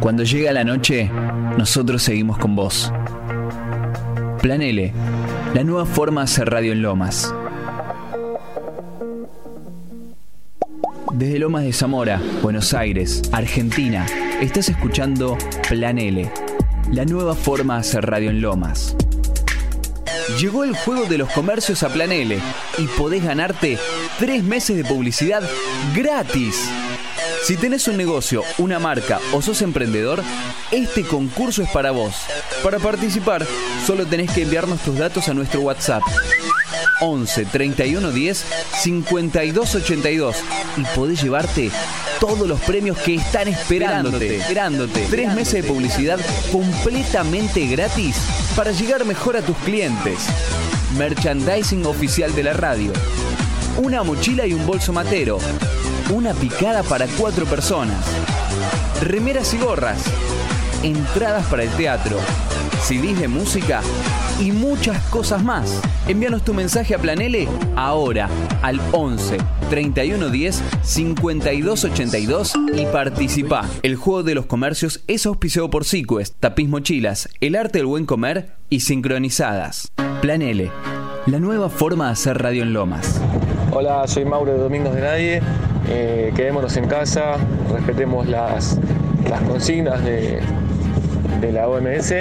Cuando 0.00 0.22
llega 0.22 0.52
la 0.52 0.62
noche, 0.62 1.10
nosotros 1.56 2.02
seguimos 2.02 2.38
con 2.38 2.54
vos. 2.54 2.92
Plan 4.40 4.62
L, 4.62 4.92
la 5.54 5.64
nueva 5.64 5.86
forma 5.86 6.20
de 6.20 6.24
hacer 6.26 6.48
radio 6.48 6.72
en 6.72 6.82
Lomas. 6.82 7.34
Desde 11.12 11.40
Lomas 11.40 11.64
de 11.64 11.72
Zamora, 11.72 12.22
Buenos 12.42 12.74
Aires, 12.74 13.22
Argentina, 13.32 14.06
estás 14.40 14.68
escuchando 14.68 15.36
Plan 15.68 15.98
L, 15.98 16.30
la 16.92 17.04
nueva 17.04 17.34
forma 17.34 17.74
de 17.74 17.80
hacer 17.80 18.06
radio 18.06 18.30
en 18.30 18.40
Lomas. 18.40 18.96
Llegó 20.40 20.62
el 20.62 20.76
juego 20.76 21.06
de 21.06 21.18
los 21.18 21.28
comercios 21.30 21.82
a 21.82 21.88
Plan 21.88 22.12
L 22.12 22.38
y 22.78 22.86
podés 22.98 23.24
ganarte 23.24 23.78
tres 24.20 24.44
meses 24.44 24.76
de 24.76 24.84
publicidad 24.84 25.42
gratis. 25.94 26.70
Si 27.44 27.56
tenés 27.56 27.88
un 27.88 27.96
negocio, 27.96 28.42
una 28.58 28.78
marca 28.78 29.20
o 29.32 29.40
sos 29.40 29.62
emprendedor, 29.62 30.22
este 30.70 31.04
concurso 31.04 31.62
es 31.62 31.70
para 31.70 31.92
vos. 31.92 32.14
Para 32.62 32.78
participar, 32.78 33.46
solo 33.86 34.06
tenés 34.06 34.30
que 34.32 34.42
enviarnos 34.42 34.80
tus 34.80 34.98
datos 34.98 35.28
a 35.28 35.34
nuestro 35.34 35.60
WhatsApp 35.60 36.02
11 37.00 37.46
31 37.46 38.10
10 38.10 38.44
52 38.82 39.74
82 39.76 40.36
y 40.76 40.82
podés 40.96 41.22
llevarte 41.22 41.70
todos 42.20 42.48
los 42.48 42.60
premios 42.60 42.98
que 42.98 43.14
están 43.14 43.48
esperándote. 43.48 44.38
Esperándote. 44.38 45.06
Tres 45.08 45.34
meses 45.34 45.62
de 45.62 45.62
publicidad 45.62 46.18
completamente 46.50 47.66
gratis 47.66 48.16
para 48.56 48.72
llegar 48.72 49.04
mejor 49.04 49.36
a 49.36 49.42
tus 49.42 49.56
clientes. 49.58 50.18
Merchandising 50.96 51.86
oficial 51.86 52.34
de 52.34 52.42
la 52.42 52.52
radio. 52.52 52.92
Una 53.76 54.02
mochila 54.02 54.46
y 54.46 54.52
un 54.52 54.66
bolso 54.66 54.92
matero. 54.92 55.38
Una 56.10 56.32
picada 56.32 56.82
para 56.82 57.06
cuatro 57.06 57.44
personas. 57.44 58.02
Remeras 59.02 59.52
y 59.52 59.58
gorras. 59.58 60.02
Entradas 60.82 61.44
para 61.48 61.64
el 61.64 61.70
teatro. 61.72 62.16
CDs 62.80 63.20
de 63.20 63.28
música 63.28 63.82
y 64.40 64.52
muchas 64.52 65.02
cosas 65.08 65.44
más. 65.44 65.82
Envíanos 66.06 66.44
tu 66.44 66.54
mensaje 66.54 66.94
a 66.94 66.98
Planele 66.98 67.46
ahora 67.76 68.30
al 68.62 68.80
11 68.92 69.36
31 69.68 70.30
10 70.30 70.62
52 70.80 71.84
82 71.84 72.52
y 72.74 72.86
participa. 72.86 73.66
El 73.82 73.96
juego 73.96 74.22
de 74.22 74.34
los 74.34 74.46
comercios 74.46 75.02
es 75.08 75.26
auspiciado 75.26 75.68
por 75.68 75.84
Sequest, 75.84 76.36
Tapiz 76.40 76.70
Mochilas, 76.70 77.28
El 77.40 77.54
Arte 77.54 77.80
del 77.80 77.86
Buen 77.86 78.06
Comer 78.06 78.54
y 78.70 78.80
Sincronizadas. 78.80 79.92
Planele, 80.22 80.70
la 81.26 81.38
nueva 81.38 81.68
forma 81.68 82.06
de 82.06 82.12
hacer 82.12 82.38
radio 82.38 82.62
en 82.62 82.72
Lomas. 82.72 83.20
Hola, 83.72 84.06
soy 84.06 84.24
Mauro 84.24 84.52
de 84.52 84.58
Domingos 84.58 84.94
de 84.94 85.00
Nadie. 85.02 85.42
Eh, 85.90 86.32
quedémonos 86.36 86.76
en 86.76 86.86
casa, 86.86 87.36
respetemos 87.72 88.28
las, 88.28 88.78
las 89.28 89.40
consignas 89.42 90.04
de, 90.04 90.40
de 91.40 91.52
la 91.52 91.68
OMS 91.68 92.12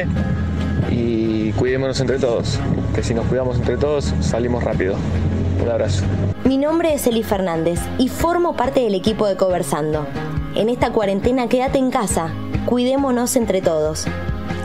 y 0.90 1.52
cuidémonos 1.54 2.00
entre 2.00 2.18
todos, 2.18 2.60
que 2.96 3.04
si 3.04 3.14
nos 3.14 3.26
cuidamos 3.26 3.58
entre 3.58 3.78
todos 3.78 4.14
salimos 4.22 4.64
rápido. 4.64 4.96
Un 5.62 5.70
abrazo. 5.70 6.04
Mi 6.46 6.58
nombre 6.58 6.94
es 6.94 7.08
Eli 7.08 7.24
Fernández 7.24 7.80
y 7.98 8.08
formo 8.10 8.56
parte 8.56 8.80
del 8.80 8.96
equipo 8.96 9.28
de 9.28 9.36
Conversando. 9.36 10.08
En 10.56 10.70
esta 10.70 10.92
cuarentena 10.92 11.50
quédate 11.50 11.78
en 11.78 11.92
casa, 11.92 12.30
cuidémonos 12.66 13.36
entre 13.36 13.62
todos. 13.62 14.06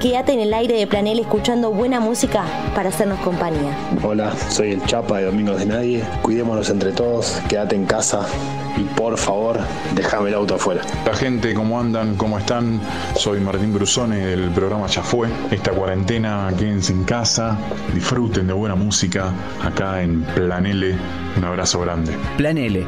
Quédate 0.00 0.33
en 0.33 0.41
el 0.41 0.55
aire 0.55 0.75
de 0.75 0.86
Planel 0.86 1.19
escuchando 1.20 1.70
buena 1.70 2.00
música 2.00 2.44
para 2.75 2.88
hacernos 2.88 3.20
compañía. 3.20 3.77
Hola, 4.02 4.34
soy 4.48 4.72
el 4.72 4.84
Chapa 4.84 5.19
de 5.19 5.27
Domingos 5.27 5.58
de 5.58 5.66
Nadie. 5.66 6.05
Cuidémonos 6.22 6.69
entre 6.70 6.92
todos, 6.92 7.41
quédate 7.48 7.77
en 7.77 7.86
casa 7.86 8.27
y 8.77 8.83
por 8.97 9.19
favor, 9.19 9.58
déjame 9.94 10.30
el 10.30 10.34
auto 10.34 10.55
afuera. 10.55 10.83
La 11.05 11.14
gente, 11.14 11.55
¿cómo 11.55 11.78
andan? 11.78 12.16
¿Cómo 12.16 12.39
están? 12.39 12.80
Soy 13.16 13.41
Martín 13.41 13.72
Brusone 13.72 14.16
del 14.16 14.50
programa 14.50 14.86
Ya 14.86 15.02
Fue. 15.02 15.28
Esta 15.50 15.72
cuarentena, 15.72 16.52
quédense 16.58 16.92
en 16.92 17.05
casa, 17.05 17.58
disfruten 17.94 18.46
de 18.46 18.52
buena 18.52 18.74
música 18.74 19.33
acá 19.62 20.02
en 20.02 20.23
Plan 20.23 20.67
L. 20.67 20.96
Un 21.36 21.45
abrazo 21.45 21.80
grande. 21.80 22.17
Plan 22.36 22.58
L, 22.58 22.85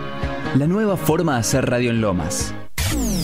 la 0.56 0.66
nueva 0.66 0.96
forma 0.96 1.34
de 1.34 1.40
hacer 1.40 1.68
radio 1.68 1.90
en 1.90 2.00
Lomas. 2.00 2.54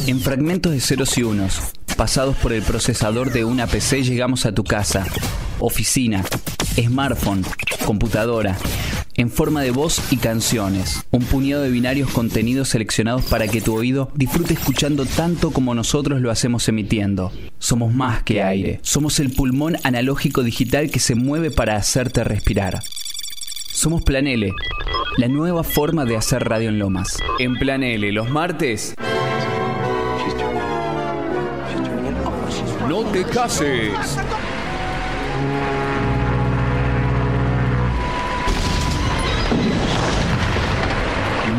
En 0.06 0.18
fragmentos 0.18 0.72
de 0.72 0.80
ceros 0.80 1.16
y 1.18 1.22
unos, 1.22 1.60
pasados 2.00 2.34
por 2.38 2.54
el 2.54 2.62
procesador 2.62 3.30
de 3.30 3.44
una 3.44 3.66
PC, 3.66 4.04
llegamos 4.04 4.46
a 4.46 4.54
tu 4.54 4.64
casa, 4.64 5.06
oficina, 5.58 6.24
smartphone, 6.74 7.44
computadora, 7.84 8.56
en 9.16 9.30
forma 9.30 9.60
de 9.60 9.70
voz 9.70 10.00
y 10.10 10.16
canciones. 10.16 11.04
Un 11.10 11.26
puñado 11.26 11.60
de 11.60 11.68
binarios 11.68 12.08
contenidos 12.10 12.70
seleccionados 12.70 13.26
para 13.26 13.48
que 13.48 13.60
tu 13.60 13.76
oído 13.76 14.10
disfrute 14.14 14.54
escuchando 14.54 15.04
tanto 15.04 15.50
como 15.50 15.74
nosotros 15.74 16.22
lo 16.22 16.30
hacemos 16.30 16.66
emitiendo. 16.68 17.32
Somos 17.58 17.92
más 17.92 18.22
que 18.22 18.42
aire. 18.42 18.80
Somos 18.80 19.20
el 19.20 19.34
pulmón 19.34 19.76
analógico 19.84 20.42
digital 20.42 20.90
que 20.90 21.00
se 21.00 21.14
mueve 21.14 21.50
para 21.50 21.76
hacerte 21.76 22.24
respirar. 22.24 22.82
Somos 23.74 24.02
Plan 24.04 24.26
L, 24.26 24.50
la 25.18 25.28
nueva 25.28 25.64
forma 25.64 26.06
de 26.06 26.16
hacer 26.16 26.48
radio 26.48 26.70
en 26.70 26.78
Lomas. 26.78 27.18
En 27.38 27.58
Plan 27.58 27.82
L, 27.82 28.10
los 28.10 28.30
martes. 28.30 28.94
No 32.90 33.04
te 33.12 33.24
cases. 33.24 34.18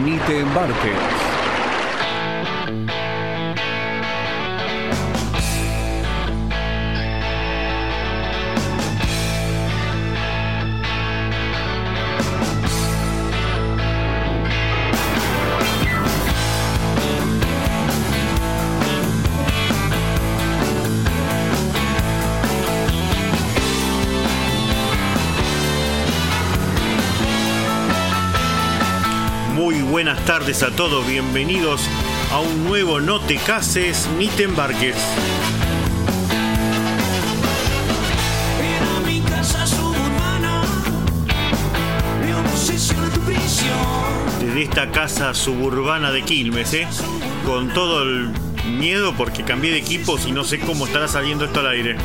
Ni 0.04 0.18
te 0.18 0.42
embarques. 0.42 1.31
Buenas 29.92 30.24
tardes 30.24 30.64
a 30.64 30.74
todos, 30.74 31.06
bienvenidos 31.06 31.82
a 32.32 32.40
un 32.40 32.64
nuevo 32.64 33.02
No 33.02 33.20
te 33.20 33.36
cases 33.36 34.08
ni 34.18 34.30
te 34.30 34.44
embarques. 34.44 34.96
Desde 44.40 44.64
esta 44.64 44.92
casa 44.92 45.34
suburbana 45.34 46.12
de 46.12 46.22
Quilmes, 46.22 46.74
¿eh? 46.74 46.88
con 47.46 47.74
todo 47.74 48.04
el 48.04 48.32
miedo 48.80 49.14
porque 49.18 49.44
cambié 49.44 49.72
de 49.72 49.80
equipos 49.80 50.26
y 50.26 50.32
no 50.32 50.46
sé 50.46 50.60
cómo 50.60 50.86
estará 50.86 51.10
saliendo 51.10 51.44
esto 51.44 51.60
al 51.60 51.68
aire. 51.68 51.98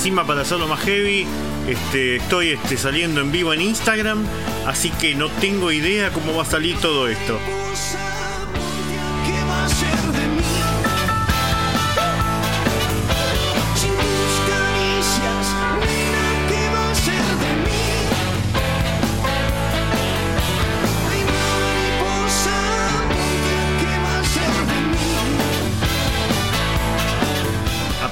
Encima 0.00 0.26
para 0.26 0.40
hacerlo 0.40 0.66
más 0.66 0.80
heavy, 0.80 1.26
este, 1.68 2.16
estoy 2.16 2.52
este, 2.52 2.78
saliendo 2.78 3.20
en 3.20 3.30
vivo 3.30 3.52
en 3.52 3.60
Instagram, 3.60 4.24
así 4.66 4.88
que 4.88 5.14
no 5.14 5.28
tengo 5.28 5.70
idea 5.72 6.10
cómo 6.10 6.34
va 6.34 6.44
a 6.44 6.46
salir 6.46 6.74
todo 6.78 7.06
esto. 7.06 7.38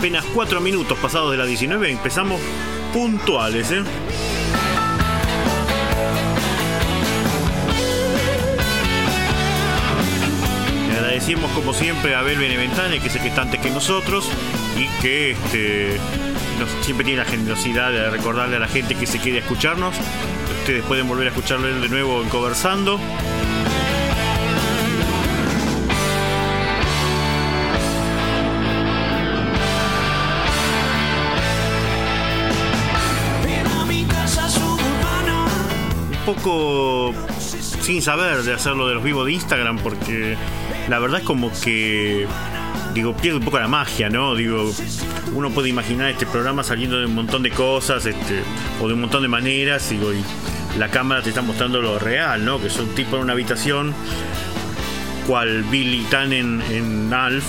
Apenas 0.08 0.24
4 0.32 0.62
minutos 0.62 0.96
pasados 1.00 1.30
de 1.32 1.36
las 1.36 1.46
19 1.46 1.90
empezamos 1.90 2.40
puntuales, 2.94 3.70
¿eh? 3.72 3.82
Le 10.88 10.94
agradecemos 10.94 11.50
como 11.50 11.74
siempre 11.74 12.14
a 12.14 12.20
Abel 12.20 12.38
Beneventane, 12.38 13.00
que 13.00 13.08
es 13.08 13.16
el 13.16 13.20
que 13.20 13.28
está 13.28 13.42
antes 13.42 13.60
que 13.60 13.68
nosotros 13.68 14.26
y 14.78 14.86
que 15.02 15.32
este, 15.32 16.00
siempre 16.80 17.04
tiene 17.04 17.22
la 17.22 17.28
generosidad 17.28 17.92
de 17.92 18.08
recordarle 18.08 18.56
a 18.56 18.60
la 18.60 18.68
gente 18.68 18.94
que 18.94 19.06
se 19.06 19.18
quiere 19.18 19.40
escucharnos. 19.40 19.94
Ustedes 20.60 20.84
pueden 20.84 21.06
volver 21.06 21.26
a 21.26 21.30
escucharlo 21.32 21.66
de 21.66 21.88
nuevo 21.90 22.22
en 22.22 22.30
Conversando. 22.30 22.98
Poco 36.34 37.14
sin 37.40 38.02
saber 38.02 38.42
de 38.42 38.52
hacerlo 38.52 38.86
de 38.86 38.94
los 38.94 39.02
vivos 39.02 39.24
de 39.24 39.32
Instagram 39.32 39.78
porque 39.78 40.36
la 40.88 40.98
verdad 40.98 41.20
es 41.20 41.24
como 41.26 41.50
que 41.62 42.26
digo, 42.92 43.16
pierde 43.16 43.38
un 43.38 43.44
poco 43.44 43.58
la 43.58 43.68
magia, 43.68 44.10
¿no? 44.10 44.34
Digo, 44.34 44.70
uno 45.34 45.50
puede 45.50 45.68
imaginar 45.70 46.10
este 46.10 46.26
programa 46.26 46.62
saliendo 46.64 46.98
de 46.98 47.06
un 47.06 47.14
montón 47.14 47.42
de 47.42 47.50
cosas, 47.50 48.04
este, 48.04 48.42
o 48.80 48.88
de 48.88 48.94
un 48.94 49.00
montón 49.00 49.22
de 49.22 49.28
maneras, 49.28 49.88
digo, 49.88 50.12
y 50.12 50.22
la 50.78 50.90
cámara 50.90 51.22
te 51.22 51.28
está 51.30 51.40
mostrando 51.40 51.80
lo 51.80 51.98
real, 51.98 52.44
¿no? 52.44 52.60
Que 52.60 52.68
son 52.70 52.88
tipo 52.94 53.16
en 53.16 53.22
una 53.22 53.32
habitación, 53.34 53.94
cual 55.26 55.62
Billy 55.64 56.02
Tan 56.10 56.32
en, 56.32 56.60
en 56.70 57.12
Alf, 57.14 57.44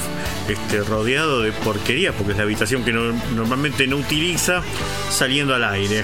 este, 0.48 0.82
rodeado 0.84 1.42
de 1.42 1.52
porquería, 1.52 2.14
porque 2.14 2.32
es 2.32 2.38
la 2.38 2.44
habitación 2.44 2.84
que 2.86 2.94
no- 2.94 3.14
normalmente 3.36 3.88
no 3.88 3.98
utiliza, 3.98 4.62
saliendo 5.10 5.54
al 5.56 5.64
aire. 5.64 6.04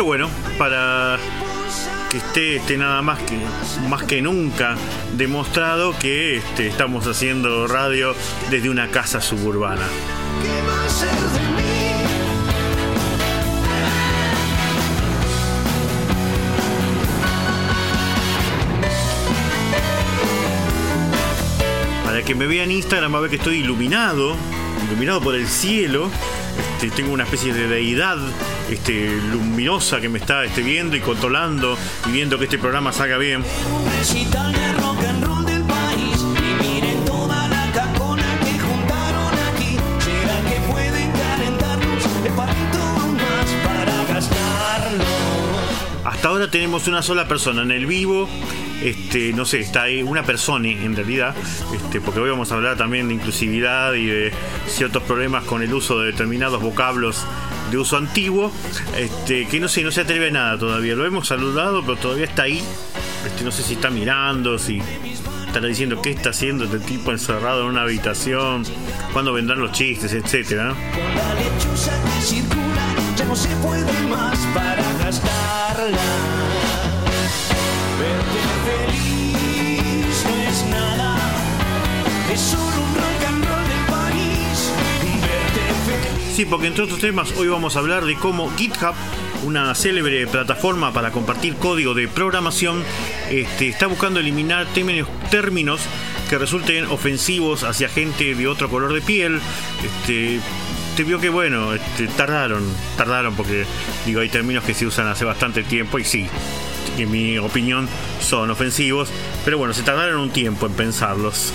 Pero 0.00 0.06
bueno, 0.06 0.30
para 0.56 1.18
que 2.08 2.16
esté, 2.16 2.56
esté 2.56 2.78
nada 2.78 3.02
más 3.02 3.18
que 3.18 3.38
más 3.86 4.02
que 4.04 4.22
nunca 4.22 4.74
demostrado 5.14 5.94
que 5.98 6.38
este, 6.38 6.68
estamos 6.68 7.06
haciendo 7.06 7.66
radio 7.66 8.14
desde 8.48 8.70
una 8.70 8.88
casa 8.88 9.20
suburbana. 9.20 9.86
Para 22.06 22.22
que 22.22 22.34
me 22.34 22.46
vea 22.46 22.64
en 22.64 22.70
Instagram 22.70 23.12
va 23.12 23.18
a 23.18 23.20
ver 23.20 23.28
que 23.28 23.36
estoy 23.36 23.58
iluminado, 23.58 24.34
iluminado 24.88 25.20
por 25.20 25.34
el 25.34 25.46
cielo. 25.46 26.10
Este, 26.82 26.96
tengo 26.96 27.12
una 27.12 27.24
especie 27.24 27.52
de 27.52 27.68
deidad 27.68 28.16
este, 28.70 29.14
luminosa 29.30 30.00
que 30.00 30.08
me 30.08 30.18
está 30.18 30.46
este, 30.46 30.62
viendo 30.62 30.96
y 30.96 31.00
controlando 31.00 31.76
y 32.08 32.12
viendo 32.12 32.38
que 32.38 32.44
este 32.44 32.56
programa 32.56 32.90
salga 32.90 33.18
bien. 33.18 33.44
Hasta 46.02 46.28
ahora 46.28 46.50
tenemos 46.50 46.88
una 46.88 47.02
sola 47.02 47.28
persona 47.28 47.60
en 47.60 47.72
el 47.72 47.84
vivo. 47.84 48.26
Este, 48.82 49.32
no 49.32 49.44
sé, 49.44 49.60
está 49.60 49.82
ahí 49.82 50.02
una 50.02 50.22
persona 50.22 50.68
en 50.68 50.96
realidad, 50.96 51.34
este, 51.74 52.00
porque 52.00 52.20
hoy 52.20 52.30
vamos 52.30 52.50
a 52.50 52.54
hablar 52.54 52.76
también 52.76 53.08
de 53.08 53.14
inclusividad 53.14 53.92
y 53.92 54.06
de 54.06 54.32
ciertos 54.66 55.02
problemas 55.02 55.44
con 55.44 55.62
el 55.62 55.72
uso 55.74 56.00
de 56.00 56.06
determinados 56.12 56.62
vocablos 56.62 57.26
de 57.70 57.78
uso 57.78 57.96
antiguo, 57.96 58.50
este, 58.96 59.46
que 59.46 59.60
no 59.60 59.68
sé, 59.68 59.82
no 59.82 59.90
se 59.90 60.00
atreve 60.00 60.28
a 60.28 60.30
nada 60.32 60.58
todavía. 60.58 60.94
Lo 60.94 61.06
hemos 61.06 61.28
saludado, 61.28 61.82
pero 61.82 61.96
todavía 61.96 62.24
está 62.24 62.42
ahí. 62.42 62.62
No 63.44 63.52
sé 63.52 63.62
si 63.62 63.74
está 63.74 63.90
mirando, 63.90 64.58
si 64.58 64.80
estará 65.46 65.66
diciendo 65.66 66.00
qué 66.00 66.10
está 66.10 66.30
haciendo 66.30 66.64
este 66.64 66.78
tipo 66.78 67.10
encerrado 67.10 67.62
en 67.62 67.68
una 67.68 67.82
habitación, 67.82 68.64
cuándo 69.12 69.32
vendrán 69.32 69.60
los 69.60 69.72
chistes, 69.72 70.12
etcétera. 70.12 70.74
no 73.28 73.36
se 73.36 73.48
puede 73.56 74.08
más 74.08 74.38
para 74.54 74.82
gastarla. 75.04 76.39
Sí, 86.34 86.44
porque 86.46 86.68
entre 86.68 86.84
otros 86.84 87.00
temas 87.00 87.32
hoy 87.36 87.48
vamos 87.48 87.76
a 87.76 87.80
hablar 87.80 88.04
de 88.04 88.14
cómo 88.14 88.50
GitHub, 88.56 88.94
una 89.42 89.74
célebre 89.74 90.26
plataforma 90.26 90.92
para 90.92 91.10
compartir 91.10 91.56
código 91.56 91.92
de 91.92 92.08
programación, 92.08 92.82
este, 93.30 93.68
está 93.68 93.88
buscando 93.88 94.20
eliminar 94.20 94.66
términos, 94.66 95.08
términos 95.30 95.80
que 96.28 96.38
resulten 96.38 96.86
ofensivos 96.86 97.64
hacia 97.64 97.88
gente 97.88 98.34
de 98.34 98.46
otro 98.46 98.70
color 98.70 98.94
de 98.94 99.02
piel. 99.02 99.40
Este, 99.84 100.40
te 100.96 101.04
vio 101.04 101.20
que 101.20 101.28
bueno, 101.28 101.74
este, 101.74 102.06
tardaron, 102.06 102.62
tardaron 102.96 103.34
porque 103.34 103.66
digo 104.06 104.20
hay 104.20 104.28
términos 104.28 104.64
que 104.64 104.72
se 104.72 104.86
usan 104.86 105.08
hace 105.08 105.24
bastante 105.24 105.62
tiempo 105.62 105.98
y 105.98 106.04
sí, 106.04 106.26
en 106.96 107.10
mi 107.10 107.38
opinión 107.38 107.88
son 108.20 108.50
ofensivos, 108.50 109.10
pero 109.44 109.58
bueno, 109.58 109.74
se 109.74 109.82
tardaron 109.82 110.20
un 110.20 110.30
tiempo 110.30 110.66
en 110.66 110.72
pensarlos. 110.72 111.52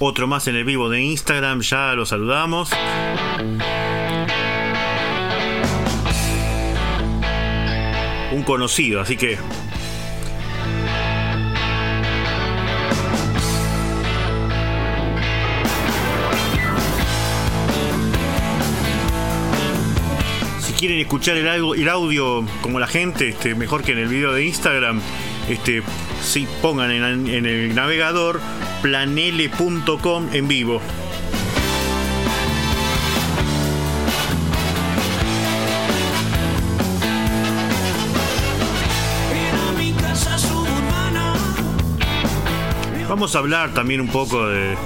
Otro 0.00 0.28
más 0.28 0.46
en 0.46 0.54
el 0.54 0.64
vivo 0.64 0.88
de 0.88 1.00
Instagram, 1.00 1.60
ya 1.60 1.92
lo 1.94 2.06
saludamos. 2.06 2.70
Un 8.30 8.42
conocido, 8.44 9.00
así 9.00 9.16
que 9.16 9.38
si 20.60 20.72
quieren 20.74 21.00
escuchar 21.00 21.36
el 21.38 21.88
audio, 21.88 22.46
como 22.60 22.78
la 22.78 22.86
gente, 22.86 23.30
este, 23.30 23.56
mejor 23.56 23.82
que 23.82 23.92
en 23.92 23.98
el 23.98 24.06
video 24.06 24.32
de 24.32 24.44
Instagram, 24.44 25.00
este, 25.48 25.82
sí, 26.22 26.46
pongan 26.62 26.92
en 26.92 27.46
el 27.46 27.74
navegador 27.74 28.40
planele.com 28.82 30.28
en 30.32 30.48
vivo. 30.48 30.80
Vamos 43.08 43.34
a 43.34 43.38
hablar 43.38 43.72
también 43.72 44.02
un 44.02 44.08
poco 44.08 44.46
de 44.46 44.76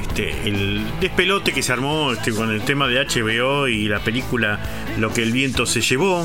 este, 0.00 0.48
el 0.48 0.84
despelote 1.00 1.52
que 1.52 1.60
se 1.60 1.72
armó 1.72 2.12
este, 2.12 2.32
con 2.32 2.50
el 2.50 2.62
tema 2.62 2.86
de 2.86 3.04
HBO 3.04 3.66
y 3.66 3.88
la 3.88 3.98
película 3.98 4.60
Lo 4.96 5.12
que 5.12 5.24
el 5.24 5.32
viento 5.32 5.66
se 5.66 5.80
llevó. 5.80 6.24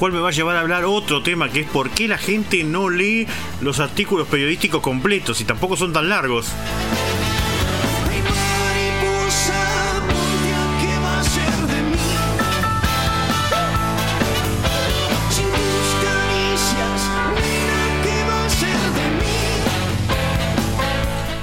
Cual 0.00 0.12
me 0.12 0.18
va 0.20 0.30
a 0.30 0.32
llevar 0.32 0.56
a 0.56 0.60
hablar 0.60 0.86
otro 0.86 1.22
tema 1.22 1.50
que 1.50 1.60
es 1.60 1.68
por 1.68 1.90
qué 1.90 2.08
la 2.08 2.16
gente 2.16 2.64
no 2.64 2.88
lee 2.88 3.26
los 3.60 3.80
artículos 3.80 4.26
periodísticos 4.28 4.80
completos 4.80 5.42
y 5.42 5.44
tampoco 5.44 5.76
son 5.76 5.92
tan 5.92 6.08
largos. 6.08 6.50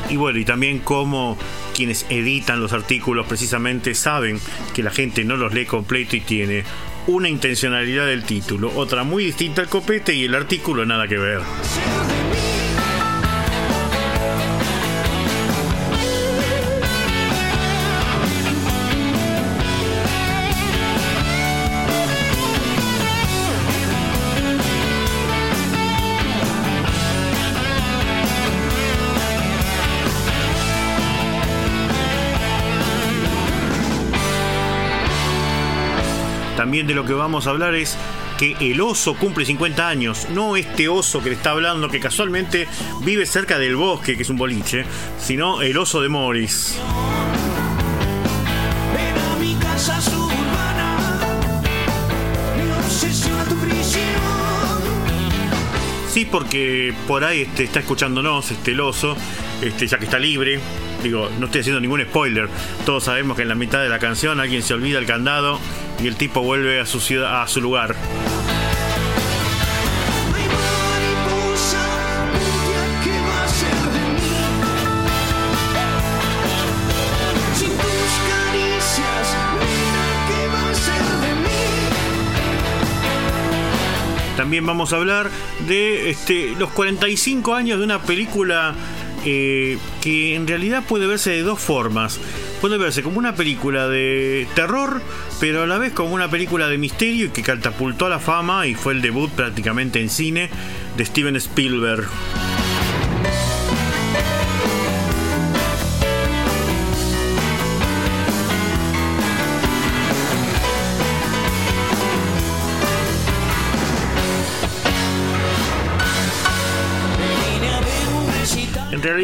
Y 0.10 0.16
bueno, 0.16 0.40
y 0.40 0.46
también 0.46 0.80
cómo 0.80 1.38
quienes 1.76 2.08
editan 2.10 2.60
los 2.60 2.74
artículos 2.74 3.28
precisamente 3.28 3.94
saben 3.94 4.40
que 4.74 4.82
la 4.82 4.90
gente 4.90 5.24
no 5.24 5.38
los 5.38 5.54
lee 5.54 5.68
completo 5.68 6.16
y 6.16 6.22
tiene 6.22 6.64
una 7.08 7.30
intencionalidad 7.30 8.06
del 8.06 8.24
título, 8.24 8.72
otra 8.76 9.04
muy 9.04 9.26
distinta 9.26 9.62
al 9.62 9.70
copete 9.70 10.14
y 10.14 10.26
el 10.26 10.36
artículo 10.36 10.86
nada 10.86 11.08
que 11.08 11.18
ver. 11.18 11.42
También 36.68 36.86
de 36.86 36.96
lo 36.96 37.06
que 37.06 37.14
vamos 37.14 37.48
a 37.48 37.52
hablar 37.52 37.76
es 37.76 37.96
que 38.38 38.58
el 38.60 38.82
oso 38.82 39.16
cumple 39.16 39.46
50 39.46 39.88
años, 39.88 40.28
no 40.32 40.58
este 40.58 40.90
oso 40.90 41.24
que 41.24 41.30
le 41.30 41.36
está 41.36 41.52
hablando 41.52 41.88
que 41.88 42.02
casualmente 42.02 42.68
vive 43.04 43.26
cerca 43.26 43.58
del 43.58 43.78
bosque, 43.78 44.18
que 44.18 44.24
es 44.24 44.30
un 44.30 44.36
boliche, 44.36 44.84
sino 45.18 45.62
el 45.62 45.78
oso 45.78 46.02
de 46.02 46.10
Morris. 46.10 46.78
Sí, 56.10 56.26
porque 56.30 56.94
por 57.08 57.24
ahí 57.24 57.44
este, 57.44 57.64
está 57.64 57.80
escuchándonos 57.80 58.52
este 58.52 58.72
el 58.72 58.82
oso, 58.82 59.16
este, 59.62 59.88
ya 59.88 59.98
que 59.98 60.04
está 60.04 60.20
libre. 60.20 60.60
Digo, 61.04 61.30
no 61.40 61.46
estoy 61.46 61.62
haciendo 61.62 61.80
ningún 61.80 62.02
spoiler. 62.02 62.50
Todos 62.86 63.04
sabemos 63.06 63.36
que 63.36 63.44
en 63.44 63.50
la 63.50 63.56
mitad 63.56 63.82
de 63.82 63.90
la 63.90 64.00
canción 64.00 64.40
alguien 64.40 64.62
se 64.62 64.74
olvida 64.74 65.00
el 65.00 65.06
candado 65.06 65.60
y 66.02 66.08
el 66.08 66.16
tipo 66.16 66.42
vuelve 66.42 66.80
a 66.80 66.86
su 66.86 67.00
ciudad, 67.00 67.42
a 67.42 67.48
su 67.48 67.62
lugar. 67.62 67.96
También 84.38 84.68
vamos 84.68 84.94
a 84.94 84.98
hablar 84.98 85.32
de 85.68 86.12
este, 86.12 86.54
los 86.60 86.70
45 86.70 87.56
años 87.56 87.80
de 87.80 87.86
una 87.86 88.04
película 88.04 88.76
que 90.02 90.36
en 90.36 90.48
realidad 90.48 90.84
puede 90.88 91.08
verse 91.08 91.32
de 91.32 91.42
dos 91.42 91.60
formas. 91.60 92.20
Puede 92.62 92.78
verse 92.78 93.04
como 93.04 93.20
una 93.20 93.36
película 93.36 93.88
de 93.88 94.48
terror, 94.56 95.02
pero 95.40 95.64
a 95.64 95.68
la 95.68 95.78
vez 95.78 95.94
como 95.94 96.14
una 96.14 96.30
película 96.30 96.68
de 96.68 96.78
misterio 96.78 97.34
que 97.34 97.44
catapultó 97.44 98.06
a 98.06 98.10
la 98.10 98.20
fama 98.20 98.68
y 98.68 98.76
fue 98.76 98.94
el 98.94 99.02
debut 99.02 99.30
prácticamente 99.32 100.02
en 100.02 100.10
cine 100.10 100.50
de 100.96 101.06
Steven 101.06 101.36
Spielberg. 101.36 102.08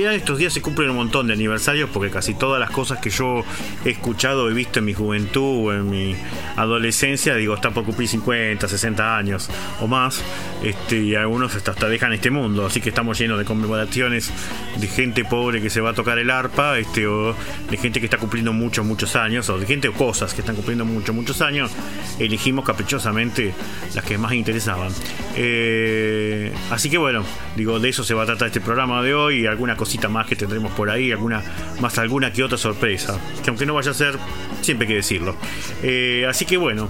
Realidad 0.03 0.21
estos 0.21 0.37
días 0.37 0.51
se 0.51 0.61
cumplen 0.61 0.89
un 0.89 0.97
montón 0.97 1.27
de 1.27 1.33
aniversarios 1.33 1.89
porque 1.89 2.09
casi 2.09 2.33
todas 2.33 2.59
las 2.59 2.71
cosas 2.71 2.99
que 2.99 3.09
yo 3.09 3.43
he 3.85 3.91
escuchado, 3.91 4.49
he 4.49 4.53
visto 4.53 4.79
en 4.79 4.85
mi 4.85 4.93
juventud 4.93 5.67
o 5.67 5.73
en 5.73 5.89
mi 5.89 6.15
adolescencia, 6.57 7.35
digo, 7.35 7.55
está 7.55 7.71
por 7.71 7.85
cumplir 7.85 8.09
50, 8.09 8.67
60 8.67 9.17
años 9.17 9.49
o 9.79 9.87
más, 9.87 10.21
este, 10.61 11.01
y 11.01 11.15
algunos 11.15 11.55
hasta, 11.55 11.71
hasta 11.71 11.87
dejan 11.87 12.11
este 12.11 12.31
mundo, 12.31 12.65
así 12.65 12.81
que 12.81 12.89
estamos 12.89 13.17
llenos 13.17 13.39
de 13.39 13.45
conmemoraciones 13.45 14.31
de 14.77 14.87
gente 14.87 15.23
pobre 15.23 15.61
que 15.61 15.69
se 15.69 15.79
va 15.79 15.91
a 15.91 15.93
tocar 15.93 16.17
el 16.17 16.29
arpa, 16.29 16.77
este, 16.77 17.07
o 17.07 17.35
de 17.69 17.77
gente 17.77 17.99
que 17.99 18.07
está 18.07 18.17
cumpliendo 18.17 18.51
muchos, 18.51 18.85
muchos 18.85 19.15
años, 19.15 19.49
o 19.49 19.57
de 19.57 19.65
gente 19.65 19.87
o 19.87 19.93
cosas 19.93 20.33
que 20.33 20.41
están 20.41 20.55
cumpliendo 20.55 20.83
muchos, 20.85 21.15
muchos 21.15 21.41
años, 21.41 21.71
elegimos 22.19 22.65
caprichosamente 22.65 23.53
las 23.95 24.03
que 24.03 24.17
más 24.17 24.33
interesaban. 24.33 24.91
Eh, 25.35 26.51
así 26.71 26.89
que 26.89 26.97
bueno, 26.97 27.23
digo, 27.55 27.79
de 27.79 27.89
eso 27.89 28.03
se 28.03 28.13
va 28.13 28.23
a 28.23 28.25
tratar 28.25 28.47
este 28.47 28.61
programa 28.61 29.01
de 29.01 29.13
hoy. 29.13 29.45
Alguna 29.45 29.75
cosita 29.75 29.92
más 30.09 30.27
que 30.27 30.35
tendremos 30.35 30.71
por 30.73 30.89
ahí, 30.89 31.11
alguna 31.11 31.41
más 31.79 31.97
alguna 31.97 32.31
que 32.31 32.43
otra 32.43 32.57
sorpresa, 32.57 33.19
que 33.43 33.49
aunque 33.49 33.65
no 33.65 33.73
vaya 33.73 33.91
a 33.91 33.93
ser, 33.93 34.17
siempre 34.61 34.85
hay 34.85 34.89
que 34.89 34.95
decirlo. 34.97 35.35
Eh, 35.81 36.25
así 36.27 36.45
que 36.45 36.57
bueno, 36.57 36.89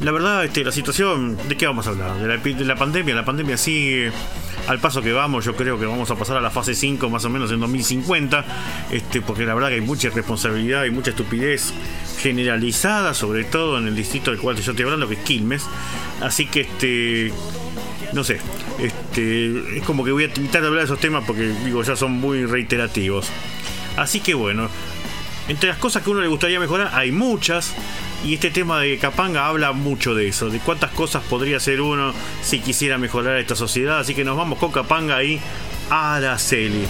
la 0.00 0.12
verdad, 0.12 0.44
este, 0.44 0.62
la 0.62 0.72
situación, 0.72 1.38
¿de 1.48 1.56
qué 1.56 1.66
vamos 1.66 1.86
a 1.86 1.90
hablar? 1.90 2.18
De 2.18 2.64
la, 2.64 2.74
pandemia, 2.74 3.14
la 3.14 3.24
pandemia 3.24 3.56
sigue 3.56 4.12
al 4.68 4.78
paso 4.78 5.00
que 5.00 5.12
vamos, 5.12 5.44
yo 5.44 5.56
creo 5.56 5.78
que 5.78 5.86
vamos 5.86 6.10
a 6.10 6.16
pasar 6.16 6.36
a 6.36 6.40
la 6.40 6.50
fase 6.50 6.74
5 6.74 7.08
más 7.08 7.24
o 7.24 7.30
menos 7.30 7.50
en 7.50 7.60
2050, 7.60 8.44
este, 8.90 9.22
porque 9.22 9.46
la 9.46 9.54
verdad 9.54 9.68
que 9.68 9.76
hay 9.76 9.80
mucha 9.80 10.08
irresponsabilidad 10.08 10.84
y 10.84 10.90
mucha 10.90 11.10
estupidez 11.10 11.72
generalizada, 12.18 13.14
sobre 13.14 13.44
todo 13.44 13.78
en 13.78 13.86
el 13.86 13.96
distrito 13.96 14.30
del 14.30 14.40
cual 14.40 14.56
yo 14.56 14.70
estoy 14.70 14.84
hablando, 14.84 15.08
que 15.08 15.14
es 15.14 15.20
Quilmes. 15.20 15.64
Así 16.20 16.46
que 16.46 16.62
este 16.62 17.32
no 18.12 18.24
sé, 18.24 18.38
este, 18.78 19.78
es 19.78 19.84
como 19.84 20.04
que 20.04 20.12
voy 20.12 20.24
a 20.24 20.28
de 20.28 20.58
hablar 20.58 20.74
de 20.74 20.84
esos 20.84 21.00
temas 21.00 21.24
porque 21.26 21.52
digo, 21.64 21.82
ya 21.82 21.96
son 21.96 22.12
muy 22.12 22.44
reiterativos. 22.44 23.28
Así 23.96 24.20
que 24.20 24.34
bueno, 24.34 24.68
entre 25.48 25.68
las 25.68 25.78
cosas 25.78 26.02
que 26.02 26.10
a 26.10 26.12
uno 26.12 26.20
le 26.20 26.28
gustaría 26.28 26.60
mejorar 26.60 26.90
hay 26.92 27.12
muchas. 27.12 27.74
Y 28.24 28.34
este 28.34 28.50
tema 28.50 28.80
de 28.80 28.98
Capanga 28.98 29.46
habla 29.46 29.72
mucho 29.72 30.14
de 30.14 30.26
eso, 30.28 30.48
de 30.48 30.58
cuántas 30.58 30.90
cosas 30.90 31.22
podría 31.24 31.58
hacer 31.58 31.80
uno 31.80 32.12
si 32.42 32.60
quisiera 32.60 32.98
mejorar 32.98 33.36
esta 33.36 33.54
sociedad. 33.54 33.98
Así 34.00 34.14
que 34.14 34.24
nos 34.24 34.36
vamos 34.36 34.58
con 34.58 34.72
Capanga 34.72 35.22
y 35.22 35.40
Araceli. 35.90 36.86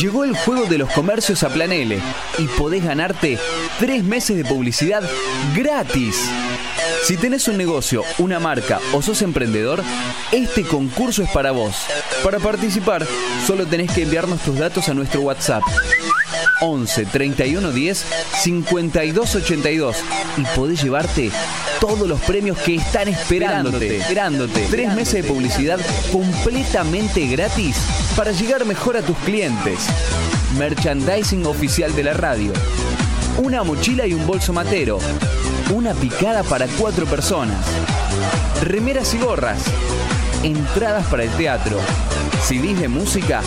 Llegó 0.00 0.24
el 0.24 0.34
juego 0.34 0.64
de 0.64 0.78
los 0.78 0.90
comercios 0.92 1.42
a 1.42 1.50
Planele 1.50 2.00
y 2.38 2.46
podés 2.46 2.82
ganarte 2.82 3.38
tres 3.78 4.02
meses 4.02 4.34
de 4.34 4.46
publicidad 4.46 5.02
gratis. 5.54 6.16
Si 7.04 7.18
tenés 7.18 7.48
un 7.48 7.58
negocio, 7.58 8.02
una 8.16 8.40
marca 8.40 8.80
o 8.94 9.02
sos 9.02 9.20
emprendedor, 9.20 9.82
este 10.32 10.62
concurso 10.62 11.22
es 11.22 11.28
para 11.28 11.50
vos. 11.50 11.76
Para 12.24 12.38
participar, 12.38 13.06
solo 13.46 13.66
tenés 13.66 13.92
que 13.92 14.04
enviarnos 14.04 14.40
tus 14.40 14.58
datos 14.58 14.88
a 14.88 14.94
nuestro 14.94 15.20
WhatsApp 15.20 15.62
11 16.62 17.04
31 17.04 17.70
10 17.70 18.06
52 18.42 19.34
82 19.34 19.96
y 20.38 20.44
podés 20.56 20.82
llevarte 20.82 21.30
todos 21.78 22.08
los 22.08 22.20
premios 22.22 22.56
que 22.56 22.76
están 22.76 23.08
esperándote. 23.08 23.98
Esperándote. 23.98 24.66
Tres 24.70 24.94
meses 24.94 25.22
de 25.22 25.24
publicidad 25.24 25.78
completamente 26.10 27.26
gratis 27.26 27.76
para 28.20 28.32
llegar 28.32 28.66
mejor 28.66 28.98
a 28.98 29.00
tus 29.00 29.16
clientes. 29.20 29.78
Merchandising 30.58 31.46
oficial 31.46 31.96
de 31.96 32.02
la 32.02 32.12
radio. 32.12 32.52
Una 33.38 33.62
mochila 33.62 34.06
y 34.06 34.12
un 34.12 34.26
bolso 34.26 34.52
matero. 34.52 34.98
Una 35.72 35.94
picada 35.94 36.42
para 36.42 36.66
cuatro 36.78 37.06
personas. 37.06 37.56
Remeras 38.62 39.14
y 39.14 39.18
gorras. 39.20 39.62
Entradas 40.42 41.06
para 41.06 41.22
el 41.22 41.30
teatro. 41.30 41.78
CDs 42.40 42.80
de 42.80 42.88
música 42.88 43.42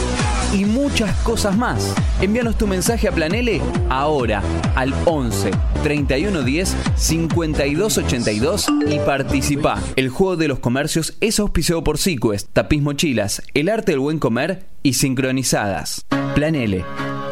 y 0.54 0.66
muchas 0.66 1.14
cosas 1.24 1.58
más. 1.58 1.94
Envíanos 2.22 2.58
tu 2.58 2.68
mensaje 2.68 3.08
a 3.08 3.12
Planele 3.12 3.60
ahora 3.90 4.42
al 4.76 4.94
11 5.06 5.52
31 5.82 6.44
10 6.44 6.76
52 6.96 7.98
82 7.98 8.68
y 8.88 9.00
participa. 9.00 9.80
El 9.96 10.10
juego 10.10 10.38
de 10.38 10.48
los 10.48 10.60
comercios 10.60 11.18
es 11.22 11.40
auspiciado 11.40 11.84
por 11.84 11.98
Sequest, 11.98 12.50
Tapiz 12.54 12.82
Mochilas, 12.82 13.42
El 13.54 13.70
Arte 13.70 13.94
del 13.94 14.00
Buen 14.00 14.20
Comer 14.20 14.66
y 14.84 14.94
Sincronizadas. 14.94 16.06
Planele, 16.36 16.86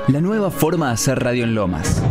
la 0.08 0.20
nueva 0.20 0.50
forma 0.50 0.88
de 0.88 0.94
hacer 0.94 1.24
radio 1.24 1.44
en 1.44 1.54
Lomas. 1.54 2.02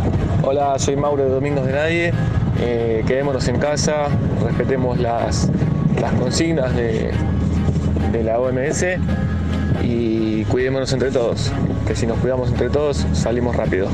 Hola, 0.43 0.79
soy 0.79 0.95
Mauro 0.95 1.23
de 1.23 1.29
Domingos 1.29 1.65
de 1.65 1.73
Nadie. 1.73 2.13
Eh, 2.59 3.03
quedémonos 3.05 3.47
en 3.47 3.59
casa, 3.59 4.07
respetemos 4.43 4.99
las, 4.99 5.49
las 5.99 6.13
consignas 6.13 6.75
de, 6.75 7.11
de 8.11 8.23
la 8.23 8.39
OMS 8.39 8.85
y 9.91 10.45
cuidémonos 10.45 10.93
entre 10.93 11.11
todos, 11.11 11.51
que 11.85 11.95
si 11.95 12.07
nos 12.07 12.17
cuidamos 12.19 12.49
entre 12.49 12.69
todos 12.69 13.05
salimos 13.13 13.55
rápido. 13.55 13.87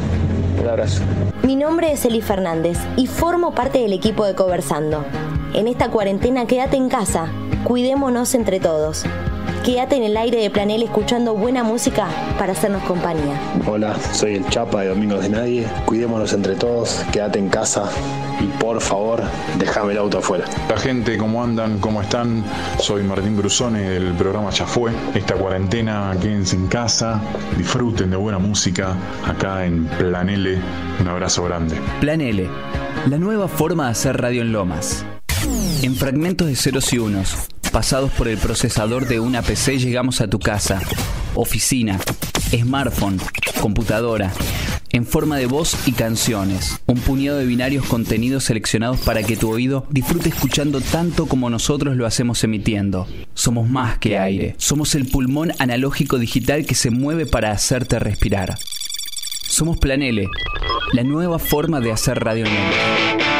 Un 0.62 0.68
abrazo. 0.68 1.02
Mi 1.44 1.56
nombre 1.56 1.92
es 1.92 2.06
Eli 2.06 2.22
Fernández 2.22 2.78
y 2.96 3.08
formo 3.08 3.54
parte 3.54 3.80
del 3.80 3.94
equipo 3.94 4.26
de 4.26 4.36
Conversando. 4.36 5.06
En 5.54 5.68
esta 5.68 5.90
cuarentena 5.90 6.46
quédate 6.46 6.78
en 6.78 6.90
casa, 6.90 7.32
cuidémonos 7.64 8.36
entre 8.36 8.60
todos. 8.60 9.06
Quédate 9.64 9.98
en 9.98 10.04
el 10.04 10.16
aire 10.16 10.42
de 10.42 10.50
Planel 10.50 10.84
escuchando 10.84 11.36
buena 11.36 11.64
música 11.64 12.08
para 12.40 12.54
hacernos 12.54 12.84
compañía. 12.84 13.40
Hola, 13.66 13.98
soy 14.14 14.36
el 14.36 14.48
Chapa 14.48 14.82
de 14.82 14.90
Domingos 14.90 15.24
de 15.24 15.30
Nadie. 15.30 15.68
Cuidémonos 15.86 16.32
entre 16.34 16.56
todos, 16.56 17.04
quédate 17.12 17.40
en 17.40 17.50
casa 17.50 17.90
y 18.40 18.46
por 18.62 18.80
favor, 18.82 19.22
déjame 19.58 19.94
el 19.94 19.98
auto 19.98 20.20
afuera. 20.20 20.46
La 20.70 20.78
gente, 20.78 21.18
¿cómo 21.18 21.44
andan? 21.44 21.80
¿Cómo 21.80 22.02
están? 22.02 22.44
Soy 22.80 23.04
Martín 23.04 23.36
Brusone 23.38 23.82
del 23.82 24.14
programa 24.14 24.52
Ya 24.52 24.66
Fue. 24.66 24.92
Esta 25.14 25.36
cuarentena, 25.36 26.16
quédense 26.22 26.56
en 26.56 26.68
casa, 26.68 27.22
disfruten 27.58 28.12
de 28.12 28.18
buena 28.18 28.40
música 28.40 28.96
acá 29.26 29.66
en 29.66 29.86
Plan 29.86 30.30
L. 30.30 30.58
Un 31.00 31.08
abrazo 31.08 31.44
grande. 31.44 31.76
Plan 32.00 32.22
L, 32.22 32.48
la 33.10 33.18
nueva 33.18 33.48
forma 33.48 33.86
de 33.86 33.92
hacer 33.92 34.22
radio 34.22 34.42
en 34.42 34.52
Lomas. 34.52 35.06
En 35.82 35.96
fragmentos 35.96 36.48
de 36.48 36.56
ceros 36.56 36.92
y 36.94 36.98
unos, 36.98 37.36
pasados 37.78 38.10
por 38.10 38.28
el 38.28 38.40
procesador 38.40 39.08
de 39.08 39.20
una 39.20 39.44
PC, 39.44 39.78
llegamos 39.78 40.20
a 40.20 40.28
tu 40.28 40.40
casa, 40.40 40.82
oficina, 41.36 42.00
smartphone, 42.50 43.20
computadora, 43.62 44.34
en 44.90 45.06
forma 45.06 45.38
de 45.38 45.46
voz 45.46 45.78
y 45.86 45.92
canciones. 45.92 46.82
Un 46.88 47.00
puñado 47.00 47.38
de 47.38 47.46
binarios 47.46 47.86
contenidos 47.86 48.46
seleccionados 48.46 49.00
para 49.02 49.22
que 49.22 49.38
tu 49.38 49.52
oído 49.52 49.86
disfrute 49.92 50.30
escuchando 50.30 50.82
tanto 50.82 51.28
como 51.28 51.52
nosotros 51.52 51.96
lo 51.96 52.08
hacemos 52.08 52.44
emitiendo. 52.44 53.06
Somos 53.36 53.70
más 53.70 54.00
que 54.00 54.18
aire. 54.18 54.56
Somos 54.58 54.96
el 54.96 55.06
pulmón 55.06 55.52
analógico 55.60 56.18
digital 56.18 56.66
que 56.66 56.74
se 56.74 56.90
mueve 56.90 57.28
para 57.28 57.52
hacerte 57.52 58.00
respirar. 58.00 58.58
Somos 59.48 59.78
Planele, 59.78 60.26
la 60.94 61.04
nueva 61.04 61.38
forma 61.38 61.80
de 61.80 61.92
hacer 61.92 62.24
radio 62.24 62.48
en 62.48 63.37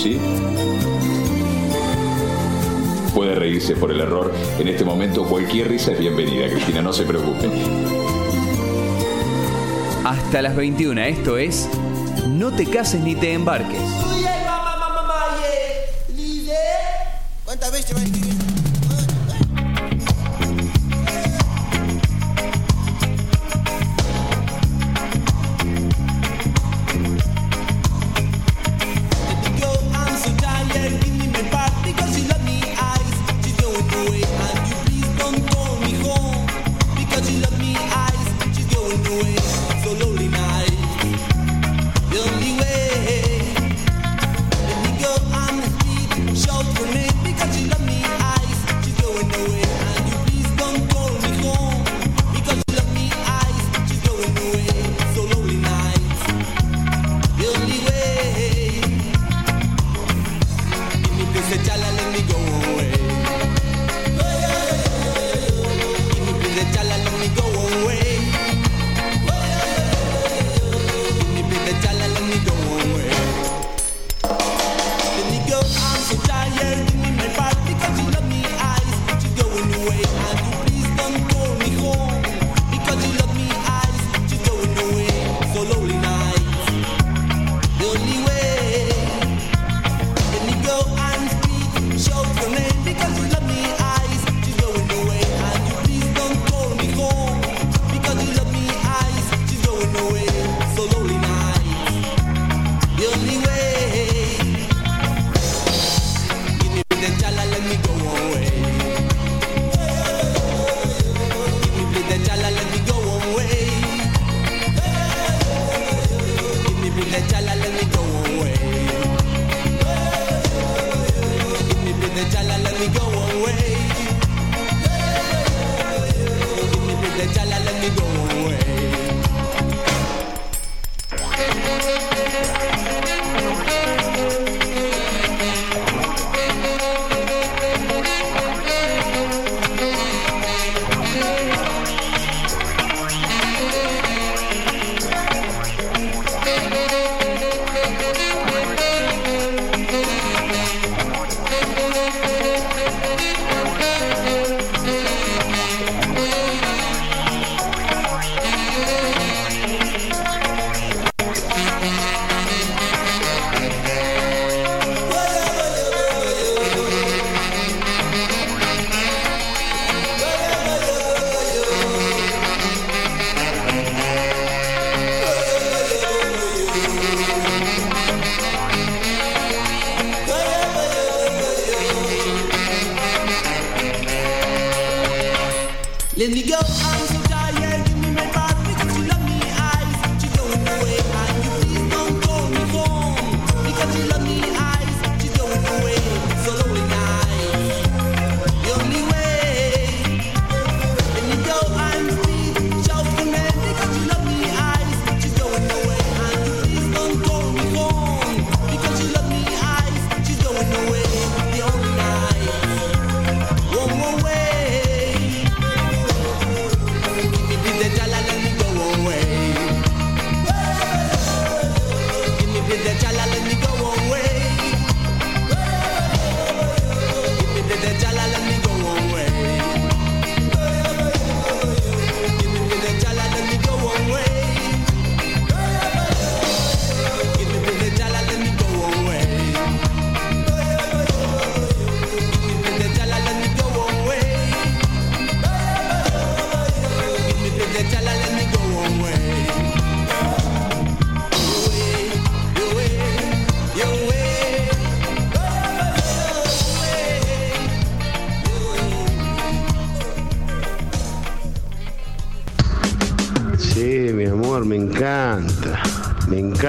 sí 0.00 0.18
puede 3.14 3.34
reírse 3.34 3.76
por 3.76 3.90
el 3.90 4.00
error. 4.00 4.32
En 4.58 4.68
este 4.68 4.84
momento 4.84 5.24
cualquier 5.24 5.68
risa 5.68 5.92
es 5.92 5.98
bienvenida, 5.98 6.48
Cristina, 6.48 6.80
no 6.80 6.92
se 6.92 7.04
preocupe. 7.04 7.50
Hasta 10.04 10.40
las 10.40 10.56
21, 10.56 11.00
esto 11.02 11.36
es 11.36 11.68
No 12.28 12.50
te 12.52 12.64
cases 12.66 13.02
ni 13.02 13.14
te 13.14 13.34
embarques. 13.34 13.82
¿Cuántas 17.44 17.72
veces 17.72 18.19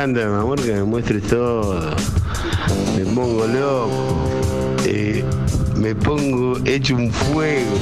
encanta, 0.04 0.28
mi 0.28 0.36
amor, 0.36 0.60
que 0.60 0.74
me 0.74 0.84
muestres 0.84 1.22
todo. 1.28 1.80
Me 2.98 3.06
pongo 3.06 3.46
loco. 3.46 4.18
Eh, 4.86 5.24
me 5.76 5.94
pongo 5.94 6.58
hecho 6.66 6.96
un 6.96 7.12
fuego. 7.12 7.78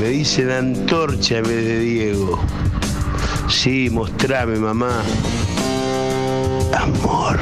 Me 0.00 0.08
dice 0.08 0.44
la 0.44 0.58
antorcha 0.58 1.38
en 1.38 1.42
vez 1.42 1.64
de 1.64 1.80
Diego. 1.80 2.38
Sí, 3.48 3.88
mostrame, 3.90 4.56
mamá. 4.56 5.02
Amor. 6.78 7.38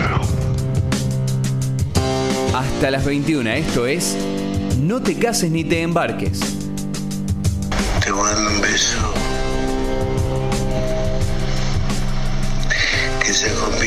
Hasta 2.54 2.90
las 2.90 3.04
21, 3.04 3.50
esto 3.50 3.86
es 3.86 4.16
No 4.80 5.02
te 5.02 5.14
cases 5.14 5.50
ni 5.50 5.64
te 5.64 5.82
embarques. 5.82 6.40
Te 8.02 8.12
mando 8.12 8.50
un 8.50 8.60
beso. 8.62 9.17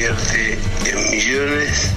en 0.09 1.11
millones 1.11 1.90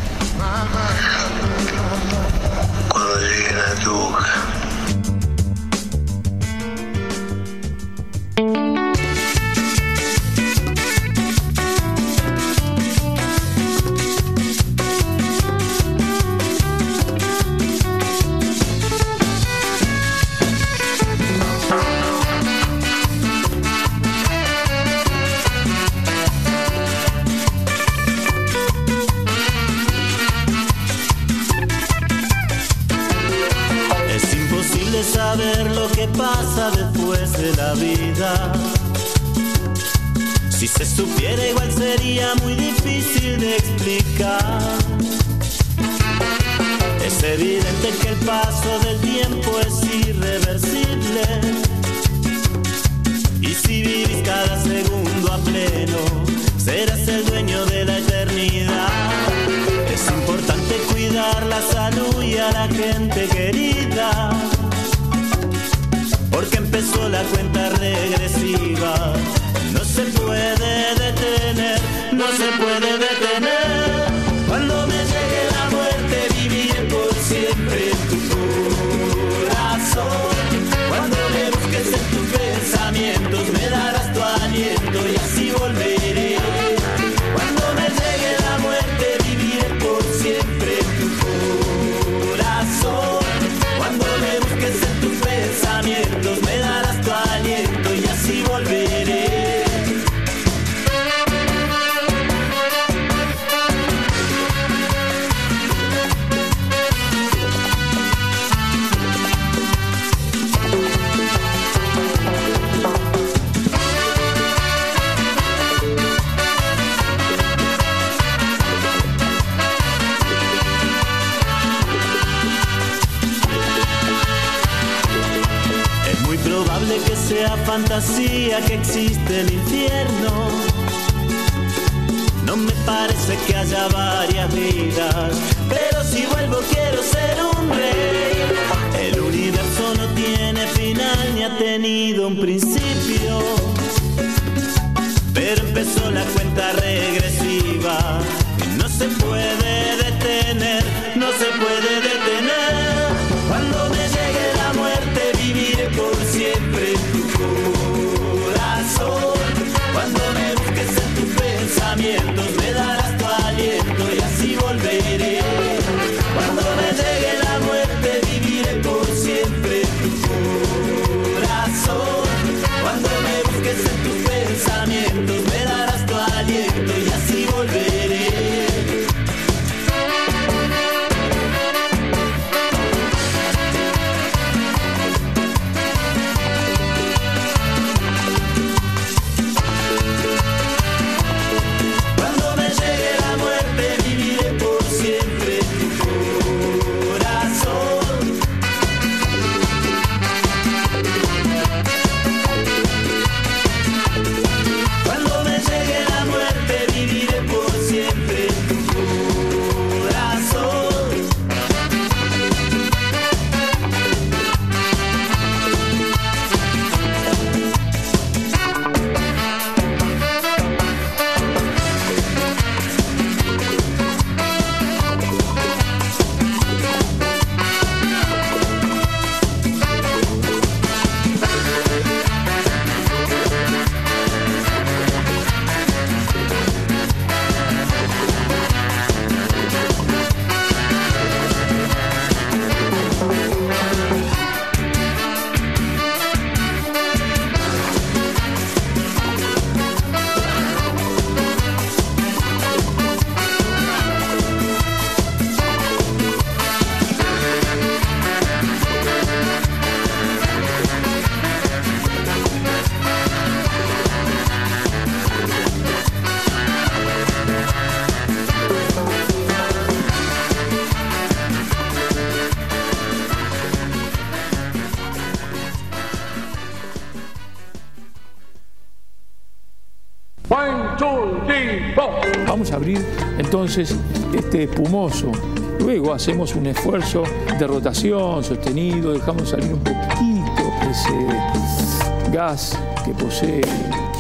este 283.77 284.65
espumoso. 284.65 285.33
Luego 285.81 286.15
hacemos 286.15 286.55
un 286.55 286.67
esfuerzo 286.67 287.25
de 287.59 287.67
rotación 287.67 288.45
sostenido, 288.45 289.13
dejamos 289.13 289.51
salir 289.51 289.73
un 289.73 289.81
poquito 289.81 290.73
ese 290.91 292.31
gas 292.33 292.79
que 293.05 293.13
posee 293.13 293.63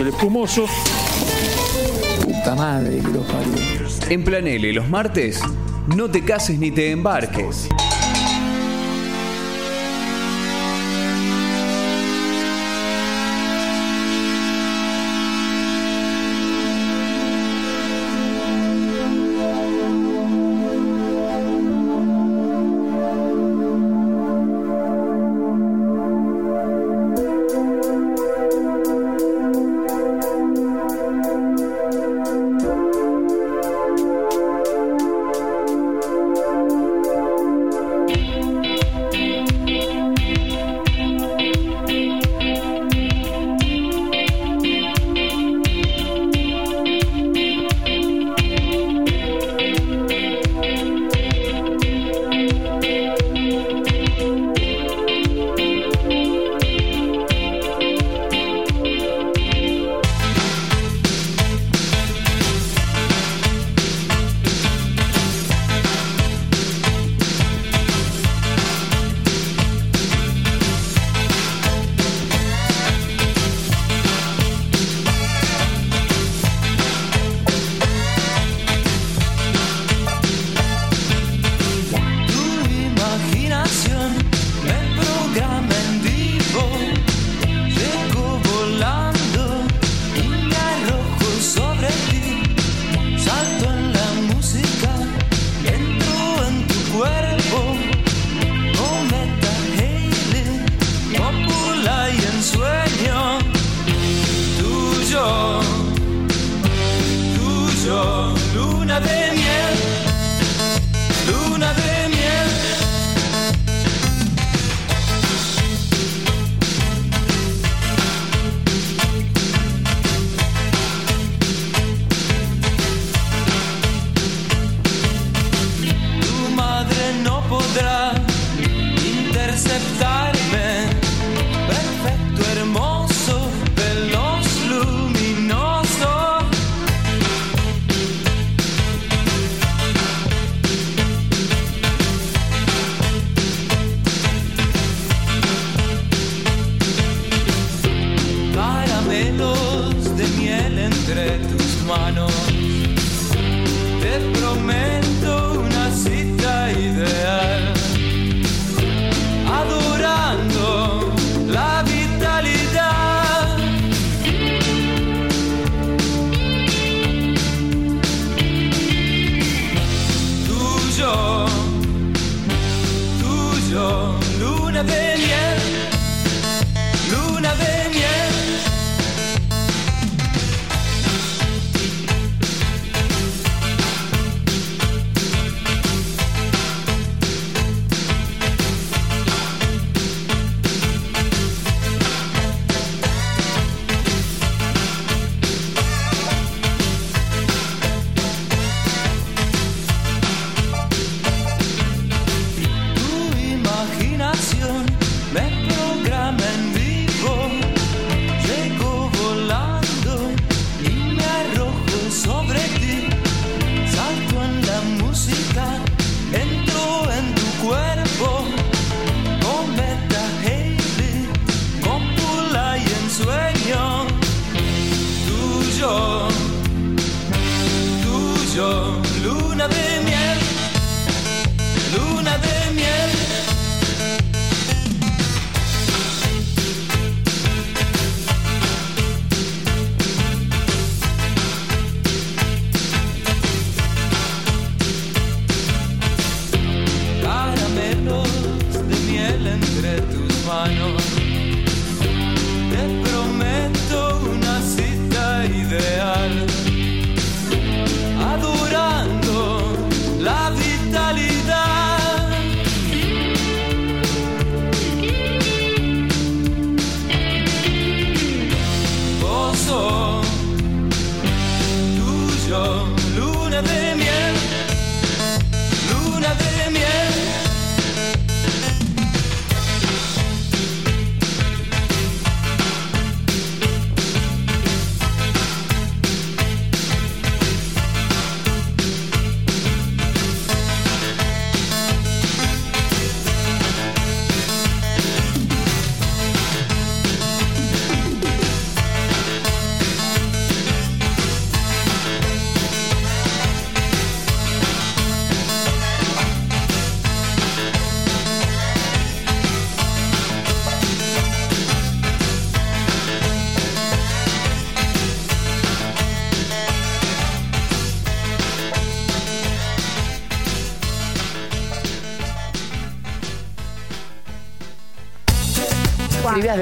el 0.01 0.09
espumoso. 0.09 0.67
Puta 2.25 2.55
madre 2.57 2.99
que 2.99 3.09
lo 3.09 3.21
parió. 3.23 4.11
En 4.11 4.25
Planele, 4.25 4.73
los 4.73 4.89
martes, 4.89 5.41
no 5.95 6.11
te 6.11 6.25
cases 6.25 6.59
ni 6.59 6.71
te 6.71 6.91
embarques. 6.91 7.69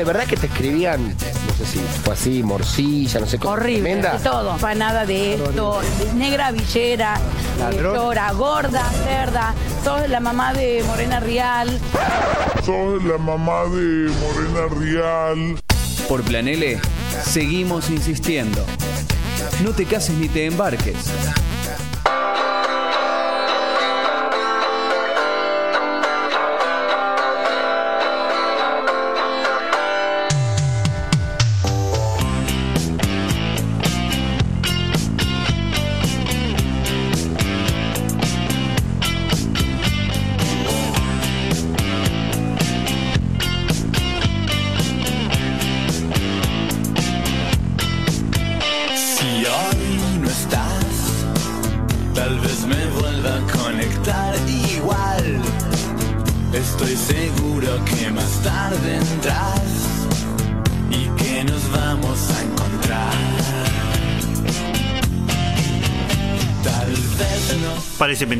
de 0.02 0.06
verdad 0.06 0.26
que 0.26 0.36
te 0.36 0.48
escribían, 0.48 1.00
no 1.10 1.54
sé 1.56 1.64
si 1.64 1.78
fue 1.78 2.14
así, 2.14 2.42
morcilla, 2.42 3.20
no 3.20 3.26
sé 3.28 3.38
cómo. 3.38 3.54
Horrible. 3.54 3.82
Tremenda. 3.82 4.18
De 4.18 4.18
todo. 4.18 4.56
Panada 4.56 5.06
de 5.06 5.34
esto, 5.34 5.80
negra 6.16 6.50
villera, 6.50 7.20
eh, 7.70 7.78
llora, 7.80 8.32
gorda, 8.32 8.82
cerda. 9.04 9.54
Sos 9.84 10.08
la 10.08 10.18
mamá 10.18 10.54
de 10.54 10.82
Morena 10.88 11.20
Real. 11.20 11.78
Sos 12.66 13.04
la 13.04 13.16
mamá 13.16 13.62
de 13.66 14.10
Morena 14.10 14.74
Real. 14.76 15.60
Por 16.08 16.24
Planele, 16.24 16.80
seguimos 17.24 17.88
insistiendo. 17.88 18.66
No 19.62 19.70
te 19.70 19.86
cases 19.86 20.16
ni 20.16 20.28
te 20.28 20.46
embarques. 20.46 20.96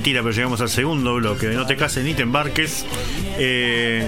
mentira, 0.03 0.21
pero 0.21 0.35
llegamos 0.35 0.61
al 0.61 0.69
segundo 0.69 1.15
bloque. 1.15 1.47
No 1.51 1.65
te 1.65 1.77
cases 1.77 2.05
ni 2.05 2.13
te 2.13 2.23
embarques. 2.23 2.85
Eh, 3.39 4.05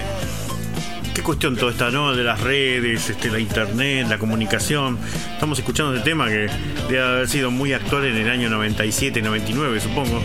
qué 1.13 1.23
cuestión 1.23 1.55
toda 1.55 1.71
esta, 1.71 1.89
¿no? 1.89 2.13
De 2.13 2.21
las 2.21 2.41
redes, 2.41 3.09
este, 3.09 3.31
la 3.31 3.39
internet, 3.39 4.05
la 4.09 4.17
comunicación. 4.17 4.99
Estamos 5.31 5.57
escuchando 5.57 5.95
este 5.95 6.09
tema 6.09 6.27
que 6.27 6.49
debe 6.89 7.01
haber 7.01 7.29
sido 7.29 7.49
muy 7.49 7.71
actual 7.71 8.07
en 8.07 8.17
el 8.17 8.29
año 8.29 8.49
97, 8.49 9.21
99, 9.21 9.79
supongo. 9.79 10.21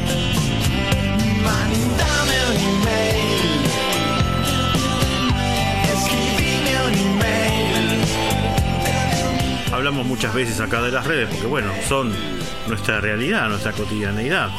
Hablamos 9.72 10.04
muchas 10.04 10.34
veces 10.34 10.58
acá 10.58 10.82
de 10.82 10.90
las 10.90 11.06
redes 11.06 11.28
porque 11.28 11.46
bueno, 11.46 11.70
son 11.88 12.12
nuestra 12.66 13.00
realidad, 13.00 13.48
nuestra 13.48 13.70
cotidianeidad. 13.70 14.50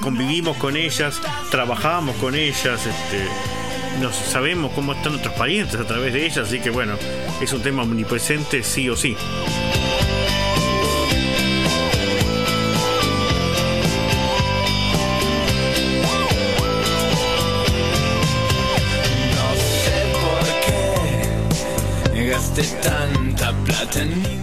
Convivimos 0.00 0.56
con 0.56 0.76
ellas, 0.76 1.20
trabajamos 1.50 2.16
con 2.16 2.34
ellas, 2.34 2.86
este, 2.86 3.26
nos 4.00 4.14
sabemos 4.14 4.72
cómo 4.72 4.92
están 4.92 5.12
nuestros 5.12 5.34
parientes 5.34 5.80
a 5.80 5.86
través 5.86 6.12
de 6.12 6.26
ellas, 6.26 6.46
así 6.48 6.60
que 6.60 6.70
bueno, 6.70 6.94
es 7.40 7.52
un 7.52 7.62
tema 7.62 7.82
omnipresente 7.82 8.62
sí 8.62 8.88
o 8.88 8.96
sí. 8.96 9.16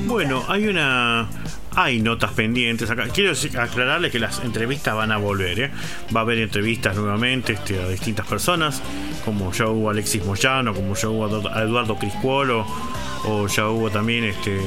Bueno, 0.05 0.43
hay 0.47 0.67
una. 0.67 1.29
Hay 1.75 2.01
notas 2.01 2.31
pendientes 2.31 2.89
acá. 2.89 3.07
Quiero 3.07 3.33
aclararles 3.57 4.11
que 4.11 4.19
las 4.19 4.43
entrevistas 4.43 4.93
van 4.93 5.11
a 5.11 5.17
volver. 5.17 5.59
¿eh? 5.59 5.71
Va 6.13 6.19
a 6.19 6.23
haber 6.23 6.39
entrevistas 6.39 6.97
nuevamente 6.97 7.53
este, 7.53 7.81
a 7.81 7.87
distintas 7.87 8.27
personas, 8.27 8.81
como 9.23 9.53
ya 9.53 9.67
hubo 9.67 9.89
Alexis 9.89 10.25
Moyano, 10.25 10.73
como 10.73 10.95
ya 10.95 11.07
hubo 11.07 11.49
a 11.49 11.61
Eduardo 11.61 11.95
Criscuolo, 11.97 12.65
o 13.25 13.47
ya 13.47 13.67
hubo 13.69 13.89
también 13.89 14.25
este. 14.25 14.59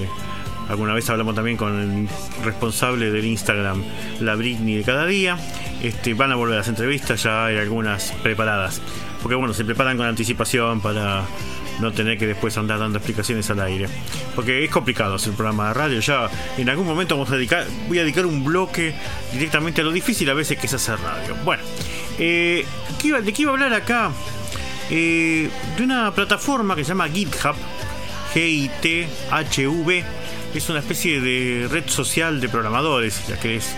Alguna 0.69 0.95
vez 0.95 1.11
hablamos 1.11 1.35
también 1.35 1.59
con 1.59 1.79
el 1.79 2.09
responsable 2.43 3.11
del 3.11 3.27
Instagram, 3.27 3.85
la 4.21 4.35
Britney 4.35 4.77
de 4.77 4.83
cada 4.83 5.05
día. 5.05 5.37
Este, 5.83 6.15
van 6.15 6.33
a 6.33 6.37
volver 6.37 6.57
las 6.57 6.69
entrevistas, 6.69 7.23
ya 7.23 7.45
hay 7.45 7.59
algunas 7.59 8.13
preparadas. 8.23 8.81
Porque 9.21 9.35
bueno, 9.35 9.53
se 9.53 9.67
preparan 9.67 9.99
con 9.99 10.07
anticipación 10.07 10.81
para 10.81 11.25
no 11.81 11.93
tener 11.93 12.19
que 12.19 12.27
después 12.27 12.57
andar 12.59 12.79
dando 12.79 12.99
explicaciones 12.99 13.49
al 13.51 13.61
aire. 13.61 13.89
Porque 14.35 14.65
es 14.65 14.71
complicado 14.71 15.15
hacer 15.15 15.31
un 15.31 15.37
programa 15.37 15.69
de 15.69 15.75
radio. 15.75 16.01
Ya 16.01 16.29
en 16.57 16.69
algún 16.69 16.87
momento 16.87 17.17
vamos 17.17 17.31
a 17.33 17.37
dedicar, 17.37 17.67
voy 17.89 17.99
a 17.99 18.03
dedicar 18.03 18.27
un 18.27 18.45
bloque 18.45 18.95
directamente 19.33 19.81
a 19.81 19.85
lo 19.85 19.93
difícil 19.93 20.29
a 20.31 20.35
veces 20.35 20.59
que 20.59 20.67
es 20.67 20.75
hacer 20.75 20.99
radio. 21.01 21.35
Bueno, 21.45 21.63
eh, 22.19 22.65
¿qué 23.01 23.09
iba- 23.09 23.21
¿de 23.21 23.33
qué 23.33 23.43
iba 23.43 23.51
a 23.51 23.55
hablar 23.55 23.73
acá? 23.75 24.11
Eh, 24.91 25.49
de 25.77 25.83
una 25.83 26.13
plataforma 26.15 26.77
que 26.77 26.85
se 26.85 26.89
llama 26.91 27.09
GitHub, 27.09 27.55
G-I-T-H-V. 28.35 30.05
Es 30.55 30.69
una 30.69 30.79
especie 30.79 31.21
de 31.21 31.67
red 31.71 31.89
social 31.89 32.41
de 32.41 32.49
programadores, 32.49 33.15
si 33.15 33.33
la 33.33 33.39
querés 33.41 33.75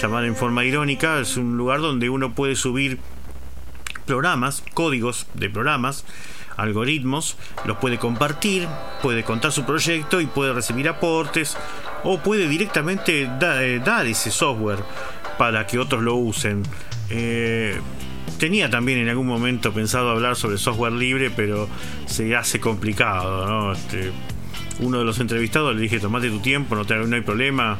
llamar 0.00 0.24
en 0.24 0.36
forma 0.36 0.64
irónica. 0.64 1.20
Es 1.20 1.36
un 1.36 1.56
lugar 1.56 1.80
donde 1.80 2.10
uno 2.10 2.34
puede 2.34 2.54
subir 2.56 2.98
programas, 4.06 4.62
códigos 4.74 5.26
de 5.34 5.48
programas, 5.50 6.04
algoritmos, 6.58 7.36
los 7.64 7.78
puede 7.78 7.98
compartir, 7.98 8.68
puede 9.00 9.24
contar 9.24 9.52
su 9.52 9.64
proyecto 9.64 10.20
y 10.20 10.26
puede 10.26 10.52
recibir 10.52 10.88
aportes 10.88 11.56
o 12.04 12.18
puede 12.18 12.48
directamente 12.48 13.22
eh, 13.22 13.80
dar 13.84 14.06
ese 14.06 14.30
software 14.30 14.80
para 15.38 15.66
que 15.66 15.78
otros 15.78 16.02
lo 16.02 16.16
usen. 16.16 16.62
Eh, 17.10 17.80
tenía 18.38 18.68
también 18.68 18.98
en 18.98 19.08
algún 19.08 19.26
momento 19.26 19.72
pensado 19.72 20.10
hablar 20.10 20.36
sobre 20.36 20.58
software 20.58 20.92
libre, 20.92 21.30
pero 21.30 21.68
se 22.06 22.36
hace 22.36 22.60
complicado, 22.60 23.46
¿no? 23.46 23.72
Este, 23.72 24.10
uno 24.80 24.98
de 24.98 25.04
los 25.04 25.18
entrevistados 25.20 25.74
le 25.74 25.80
dije, 25.80 26.00
tomate 26.00 26.28
tu 26.28 26.40
tiempo, 26.40 26.74
no, 26.74 26.84
te, 26.84 26.94
no 26.96 27.16
hay 27.16 27.22
problema 27.22 27.78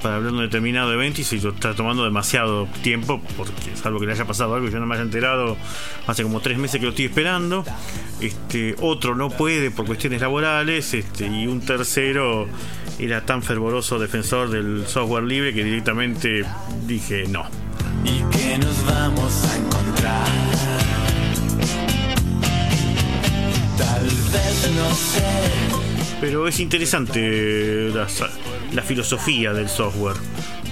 para 0.00 0.16
hablar 0.16 0.32
de 0.32 0.38
un 0.38 0.44
determinado 0.44 0.92
evento 0.92 1.20
y 1.20 1.24
si 1.24 1.40
lo 1.40 1.50
está 1.50 1.74
tomando 1.74 2.04
demasiado 2.04 2.66
tiempo, 2.82 3.20
porque 3.36 3.52
salvo 3.74 4.00
que 4.00 4.06
le 4.06 4.12
haya 4.12 4.24
pasado 4.24 4.54
algo 4.54 4.68
y 4.68 4.70
yo 4.70 4.80
no 4.80 4.86
me 4.86 4.94
haya 4.94 5.04
enterado 5.04 5.56
hace 6.06 6.22
como 6.22 6.40
tres 6.40 6.58
meses 6.58 6.78
que 6.80 6.86
lo 6.86 6.90
estoy 6.90 7.06
esperando, 7.06 7.64
este, 8.20 8.74
otro 8.80 9.14
no 9.14 9.30
puede 9.30 9.70
por 9.70 9.86
cuestiones 9.86 10.20
laborales, 10.20 10.94
este, 10.94 11.26
y 11.26 11.46
un 11.46 11.60
tercero 11.60 12.48
era 12.98 13.24
tan 13.24 13.42
fervoroso 13.42 13.98
defensor 13.98 14.50
del 14.50 14.86
software 14.86 15.24
libre 15.24 15.54
que 15.54 15.64
directamente 15.64 16.44
dije 16.86 17.24
no. 17.28 17.46
y 18.04 18.22
que 18.36 18.58
nos 18.58 18.84
vamos 18.86 19.44
a 19.44 19.56
encontrar. 19.56 20.28
Tal 23.78 24.04
vez 24.04 24.70
no 24.76 24.94
sé. 24.94 25.70
Pero 26.20 26.46
es 26.46 26.60
interesante 26.60 27.90
la, 28.72 28.82
filosofía 28.82 29.52
del 29.52 29.68
software. 29.68 30.16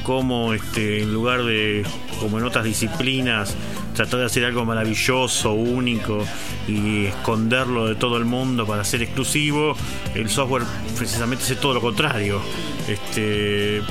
Cómo 0.03 0.55
este, 0.55 1.03
en 1.03 1.13
lugar 1.13 1.45
de, 1.45 1.85
como 2.21 2.39
en 2.39 2.45
otras 2.45 2.65
disciplinas, 2.65 3.55
tratar 3.95 4.21
de 4.21 4.27
hacer 4.27 4.45
algo 4.45 4.65
maravilloso, 4.65 5.53
único 5.53 6.25
y 6.67 7.07
esconderlo 7.07 7.87
de 7.87 7.95
todo 7.95 8.17
el 8.17 8.25
mundo 8.25 8.67
para 8.67 8.85
ser 8.85 9.03
exclusivo, 9.03 9.77
el 10.15 10.31
software 10.31 10.63
precisamente 10.97 11.45
hace 11.45 11.57
todo 11.57 11.75
lo 11.75 11.81
contrario. 11.81 12.41
Este, 12.89 13.83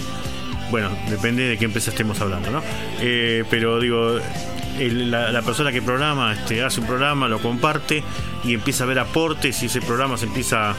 bueno, 0.72 0.90
depende 1.10 1.44
de 1.44 1.58
qué 1.58 1.66
empresa 1.66 1.92
estemos 1.92 2.20
hablando, 2.20 2.52
¿no? 2.52 2.62
Eh, 3.00 3.44
pero 3.50 3.80
digo, 3.80 4.18
la, 4.80 5.42
persona 5.42 5.72
que 5.72 5.82
programa 5.82 6.34
este, 6.34 6.64
hace 6.64 6.82
un 6.82 6.88
programa, 6.88 7.28
lo 7.28 7.40
comparte 7.40 8.04
y 8.44 8.54
empieza 8.54 8.84
a 8.84 8.88
ver 8.88 9.00
aportes 9.00 9.62
y 9.64 9.66
ese 9.68 9.82
programa 9.82 10.18
se 10.18 10.26
empieza 10.26 10.76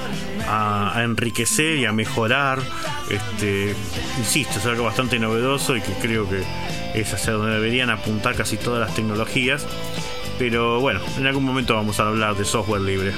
a, 0.48 0.96
a 0.96 1.02
enriquecer 1.04 1.76
y 1.76 1.84
a 1.84 1.92
mejorar. 1.92 2.60
Este, 3.10 3.74
insisto, 4.18 4.58
es 4.58 4.66
algo 4.66 4.84
bastante 4.84 5.18
novedoso 5.18 5.76
y 5.76 5.80
que 5.80 5.92
creo 5.94 6.28
que 6.28 6.42
es 6.94 7.12
hacia 7.12 7.32
donde 7.32 7.52
deberían 7.52 7.90
apuntar 7.90 8.34
casi 8.34 8.56
todas 8.56 8.80
las 8.80 8.94
tecnologías. 8.94 9.66
Pero 10.38 10.80
bueno, 10.80 11.00
en 11.18 11.26
algún 11.26 11.44
momento 11.44 11.74
vamos 11.74 11.98
a 11.98 12.06
hablar 12.06 12.36
de 12.36 12.44
software 12.44 12.82
libre. 12.82 13.12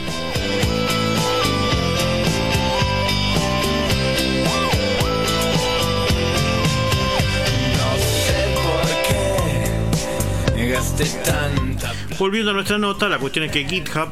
Volviendo 12.18 12.51
a 12.51 12.55
nuestra 12.55 12.78
nota, 12.78 13.09
la 13.09 13.18
cuestión 13.18 13.46
es 13.46 13.53
que 13.53 13.66
GitHub 13.66 14.09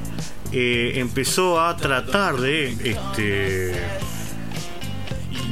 eh, 0.53 0.93
empezó 0.97 1.61
a 1.61 1.77
tratar 1.77 2.37
de 2.37 2.71
este 2.85 3.75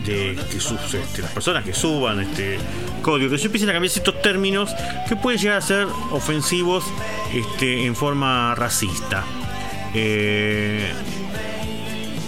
que 0.07 0.31
este, 0.33 1.23
las 1.23 1.33
personas 1.33 1.65
que 1.65 1.75
suban 1.75 2.21
este 2.21 2.59
código 3.03 3.31
que 3.31 3.39
se 3.39 3.47
empiecen 3.47 3.71
a 3.71 3.73
cambiar 3.73 3.91
ciertos 3.91 4.23
términos 4.23 4.71
que 5.09 5.17
pueden 5.17 5.41
llegar 5.41 5.59
a 5.59 5.61
ser 5.61 5.89
ofensivos 6.13 6.85
en 7.61 7.97
forma 7.97 8.55
racista. 8.55 9.25
Eh, 9.95 10.93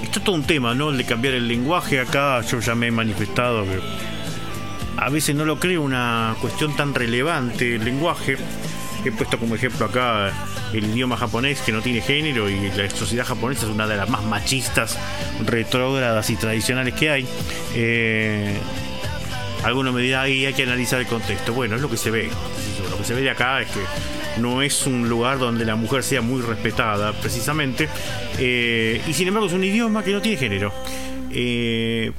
está 0.03 0.21
todo 0.21 0.35
un 0.35 0.43
tema, 0.43 0.75
¿no? 0.75 0.91
El 0.91 0.99
de 0.99 1.05
cambiar 1.05 1.35
el 1.35 1.47
lenguaje 1.47 2.01
acá, 2.01 2.41
yo 2.43 2.59
ya 2.59 2.75
me 2.75 2.89
he 2.89 2.91
manifestado 2.91 3.65
que 3.65 3.81
a 4.97 5.09
veces 5.11 5.37
no 5.37 5.45
lo 5.45 5.61
creo 5.61 5.83
una 5.83 6.35
cuestión 6.41 6.75
tan 6.75 6.95
relevante 6.95 7.77
el 7.77 7.85
lenguaje. 7.85 8.37
He 9.09 9.13
puesto 9.13 9.39
como 9.39 9.55
ejemplo 9.55 9.87
acá 9.87 10.31
el 10.75 10.85
idioma 10.85 11.17
japonés 11.17 11.63
que 11.63 11.73
no 11.73 11.81
tiene 11.81 12.03
género 12.03 12.51
y 12.51 12.71
la 12.73 12.91
sociedad 12.91 13.25
japonesa 13.25 13.65
es 13.65 13.73
una 13.73 13.87
de 13.87 13.97
las 13.97 14.11
más 14.11 14.23
machistas, 14.23 14.99
retrógradas 15.47 16.29
y 16.29 16.37
tradicionales 16.37 16.93
que 16.93 17.09
hay. 17.09 17.27
Eh, 17.75 18.55
alguno 19.65 19.97
ahí 19.97 20.45
hay 20.45 20.53
que 20.53 20.65
analizar 20.65 21.01
el 21.01 21.07
contexto. 21.07 21.55
Bueno, 21.55 21.77
es 21.77 21.81
lo 21.81 21.89
que 21.89 21.97
se 21.97 22.11
ve. 22.11 22.29
Lo 22.91 22.99
que 22.99 23.05
se 23.05 23.15
ve 23.15 23.23
de 23.23 23.31
acá 23.31 23.63
es 23.63 23.69
que 23.71 23.81
no 24.43 24.61
es 24.61 24.87
un 24.87 25.09
lugar 25.09 25.39
donde 25.39 25.65
la 25.65 25.75
mujer 25.75 26.03
sea 26.03 26.21
muy 26.21 26.43
respetada, 26.43 27.15
precisamente. 27.15 27.89
Eh, 28.39 29.01
y 29.07 29.13
sin 29.15 29.29
embargo 29.29 29.47
es 29.47 29.55
un 29.55 29.65
idioma 29.65 30.05
que 30.05 30.13
no 30.13 30.21
tiene 30.21 30.37
género. 30.37 30.71
Eh, 31.31 32.13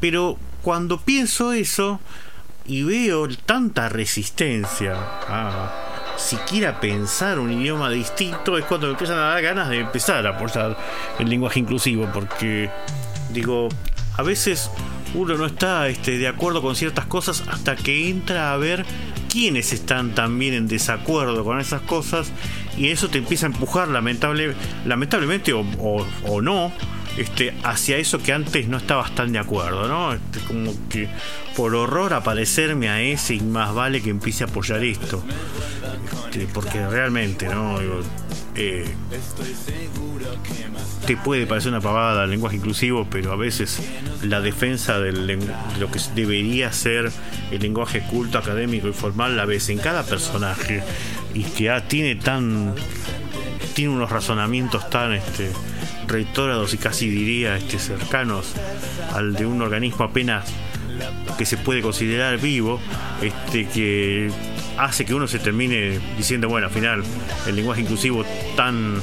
pero 0.00 0.36
cuando 0.62 1.00
pienso 1.00 1.52
eso 1.52 2.00
y 2.66 2.82
veo 2.82 3.28
tanta 3.46 3.88
resistencia 3.88 4.96
a 5.28 5.83
siquiera 6.16 6.80
pensar 6.80 7.38
un 7.38 7.52
idioma 7.52 7.90
distinto, 7.90 8.58
es 8.58 8.64
cuando 8.64 8.86
me 8.86 8.92
empiezan 8.92 9.18
a 9.18 9.28
dar 9.28 9.42
ganas 9.42 9.68
de 9.68 9.80
empezar 9.80 10.26
a 10.26 10.30
apoyar 10.30 10.76
el 11.18 11.28
lenguaje 11.28 11.60
inclusivo, 11.60 12.08
porque 12.12 12.70
digo, 13.30 13.68
a 14.16 14.22
veces 14.22 14.70
uno 15.14 15.36
no 15.36 15.46
está 15.46 15.88
este, 15.88 16.18
de 16.18 16.28
acuerdo 16.28 16.62
con 16.62 16.76
ciertas 16.76 17.06
cosas 17.06 17.44
hasta 17.48 17.76
que 17.76 18.08
entra 18.08 18.52
a 18.52 18.56
ver 18.56 18.84
quiénes 19.30 19.72
están 19.72 20.14
también 20.14 20.54
en 20.54 20.68
desacuerdo 20.68 21.44
con 21.44 21.60
esas 21.60 21.82
cosas 21.82 22.32
y 22.76 22.88
eso 22.88 23.08
te 23.08 23.18
empieza 23.18 23.46
a 23.46 23.50
empujar 23.50 23.88
lamentable, 23.88 24.54
lamentablemente 24.84 25.52
o 25.52 26.42
no 26.42 26.72
este, 27.16 27.54
hacia 27.62 27.96
eso 27.96 28.18
que 28.18 28.32
antes 28.32 28.68
no 28.68 28.76
estabas 28.76 29.14
tan 29.14 29.32
de 29.32 29.38
acuerdo, 29.38 29.88
¿no? 29.88 30.14
Este, 30.14 30.40
como 30.40 30.72
que 30.88 31.08
por 31.56 31.74
horror 31.74 32.14
a 32.14 32.22
parecerme 32.22 32.88
a 32.88 33.00
ese 33.00 33.34
y 33.34 33.40
más 33.40 33.74
vale 33.74 34.02
que 34.02 34.10
empiece 34.10 34.44
a 34.44 34.46
apoyar 34.48 34.82
esto. 34.82 35.22
Este, 36.34 36.46
porque 36.52 36.86
realmente, 36.86 37.46
¿no? 37.46 37.78
Digo, 37.78 38.00
eh, 38.56 38.84
te 41.06 41.16
puede 41.16 41.46
parecer 41.46 41.70
una 41.70 41.80
pavada 41.80 42.24
el 42.24 42.30
lenguaje 42.30 42.56
inclusivo, 42.56 43.06
pero 43.08 43.32
a 43.32 43.36
veces 43.36 43.80
la 44.22 44.40
defensa 44.40 44.98
de 44.98 45.12
lo 45.12 45.90
que 45.90 46.00
debería 46.14 46.72
ser 46.72 47.12
el 47.50 47.60
lenguaje 47.60 48.00
culto, 48.10 48.38
académico 48.38 48.88
y 48.88 48.92
formal 48.92 49.36
la 49.36 49.44
ves 49.44 49.68
en 49.68 49.78
cada 49.78 50.02
personaje 50.02 50.82
y 51.34 51.44
que 51.44 51.70
ah, 51.70 51.86
tiene 51.86 52.16
tan 52.16 52.74
tiene 53.74 53.92
unos 53.92 54.10
razonamientos 54.10 54.88
tan 54.88 55.12
este, 55.12 55.50
retrógrados 56.06 56.74
y 56.74 56.78
casi 56.78 57.08
diría 57.08 57.56
este, 57.56 57.78
cercanos 57.78 58.52
al 59.14 59.34
de 59.34 59.46
un 59.46 59.60
organismo 59.62 60.04
apenas 60.04 60.44
que 61.38 61.44
se 61.44 61.56
puede 61.56 61.82
considerar 61.82 62.38
vivo, 62.38 62.80
este, 63.22 63.66
que 63.66 64.30
hace 64.78 65.04
que 65.04 65.14
uno 65.14 65.26
se 65.26 65.38
termine 65.38 65.98
diciendo, 66.16 66.48
bueno, 66.48 66.66
al 66.68 66.72
final 66.72 67.02
el 67.46 67.56
lenguaje 67.56 67.80
inclusivo 67.82 68.24
tan 68.56 69.00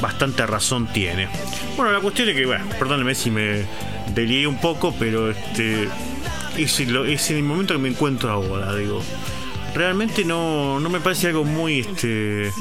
bastante 0.00 0.44
razón 0.46 0.86
tiene. 0.92 1.28
Bueno, 1.76 1.92
la 1.92 2.00
cuestión 2.00 2.28
es 2.28 2.34
que, 2.36 2.46
bueno, 2.46 2.64
perdónenme 2.78 3.14
si 3.14 3.30
me 3.30 3.64
delié 4.14 4.46
un 4.46 4.58
poco, 4.60 4.94
pero 4.98 5.30
este 5.30 5.88
es, 6.58 6.80
lo- 6.88 7.04
es 7.04 7.30
en 7.30 7.36
el 7.38 7.42
momento 7.44 7.74
que 7.74 7.80
me 7.80 7.88
encuentro 7.88 8.30
ahora, 8.30 8.74
digo. 8.74 9.00
Realmente 9.74 10.24
no, 10.24 10.78
no 10.78 10.88
me 10.88 11.00
parece 11.00 11.26
algo 11.28 11.44
muy 11.44 11.80
este 11.80 12.52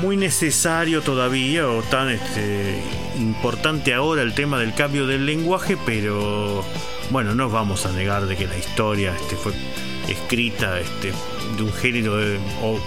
muy 0.00 0.16
necesario 0.16 1.02
todavía 1.02 1.68
o 1.68 1.82
tan 1.82 2.10
este, 2.10 2.80
importante 3.18 3.94
ahora 3.94 4.22
el 4.22 4.34
tema 4.34 4.58
del 4.58 4.74
cambio 4.74 5.06
del 5.06 5.26
lenguaje, 5.26 5.76
pero 5.86 6.64
bueno, 7.10 7.34
no 7.34 7.48
vamos 7.48 7.86
a 7.86 7.92
negar 7.92 8.26
de 8.26 8.36
que 8.36 8.46
la 8.46 8.56
historia 8.58 9.14
este, 9.14 9.36
fue 9.36 9.52
escrita 10.08 10.78
este, 10.80 11.12
de 11.56 11.62
un 11.62 11.72
género 11.72 12.16
de- 12.16 12.38
o 12.62 12.78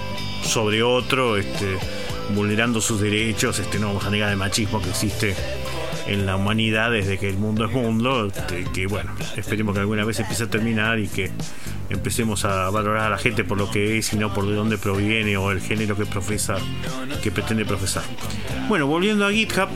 sobre 0.44 0.84
otro, 0.84 1.38
este, 1.38 1.78
vulnerando 2.34 2.80
sus 2.82 3.02
derechos, 3.02 3.60
este, 3.60 3.80
no 3.80 3.88
vamos 3.88 4.06
a 4.06 4.10
negar 4.10 4.30
el 4.30 4.38
machismo 4.38 4.82
que 4.82 4.90
existe 4.90 5.36
en 6.08 6.26
la 6.26 6.36
humanidad 6.36 6.92
desde 6.92 7.18
que 7.18 7.30
el 7.30 7.38
mundo 7.38 7.66
es 7.66 7.72
mundo, 7.72 8.28
este, 8.28 8.64
que 8.74 8.88
bueno, 8.88 9.12
esperemos 9.36 9.74
que 9.74 9.82
alguna 9.82 10.06
vez 10.06 10.20
empiece 10.20 10.44
a 10.44 10.50
terminar 10.50 11.00
y 11.00 11.08
que 11.08 11.30
empecemos 11.90 12.46
a 12.46 12.70
valorar 12.70 13.08
a 13.08 13.10
la 13.10 13.18
gente 13.18 13.44
por 13.44 13.58
lo 13.58 13.70
que 13.72 13.98
es 13.98 14.14
y 14.14 14.18
no 14.18 14.34
por 14.34 14.46
de 14.48 14.56
dónde 14.56 14.78
proviene 14.78 15.38
o 15.38 15.52
el 15.52 15.62
género 15.62 15.96
que 15.96 16.06
pretende 17.32 17.66
profesar. 17.66 18.04
Bueno, 18.68 18.88
volviendo 18.88 19.26
a 19.26 19.32
GitHub, 19.32 19.70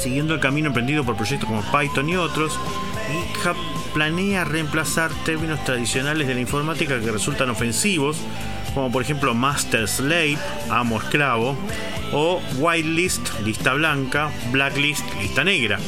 siguiendo 0.00 0.34
el 0.34 0.40
camino 0.40 0.68
emprendido 0.68 1.04
por 1.04 1.16
proyectos 1.16 1.48
como 1.48 1.62
Python 1.70 2.08
y 2.08 2.16
otros, 2.16 2.58
GitHub 3.10 3.56
planea 3.92 4.44
reemplazar 4.44 5.10
términos 5.24 5.62
tradicionales 5.64 6.26
de 6.26 6.34
la 6.34 6.40
informática 6.40 6.98
que 6.98 7.12
resultan 7.12 7.50
ofensivos, 7.50 8.16
como 8.74 8.90
por 8.90 9.02
ejemplo 9.02 9.34
master 9.34 9.86
slave, 9.86 10.38
amo 10.70 10.98
esclavo, 10.98 11.56
o 12.12 12.40
whitelist, 12.58 13.40
lista 13.44 13.74
blanca, 13.74 14.30
blacklist, 14.50 15.04
lista 15.20 15.44
negra, 15.44 15.78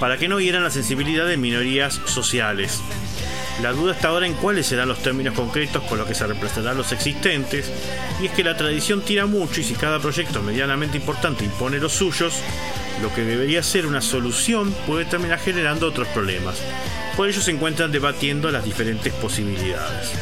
para 0.00 0.18
que 0.18 0.28
no 0.28 0.40
hieran 0.40 0.62
la 0.62 0.70
sensibilidad 0.70 1.26
de 1.26 1.36
minorías 1.36 2.00
sociales. 2.04 2.82
La 3.62 3.72
duda 3.72 3.92
está 3.92 4.08
ahora 4.08 4.26
en 4.26 4.34
cuáles 4.34 4.66
serán 4.66 4.88
los 4.88 5.02
términos 5.02 5.34
concretos 5.34 5.82
con 5.84 5.98
los 5.98 6.06
que 6.06 6.14
se 6.14 6.24
reemplazarán 6.24 6.76
los 6.76 6.92
existentes, 6.92 7.72
y 8.20 8.26
es 8.26 8.32
que 8.32 8.44
la 8.44 8.56
tradición 8.56 9.02
tira 9.02 9.26
mucho 9.26 9.60
y 9.60 9.64
si 9.64 9.74
cada 9.74 9.98
proyecto 9.98 10.42
medianamente 10.42 10.96
importante 10.96 11.44
impone 11.44 11.78
los 11.78 11.92
suyos, 11.92 12.34
lo 13.02 13.12
que 13.14 13.24
debería 13.24 13.62
ser 13.64 13.86
una 13.86 14.00
solución 14.00 14.72
puede 14.86 15.04
terminar 15.06 15.40
generando 15.40 15.88
otros 15.88 16.06
problemas. 16.08 16.60
Por 17.16 17.28
ello 17.28 17.40
se 17.40 17.50
encuentran 17.50 17.90
debatiendo 17.90 18.50
las 18.52 18.64
diferentes 18.64 19.12
posibilidades. 19.14 20.12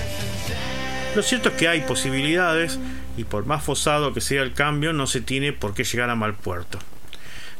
Lo 1.14 1.22
cierto 1.22 1.50
es 1.50 1.56
que 1.56 1.68
hay 1.68 1.82
posibilidades 1.82 2.78
y 3.18 3.24
por 3.24 3.44
más 3.44 3.62
forzado 3.62 4.14
que 4.14 4.22
sea 4.22 4.42
el 4.42 4.54
cambio 4.54 4.94
no 4.94 5.06
se 5.06 5.20
tiene 5.20 5.52
por 5.52 5.74
qué 5.74 5.84
llegar 5.84 6.08
a 6.08 6.14
mal 6.14 6.34
puerto. 6.34 6.78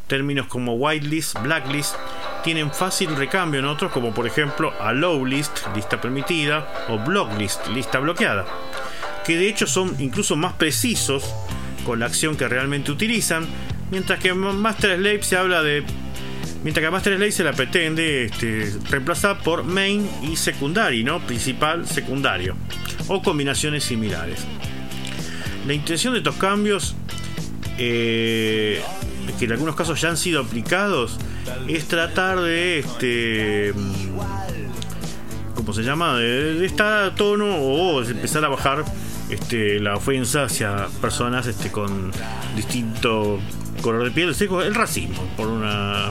Términos 0.06 0.46
como 0.46 0.74
whitelist, 0.74 1.38
blacklist 1.42 1.96
tienen 2.46 2.70
fácil 2.70 3.16
recambio 3.16 3.58
en 3.58 3.66
otros 3.66 3.90
como 3.90 4.14
por 4.14 4.24
ejemplo 4.24 4.72
allow 4.80 5.26
list, 5.26 5.66
lista 5.74 6.00
permitida, 6.00 6.86
o 6.88 6.96
blocklist, 6.96 7.66
lista 7.66 7.98
bloqueada, 7.98 8.46
que 9.24 9.36
de 9.36 9.48
hecho 9.48 9.66
son 9.66 9.96
incluso 9.98 10.36
más 10.36 10.52
precisos 10.52 11.24
con 11.84 11.98
la 11.98 12.06
acción 12.06 12.36
que 12.36 12.46
realmente 12.46 12.92
utilizan, 12.92 13.48
mientras 13.90 14.20
que 14.20 14.32
Master 14.32 14.96
Slave 14.96 15.24
se 15.24 15.36
habla 15.36 15.60
de 15.64 15.82
Mientras 16.62 16.82
que 16.82 16.86
a 16.86 16.90
Master 16.90 17.16
Slave 17.16 17.32
se 17.32 17.44
la 17.44 17.52
pretende 17.52 18.24
este, 18.24 18.72
reemplazar 18.90 19.38
por 19.40 19.62
main 19.62 20.08
y 20.22 20.36
secondary, 20.36 21.04
¿no? 21.04 21.20
Principal, 21.20 21.86
secundario. 21.86 22.56
O 23.08 23.22
combinaciones 23.22 23.84
similares. 23.84 24.44
La 25.66 25.74
intención 25.74 26.12
de 26.14 26.20
estos 26.20 26.36
cambios, 26.36 26.96
eh, 27.78 28.82
que 29.38 29.44
en 29.44 29.52
algunos 29.52 29.76
casos 29.76 30.00
ya 30.00 30.08
han 30.08 30.16
sido 30.16 30.40
aplicados, 30.40 31.18
es 31.68 31.86
tratar 31.86 32.40
de 32.40 32.80
este. 32.80 33.72
¿Cómo 35.54 35.72
se 35.72 35.82
llama? 35.82 36.16
De, 36.18 36.64
estar 36.64 37.04
a 37.04 37.14
tono 37.14 37.56
o 37.56 38.02
empezar 38.02 38.44
a 38.44 38.48
bajar 38.48 38.84
este, 39.30 39.80
la 39.80 39.96
ofensa 39.96 40.44
hacia 40.44 40.86
personas 41.00 41.46
este, 41.46 41.72
con 41.72 42.12
distinto 42.54 43.40
color 43.82 44.04
de 44.04 44.10
piel, 44.10 44.34
el 44.64 44.74
racismo, 44.74 45.22
por 45.36 45.48
una. 45.48 46.10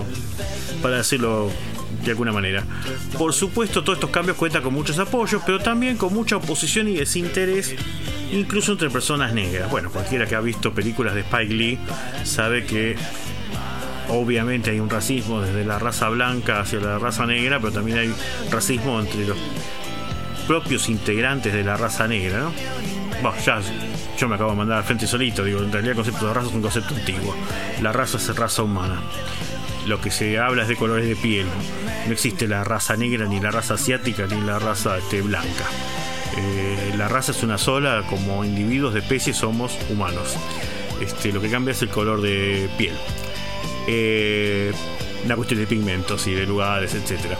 para 0.81 0.97
decirlo 0.97 1.51
de 2.03 2.11
alguna 2.11 2.31
manera. 2.31 2.63
Por 3.17 3.33
supuesto, 3.33 3.83
todos 3.83 3.97
estos 3.97 4.09
cambios 4.11 4.37
cuentan 4.37 4.63
con 4.63 4.73
muchos 4.73 4.97
apoyos, 4.99 5.41
pero 5.45 5.59
también 5.59 5.97
con 5.97 6.13
mucha 6.13 6.37
oposición 6.37 6.87
y 6.87 6.95
desinterés, 6.95 7.75
incluso 8.31 8.73
entre 8.73 8.89
personas 8.89 9.33
negras. 9.33 9.69
Bueno, 9.69 9.89
cualquiera 9.91 10.25
que 10.25 10.35
ha 10.35 10.41
visto 10.41 10.73
películas 10.73 11.15
de 11.15 11.21
Spike 11.21 11.53
Lee 11.53 11.79
sabe 12.23 12.65
que 12.65 12.95
obviamente 14.09 14.71
hay 14.71 14.79
un 14.79 14.89
racismo 14.89 15.41
desde 15.41 15.65
la 15.65 15.79
raza 15.79 16.09
blanca 16.09 16.59
hacia 16.59 16.79
la 16.79 16.99
raza 16.99 17.25
negra, 17.25 17.59
pero 17.59 17.73
también 17.73 17.97
hay 17.97 18.13
racismo 18.51 18.99
entre 18.99 19.25
los 19.25 19.37
propios 20.47 20.89
integrantes 20.89 21.53
de 21.53 21.63
la 21.63 21.77
raza 21.77 22.07
negra, 22.07 22.39
¿no? 22.39 22.51
Bueno, 23.21 23.37
ya 23.43 23.59
yo 24.17 24.29
me 24.29 24.35
acabo 24.35 24.51
de 24.51 24.57
mandar 24.57 24.77
al 24.77 24.83
frente 24.83 25.07
solito, 25.07 25.43
digo, 25.43 25.59
en 25.59 25.71
realidad 25.71 25.91
el 25.91 25.95
concepto 25.95 26.27
de 26.27 26.33
raza 26.33 26.47
es 26.47 26.53
un 26.53 26.61
concepto 26.61 26.95
antiguo. 26.95 27.35
La 27.81 27.91
raza 27.91 28.17
es 28.17 28.35
raza 28.35 28.63
humana. 28.63 29.01
Lo 29.87 29.99
que 30.01 30.09
se 30.09 30.39
habla 30.39 30.63
es 30.63 30.67
de 30.67 30.75
colores 30.75 31.07
de 31.07 31.15
piel. 31.15 31.45
No 32.07 32.13
existe 32.13 32.47
la 32.47 32.63
raza 32.63 32.95
negra, 32.95 33.25
ni 33.27 33.39
la 33.39 33.51
raza 33.51 33.75
asiática, 33.75 34.25
ni 34.27 34.41
la 34.41 34.57
raza 34.57 34.97
este, 34.97 35.21
blanca. 35.21 35.65
Eh, 36.37 36.93
la 36.97 37.07
raza 37.07 37.31
es 37.31 37.43
una 37.43 37.57
sola, 37.57 38.03
como 38.09 38.43
individuos 38.43 38.93
de 38.93 39.01
especie 39.01 39.33
somos 39.33 39.77
humanos. 39.89 40.35
Este, 41.01 41.31
lo 41.31 41.41
que 41.41 41.49
cambia 41.49 41.73
es 41.73 41.81
el 41.81 41.89
color 41.89 42.21
de 42.21 42.69
piel. 42.77 42.95
Eh, 43.87 44.71
la 45.27 45.35
cuestión 45.35 45.59
de 45.59 45.67
pigmentos 45.67 46.27
y 46.27 46.33
de 46.33 46.45
lugares, 46.45 46.93
etcétera. 46.93 47.37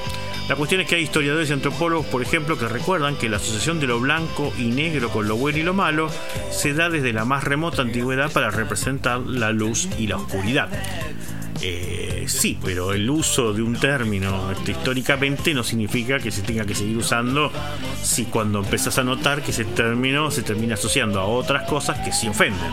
La 0.48 0.56
cuestión 0.56 0.82
es 0.82 0.88
que 0.88 0.96
hay 0.96 1.02
historiadores 1.02 1.50
y 1.50 1.54
antropólogos, 1.54 2.06
por 2.06 2.22
ejemplo, 2.22 2.58
que 2.58 2.68
recuerdan 2.68 3.16
que 3.16 3.30
la 3.30 3.38
asociación 3.38 3.80
de 3.80 3.88
lo 3.88 4.00
blanco 4.00 4.54
y 4.60 4.66
negro 4.66 5.10
con 5.10 5.28
lo 5.28 5.36
bueno 5.38 5.58
y 5.58 5.64
lo 5.64 5.74
malo 5.74 6.10
se 6.52 6.74
da 6.74 6.90
desde 6.90 7.14
la 7.14 7.26
más 7.26 7.44
remota 7.44 7.82
antigüedad 7.82 8.32
para 8.32 8.52
representar 8.52 9.22
la 9.22 9.52
luz 9.52 9.90
y 9.98 10.06
la 10.06 10.18
oscuridad. 10.18 10.70
Eh, 11.62 12.26
sí, 12.28 12.60
pero 12.64 12.94
el 12.94 13.10
uso 13.10 13.54
de 13.54 13.64
un 13.64 13.76
término 13.76 14.52
este, 14.52 14.74
históricamente 14.74 15.52
no 15.56 15.64
significa 15.64 16.20
que 16.20 16.30
se 16.30 16.44
tenga 16.44 16.64
que 16.64 16.76
seguir 16.76 16.98
usando 16.98 17.52
si 18.04 18.26
cuando 18.26 18.60
empezás 18.60 19.00
a 19.00 19.04
notar 19.04 19.42
que 19.42 19.50
ese 19.50 19.66
término 19.66 20.30
se 20.30 20.44
termina 20.44 20.76
asociando 20.76 21.20
a 21.20 21.26
otras 21.26 21.68
cosas 21.68 21.98
que 22.06 22.12
sí 22.12 22.28
ofenden. 22.28 22.72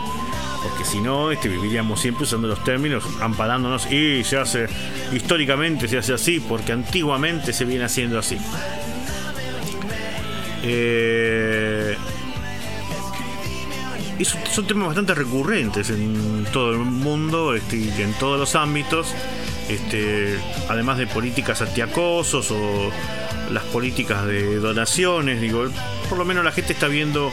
Porque 0.63 0.85
si 0.85 1.01
no, 1.01 1.31
este, 1.31 1.49
viviríamos 1.49 1.99
siempre 1.99 2.23
usando 2.23 2.47
los 2.47 2.63
términos, 2.63 3.03
amparándonos 3.21 3.91
y 3.91 4.23
se 4.23 4.37
hace, 4.37 4.67
históricamente 5.11 5.87
se 5.87 5.97
hace 5.97 6.13
así, 6.13 6.39
porque 6.39 6.71
antiguamente 6.71 7.51
se 7.51 7.65
viene 7.65 7.83
haciendo 7.83 8.17
así. 8.17 8.37
Eh, 10.63 11.97
y 14.17 14.25
son, 14.25 14.65
temas 14.65 14.87
bastante 14.87 15.13
recurrentes 15.13 15.89
en 15.89 16.45
todo 16.53 16.71
el 16.71 16.77
mundo 16.77 17.55
este, 17.55 17.75
en 18.01 18.13
todos 18.13 18.39
los 18.39 18.55
ámbitos. 18.55 19.13
Este, 19.69 20.37
además 20.69 20.97
de 20.97 21.07
políticas 21.07 21.61
antiacosos 21.61 22.51
o 22.51 22.91
las 23.51 23.63
políticas 23.65 24.25
de 24.25 24.57
donaciones, 24.57 25.41
digo, 25.41 25.65
por 26.09 26.17
lo 26.17 26.25
menos 26.25 26.43
la 26.43 26.51
gente 26.51 26.73
está 26.73 26.87
viendo 26.87 27.31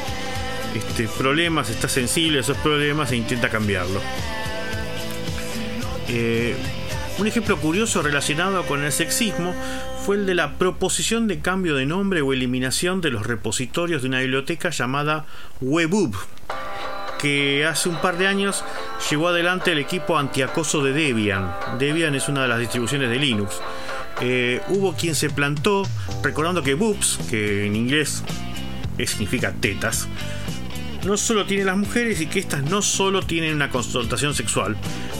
este, 0.74 1.08
problemas, 1.08 1.70
está 1.70 1.88
sensible 1.88 2.38
a 2.38 2.40
esos 2.42 2.56
problemas 2.58 3.12
e 3.12 3.16
intenta 3.16 3.48
cambiarlo. 3.48 4.00
Eh, 6.08 6.56
un 7.18 7.26
ejemplo 7.26 7.56
curioso 7.58 8.02
relacionado 8.02 8.64
con 8.64 8.82
el 8.82 8.92
sexismo 8.92 9.54
fue 10.04 10.16
el 10.16 10.26
de 10.26 10.34
la 10.34 10.54
proposición 10.54 11.28
de 11.28 11.40
cambio 11.40 11.74
de 11.74 11.86
nombre 11.86 12.22
o 12.22 12.32
eliminación 12.32 13.00
de 13.00 13.10
los 13.10 13.26
repositorios 13.26 14.02
de 14.02 14.08
una 14.08 14.20
biblioteca 14.20 14.70
llamada 14.70 15.26
Webub, 15.60 16.16
que 17.20 17.66
hace 17.66 17.88
un 17.88 18.00
par 18.00 18.16
de 18.16 18.26
años 18.26 18.64
llevó 19.10 19.28
adelante 19.28 19.72
el 19.72 19.78
equipo 19.78 20.16
antiacoso 20.16 20.82
de 20.82 20.92
Debian. 20.92 21.52
Debian 21.78 22.14
es 22.14 22.28
una 22.28 22.42
de 22.42 22.48
las 22.48 22.58
distribuciones 22.58 23.10
de 23.10 23.16
Linux. 23.16 23.60
Eh, 24.22 24.62
hubo 24.68 24.94
quien 24.94 25.14
se 25.14 25.30
plantó, 25.30 25.82
recordando 26.22 26.62
que 26.62 26.74
boobs, 26.74 27.18
que 27.28 27.66
en 27.66 27.76
inglés 27.76 28.22
significa 29.06 29.52
tetas, 29.52 30.08
no 31.04 31.16
solo 31.16 31.46
tienen 31.46 31.66
las 31.66 31.76
mujeres 31.76 32.20
y 32.20 32.26
que 32.26 32.38
éstas 32.38 32.62
no 32.64 32.82
solo 32.82 33.22
tienen 33.22 33.54
una 33.54 33.70
connotación 33.70 34.34
sexual, 34.34 34.76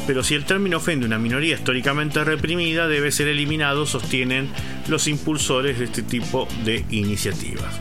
pero 0.07 0.23
si 0.23 0.35
el 0.35 0.45
término 0.45 0.79
ofende 0.79 1.07
una 1.07 1.19
minoría 1.19 1.55
históricamente 1.55 2.23
reprimida, 2.25 2.89
debe 2.89 3.13
ser 3.13 3.29
eliminado, 3.29 3.87
sostienen 3.87 4.51
los 4.89 5.09
impulsores 5.09 5.79
de 5.79 5.87
este 5.87 6.03
tipo 6.03 6.49
de 6.65 6.85
iniciativas. 6.91 7.81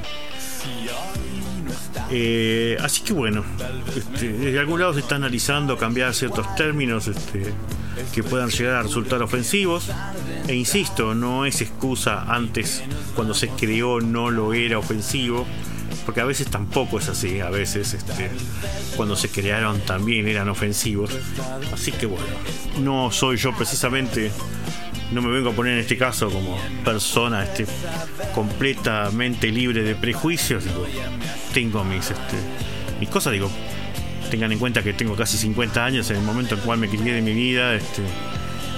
Eh, 2.12 2.76
así 2.82 3.04
que 3.04 3.14
bueno, 3.14 3.44
este, 3.96 4.30
desde 4.30 4.60
algún 4.60 4.80
lado 4.80 4.94
se 4.94 5.02
está 5.02 5.16
analizando 5.16 5.78
cambiar 5.78 6.16
ciertos 6.16 6.56
términos 6.56 7.08
este, 7.08 7.54
que 8.14 8.24
puedan 8.24 8.50
llegar 8.50 8.76
a 8.76 8.84
resultar 8.84 9.22
ofensivos. 9.22 9.92
E 10.48 10.56
insisto, 10.56 11.14
no 11.14 11.46
es 11.46 11.62
excusa 11.62 12.24
antes 12.34 12.84
cuando 13.16 13.34
se 13.34 13.50
creó 13.50 14.02
no 14.02 14.32
lo 14.32 14.54
era 14.54 14.80
ofensivo, 14.80 15.46
porque 16.06 16.22
a 16.22 16.26
veces 16.26 16.48
tampoco 16.48 17.00
es 17.00 17.10
así, 17.10 17.40
a 17.40 17.50
veces 17.50 17.94
este, 17.94 18.30
cuando 18.96 19.16
se 19.16 19.30
crearon 19.30 19.80
también 19.82 20.28
eran 20.28 20.50
ofensivos. 20.50 21.12
Así 21.74 21.92
que 21.92 22.06
bueno, 22.06 22.26
no 22.80 23.12
soy 23.12 23.38
yo 23.38 23.56
precisamente 23.56 24.32
no 25.12 25.22
me 25.22 25.30
vengo 25.32 25.50
a 25.50 25.54
poner 25.54 25.74
en 25.74 25.80
este 25.80 25.98
caso 25.98 26.30
como 26.30 26.58
persona 26.84 27.44
este, 27.44 27.66
completamente 28.34 29.48
libre 29.48 29.82
de 29.84 29.96
prejuicios. 29.96 30.64
Digo, 30.64 30.86
tengo 31.54 31.84
mis, 31.84 32.12
este, 32.12 32.38
mis 33.00 33.10
cosas, 33.10 33.34
digo, 33.34 33.50
tengan 34.30 34.52
en 34.52 34.60
cuenta 34.60 34.84
que 34.84 34.94
tengo 34.94 35.16
casi 35.16 35.38
50 35.38 35.84
años 35.84 36.10
en 36.12 36.18
el 36.18 36.24
momento 36.24 36.54
en 36.54 36.60
el 36.60 36.66
cual 36.66 36.80
me 36.80 36.88
crié 36.88 37.14
de 37.14 37.22
mi 37.22 37.34
vida. 37.34 37.74
Este, 37.74 38.04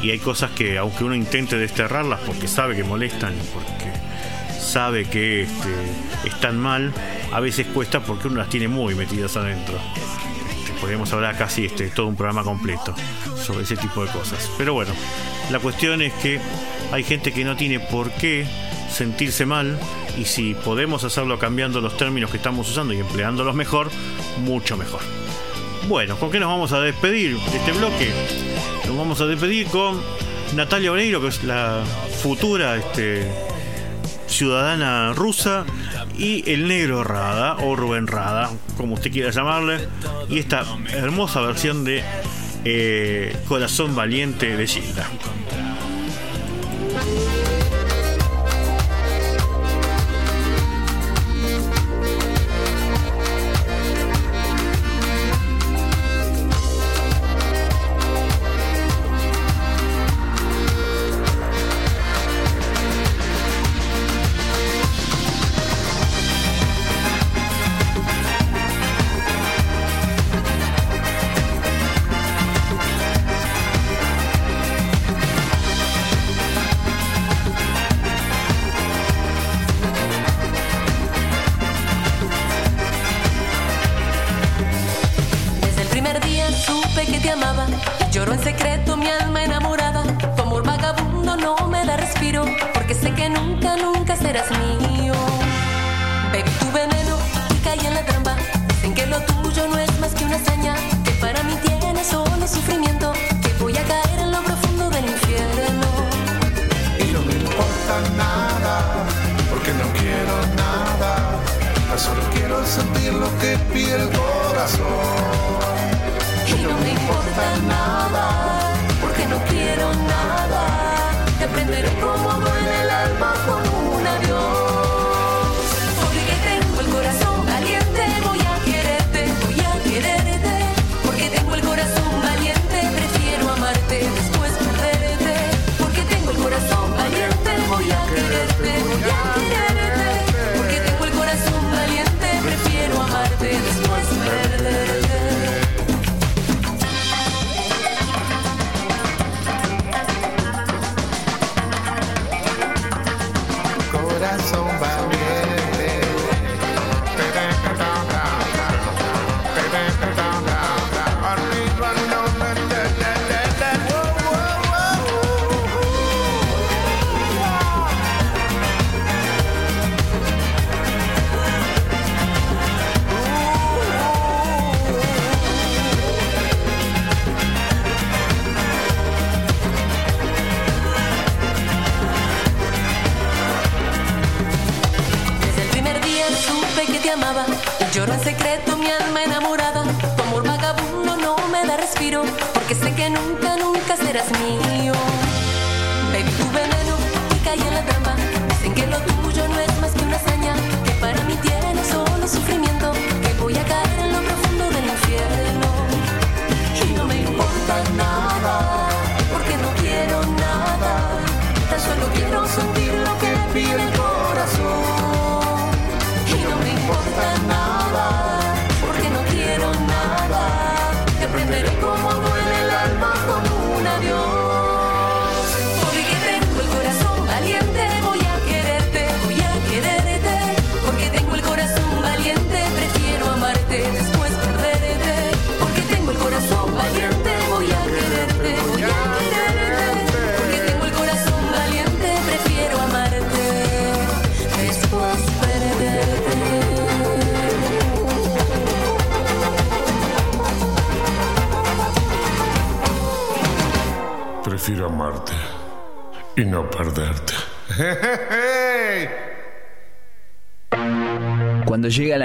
y 0.01 0.09
hay 0.09 0.19
cosas 0.19 0.51
que, 0.51 0.77
aunque 0.77 1.03
uno 1.03 1.15
intente 1.15 1.57
desterrarlas 1.57 2.21
porque 2.21 2.47
sabe 2.47 2.75
que 2.75 2.83
molestan 2.83 3.33
porque 3.53 3.91
sabe 4.61 5.05
que 5.05 5.43
este, 5.43 5.69
están 6.25 6.57
mal, 6.59 6.93
a 7.31 7.39
veces 7.39 7.67
cuesta 7.67 8.01
porque 8.01 8.27
uno 8.27 8.37
las 8.37 8.49
tiene 8.49 8.67
muy 8.67 8.95
metidas 8.95 9.35
adentro. 9.35 9.75
Este, 10.59 10.71
podríamos 10.79 11.11
hablar 11.13 11.37
casi 11.37 11.65
este, 11.65 11.89
todo 11.89 12.07
un 12.07 12.15
programa 12.15 12.43
completo 12.43 12.93
sobre 13.35 13.63
ese 13.63 13.75
tipo 13.75 14.05
de 14.05 14.11
cosas. 14.11 14.49
Pero 14.57 14.73
bueno, 14.73 14.93
la 15.49 15.59
cuestión 15.59 16.01
es 16.01 16.13
que 16.13 16.39
hay 16.91 17.03
gente 17.03 17.31
que 17.31 17.43
no 17.43 17.55
tiene 17.55 17.79
por 17.79 18.11
qué 18.11 18.45
sentirse 18.91 19.45
mal 19.45 19.79
y 20.17 20.25
si 20.25 20.53
podemos 20.53 21.03
hacerlo 21.03 21.39
cambiando 21.39 21.81
los 21.81 21.97
términos 21.97 22.29
que 22.29 22.37
estamos 22.37 22.69
usando 22.69 22.93
y 22.93 22.99
empleándolos 22.99 23.55
mejor, 23.55 23.89
mucho 24.43 24.77
mejor. 24.77 25.01
Bueno, 25.87 26.15
¿con 26.17 26.31
qué 26.31 26.39
nos 26.39 26.49
vamos 26.49 26.71
a 26.73 26.79
despedir 26.79 27.37
de 27.37 27.57
este 27.57 27.71
bloque? 27.71 28.09
Nos 28.87 28.97
vamos 28.97 29.19
a 29.21 29.25
despedir 29.25 29.67
con 29.67 29.99
Natalia 30.55 30.91
Oreiro, 30.91 31.21
que 31.21 31.27
es 31.27 31.43
la 31.43 31.83
futura 32.21 32.75
este, 32.75 33.50
ciudadana 34.31 35.13
rusa, 35.13 35.65
y 36.17 36.49
el 36.51 36.67
negro 36.67 37.03
Rada, 37.03 37.57
o 37.57 37.75
Rubén 37.75 38.07
Rada, 38.07 38.49
como 38.77 38.95
usted 38.95 39.11
quiera 39.11 39.31
llamarle, 39.31 39.87
y 40.29 40.39
esta 40.39 40.65
hermosa 40.93 41.41
versión 41.41 41.83
de 41.83 42.03
eh, 42.65 43.35
Corazón 43.47 43.95
Valiente 43.95 44.55
de 44.55 44.67
Gilda. 44.67 45.07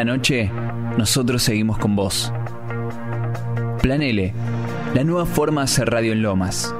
Noche, 0.06 0.50
nosotros 0.96 1.42
seguimos 1.42 1.78
con 1.78 1.96
vos. 1.96 2.32
Plan 3.82 4.00
L, 4.02 4.32
la 4.94 5.04
nueva 5.04 5.26
forma 5.26 5.62
de 5.62 5.64
hacer 5.64 5.90
radio 5.90 6.12
en 6.12 6.22
Lomas. 6.22 6.72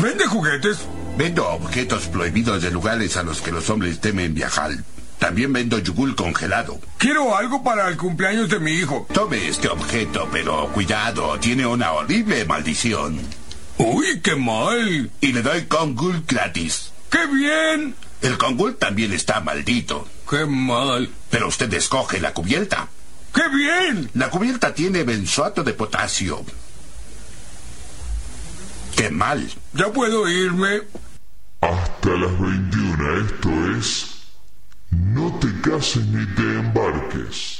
¿Vende 0.00 0.26
juguetes? 0.26 0.86
Vendo 1.16 1.48
objetos 1.48 2.06
prohibidos 2.06 2.62
de 2.62 2.70
lugares 2.70 3.16
a 3.16 3.22
los 3.22 3.40
que 3.40 3.50
los 3.50 3.68
hombres 3.70 4.00
temen 4.00 4.34
viajar. 4.34 4.70
También 5.18 5.52
vendo 5.52 5.78
yugul 5.78 6.14
congelado. 6.14 6.78
Quiero 6.98 7.34
algo 7.34 7.64
para 7.64 7.88
el 7.88 7.96
cumpleaños 7.96 8.50
de 8.50 8.60
mi 8.60 8.72
hijo. 8.72 9.06
Tome 9.12 9.48
este 9.48 9.68
objeto, 9.68 10.28
pero 10.30 10.68
cuidado, 10.74 11.38
tiene 11.40 11.66
una 11.66 11.92
horrible 11.92 12.44
maldición. 12.44 13.18
Uy, 13.78 14.20
qué 14.20 14.36
mal. 14.36 15.10
Y 15.22 15.32
le 15.32 15.42
doy 15.42 15.62
Kongul 15.64 16.22
gratis. 16.26 16.92
¡Qué 17.10 17.26
bien! 17.26 18.05
El 18.26 18.38
Kongul 18.38 18.74
también 18.74 19.12
está 19.12 19.38
maldito. 19.38 20.08
¡Qué 20.28 20.46
mal! 20.46 21.08
Pero 21.30 21.46
usted 21.46 21.72
escoge 21.74 22.20
la 22.20 22.34
cubierta. 22.34 22.88
¡Qué 23.32 23.42
bien! 23.48 24.10
La 24.14 24.30
cubierta 24.30 24.74
tiene 24.74 25.04
benzoato 25.04 25.62
de 25.62 25.72
potasio. 25.74 26.44
¡Qué 28.96 29.10
mal! 29.10 29.48
¿Ya 29.74 29.92
puedo 29.92 30.28
irme? 30.28 30.82
Hasta 31.60 32.10
las 32.10 32.40
21 32.40 33.26
esto 33.26 33.78
es... 33.78 34.06
No 34.90 35.38
te 35.38 35.60
cases 35.60 36.04
ni 36.06 36.26
te 36.34 36.42
embarques. 36.42 37.55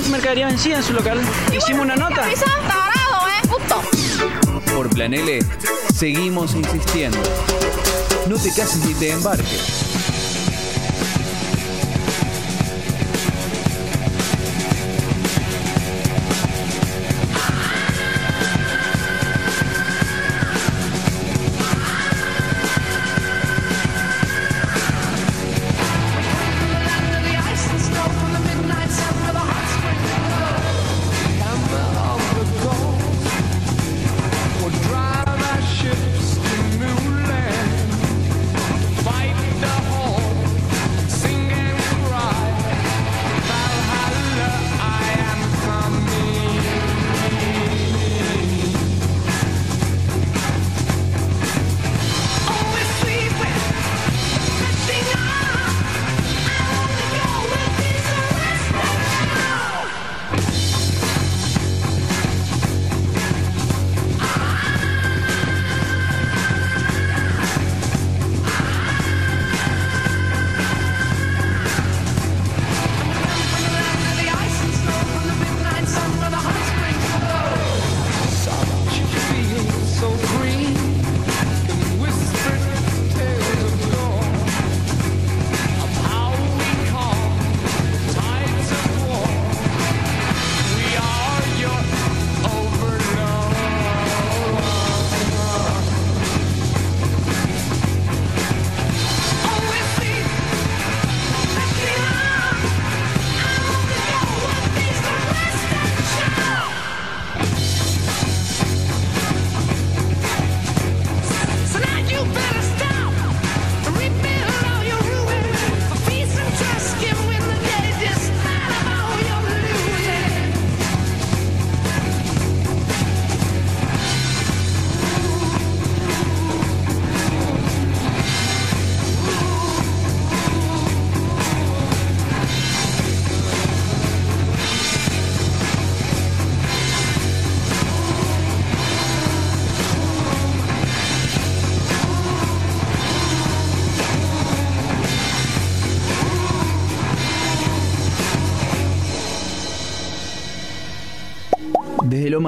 Su 0.00 0.10
mercadería 0.10 0.46
vencida 0.46 0.76
en 0.76 0.82
su 0.82 0.92
local. 0.92 1.18
Hicimos 1.56 1.80
una 1.82 1.96
nota. 1.96 2.30
¿eh? 2.30 2.34
Por 4.74 4.90
Plan 4.90 5.14
L, 5.14 5.38
seguimos 5.94 6.54
insistiendo. 6.54 7.18
No 8.28 8.36
te 8.36 8.50
cases 8.52 8.84
ni 8.84 8.92
te 8.92 9.12
embarques. 9.12 9.85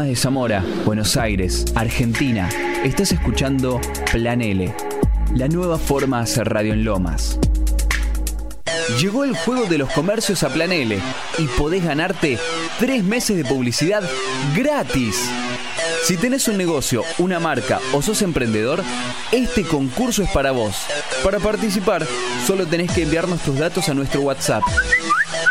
De 0.09 0.16
Zamora, 0.16 0.64
Buenos 0.86 1.18
Aires, 1.18 1.66
Argentina, 1.74 2.48
estás 2.82 3.12
escuchando 3.12 3.78
Plan 4.11 4.40
L, 4.40 4.74
la 5.34 5.48
nueva 5.48 5.78
forma 5.78 6.16
de 6.18 6.22
hacer 6.22 6.48
radio 6.48 6.72
en 6.72 6.84
Lomas. 6.84 7.38
Llegó 8.98 9.24
el 9.24 9.36
juego 9.36 9.66
de 9.66 9.76
los 9.76 9.90
comercios 9.90 10.42
a 10.44 10.48
Plan 10.48 10.72
L 10.72 10.98
y 11.36 11.46
podés 11.59 11.84
ganarte 11.84 12.38
tres 12.78 13.04
meses 13.04 13.36
de 13.36 13.44
publicidad 13.44 14.02
gratis. 14.56 15.14
Si 16.04 16.16
tenés 16.16 16.48
un 16.48 16.56
negocio, 16.56 17.04
una 17.18 17.38
marca 17.38 17.78
o 17.92 18.00
sos 18.00 18.22
emprendedor, 18.22 18.82
este 19.30 19.62
concurso 19.64 20.22
es 20.22 20.30
para 20.30 20.52
vos. 20.52 20.86
Para 21.22 21.38
participar, 21.38 22.06
solo 22.46 22.66
tenés 22.66 22.90
que 22.92 23.02
enviarnos 23.02 23.42
tus 23.42 23.59
datos 23.59 23.90
a 23.90 23.94
nuestro 23.94 24.22
WhatsApp 24.22 24.62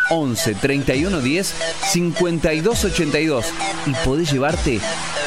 11 0.09 0.55
31 0.55 1.19
10 1.19 1.55
52 1.97 2.85
82 2.85 3.45
y 3.87 3.93
podés 4.05 4.31
llevarte 4.31 4.79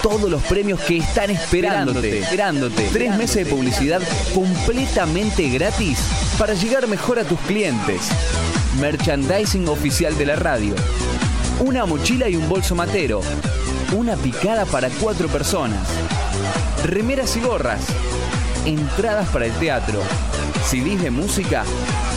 todos 0.04 0.30
los 0.30 0.40
premios 0.44 0.78
que 0.78 0.98
están 0.98 1.28
esperándote. 1.30 2.20
Esperándote. 2.20 2.88
Tres 2.92 3.16
meses 3.16 3.44
de 3.44 3.46
publicidad 3.46 4.00
completamente 4.32 5.48
gratis 5.48 5.98
para 6.38 6.54
llegar 6.54 6.86
mejor 6.86 7.18
a 7.18 7.24
tus 7.24 7.40
clientes. 7.40 8.02
Merchandising 8.78 9.66
oficial 9.66 10.16
de 10.16 10.26
la 10.26 10.36
radio. 10.36 10.76
Una 11.58 11.86
mochila 11.86 12.28
y 12.28 12.36
un 12.36 12.48
bolso 12.48 12.76
matero. 12.76 13.20
Una 13.92 14.14
picada 14.14 14.64
para 14.64 14.90
cuatro 14.90 15.26
personas. 15.26 15.88
Remeras 16.84 17.36
y 17.36 17.40
gorras. 17.40 17.80
Entradas 18.64 19.28
para 19.30 19.46
el 19.46 19.52
teatro. 19.54 20.00
CDs 20.68 21.02
de 21.02 21.10
música 21.10 21.64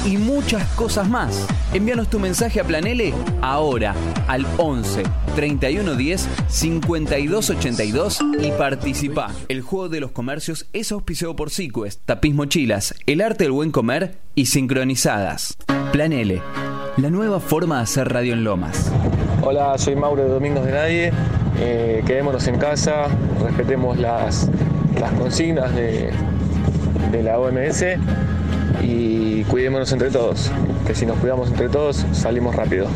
y 0.06 0.18
muchas 0.18 0.68
cosas 0.76 1.10
más. 1.10 1.48
Envíanos 1.74 2.10
tu 2.10 2.20
mensaje 2.20 2.60
a 2.60 2.64
Planele 2.64 3.14
ahora 3.42 3.96
al 4.28 4.46
11 4.58 5.04
31 5.36 5.96
10 5.96 6.30
52 6.48 7.50
82 7.50 8.20
y 8.40 8.52
participa. 8.52 9.32
El 9.48 9.62
juego 9.62 9.90
de 9.90 10.00
los 10.00 10.12
comercios 10.12 10.68
es 10.74 10.92
auspiciado 10.92 11.36
por 11.36 11.50
Sequest, 11.50 12.02
Tapiz 12.06 12.34
Mochilas, 12.34 12.96
El 13.06 13.22
Arte 13.22 13.46
del 13.46 13.54
Buen 13.54 13.72
Comer 13.72 14.18
y 14.36 14.48
Sincronizadas. 14.48 15.58
Planele, 15.92 16.42
la 16.98 17.10
nueva 17.10 17.40
forma 17.40 17.78
de 17.78 17.84
hacer 17.84 18.10
radio 18.12 18.34
en 18.34 18.44
Lomas. 18.44 18.92
Hola, 19.42 19.78
soy 19.78 19.96
Mauro 19.96 20.24
de 20.24 20.30
Domingos 20.30 20.66
de 20.66 20.72
Nadie. 20.72 21.12
Eh, 21.60 22.04
quedémonos 22.06 22.48
en 22.48 22.58
casa, 22.58 23.08
respetemos 23.44 23.98
las, 23.98 24.50
las 25.00 25.12
consignas 25.14 25.74
de, 25.76 26.12
de 27.12 27.24
la 27.24 27.38
OMS 27.40 27.84
y 28.82 29.44
cuidémonos 29.44 29.92
entre 29.92 30.10
todos, 30.10 30.52
que 30.86 30.96
si 30.96 31.06
nos 31.06 31.18
cuidamos 31.18 31.50
entre 31.50 31.70
todos 31.70 32.06
salimos 32.12 32.56
rápido. 32.56 32.88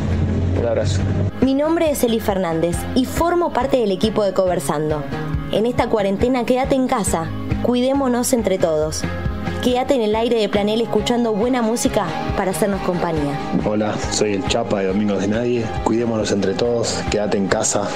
Un 0.58 0.66
abrazo. 0.66 1.00
Mi 1.40 1.54
nombre 1.54 1.90
es 1.90 2.02
Eli 2.02 2.20
Fernández 2.20 2.76
y 2.94 3.04
formo 3.04 3.52
parte 3.52 3.76
del 3.76 3.92
equipo 3.92 4.24
de 4.24 4.32
Conversando. 4.32 5.02
En 5.52 5.66
esta 5.66 5.88
cuarentena 5.88 6.44
quédate 6.44 6.74
en 6.74 6.88
casa, 6.88 7.26
cuidémonos 7.62 8.32
entre 8.32 8.58
todos. 8.58 9.02
Quédate 9.62 9.94
en 9.94 10.02
el 10.02 10.14
aire 10.14 10.40
de 10.40 10.48
Planel 10.48 10.80
escuchando 10.80 11.32
buena 11.32 11.62
música 11.62 12.06
para 12.36 12.50
hacernos 12.50 12.80
compañía. 12.82 13.38
Hola, 13.64 13.94
soy 14.10 14.34
el 14.34 14.46
Chapa 14.46 14.80
de 14.80 14.88
Domingos 14.88 15.20
de 15.20 15.28
Nadie. 15.28 15.64
Cuidémonos 15.84 16.32
entre 16.32 16.54
todos, 16.54 17.02
quédate 17.10 17.38
en 17.38 17.48
casa 17.48 17.88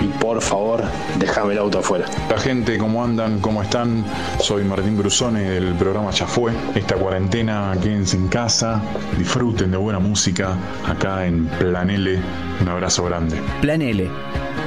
y 0.00 0.06
por 0.18 0.40
favor, 0.40 0.82
déjame 1.18 1.52
el 1.52 1.58
auto 1.58 1.78
afuera. 1.80 2.06
La 2.28 2.38
gente, 2.38 2.78
¿cómo 2.78 3.04
andan? 3.04 3.40
¿Cómo 3.40 3.62
están? 3.62 4.04
Soy 4.40 4.64
Martín 4.64 4.96
Brusone 4.96 5.42
del 5.42 5.74
programa 5.74 6.10
Ya 6.10 6.26
Fue. 6.26 6.52
Esta 6.74 6.94
cuarentena, 6.96 7.72
quédense 7.82 8.16
en 8.16 8.28
casa, 8.28 8.80
disfruten 9.18 9.70
de 9.70 9.76
buena 9.76 9.98
música 9.98 10.56
acá 10.88 11.26
en 11.26 11.46
Plan 11.46 11.90
L. 11.90 12.18
Un 12.60 12.68
abrazo 12.68 13.04
grande. 13.04 13.40
Plan 13.60 13.82
L, 13.82 14.08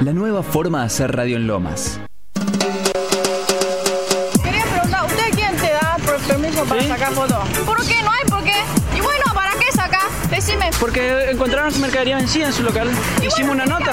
la 0.02 0.12
nueva 0.12 0.42
forma 0.42 0.80
de 0.80 0.86
hacer 0.86 1.14
radio 1.16 1.36
en 1.36 1.46
Lomas. 1.46 2.00
Quería 4.42 4.64
preguntar, 4.64 5.06
¿usted 5.06 5.30
quién 5.34 5.56
te 5.56 5.70
da 5.72 5.96
per- 6.04 6.20
permiso 6.26 6.64
para 6.64 6.82
sacar 6.82 7.12
fotos? 7.12 7.48
¿Por 7.64 7.84
qué? 7.86 8.02
¿No 8.02 8.10
hay 8.10 8.24
por 8.28 8.42
qué? 8.44 8.54
Y 8.96 9.00
bueno, 9.00 9.24
¿para 9.34 9.52
qué 9.52 9.72
sacar? 9.72 10.02
Decime. 10.30 10.70
Porque 10.80 11.30
encontraron 11.30 11.72
su 11.72 11.80
mercadería 11.80 12.16
vencida 12.16 12.46
en 12.46 12.52
su 12.52 12.62
local. 12.62 12.88
Hicimos 13.26 13.52
una 13.54 13.64
¿Qué 13.64 13.70
nota. 13.70 13.92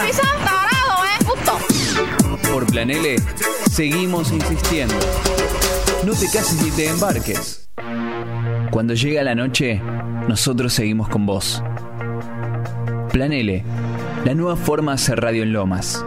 Por 2.51 2.65
Plan 2.67 2.89
L, 2.89 3.15
seguimos 3.69 4.32
insistiendo. 4.32 4.95
No 6.05 6.13
te 6.13 6.26
cases 6.26 6.61
ni 6.61 6.72
te 6.72 6.88
embarques. 6.89 7.69
Cuando 8.72 8.93
llega 8.93 9.24
la 9.24 9.36
noche, 9.36 9.82
nosotros 10.28 10.74
seguimos 10.74 11.09
con 11.09 11.26
vos. 11.26 11.63
Plan 13.11 13.34
L, 13.34 13.63
la 14.26 14.34
nueva 14.34 14.55
forma 14.55 14.91
de 14.91 14.95
hacer 14.95 15.19
radio 15.19 15.43
en 15.43 15.53
Lomas. 15.53 16.03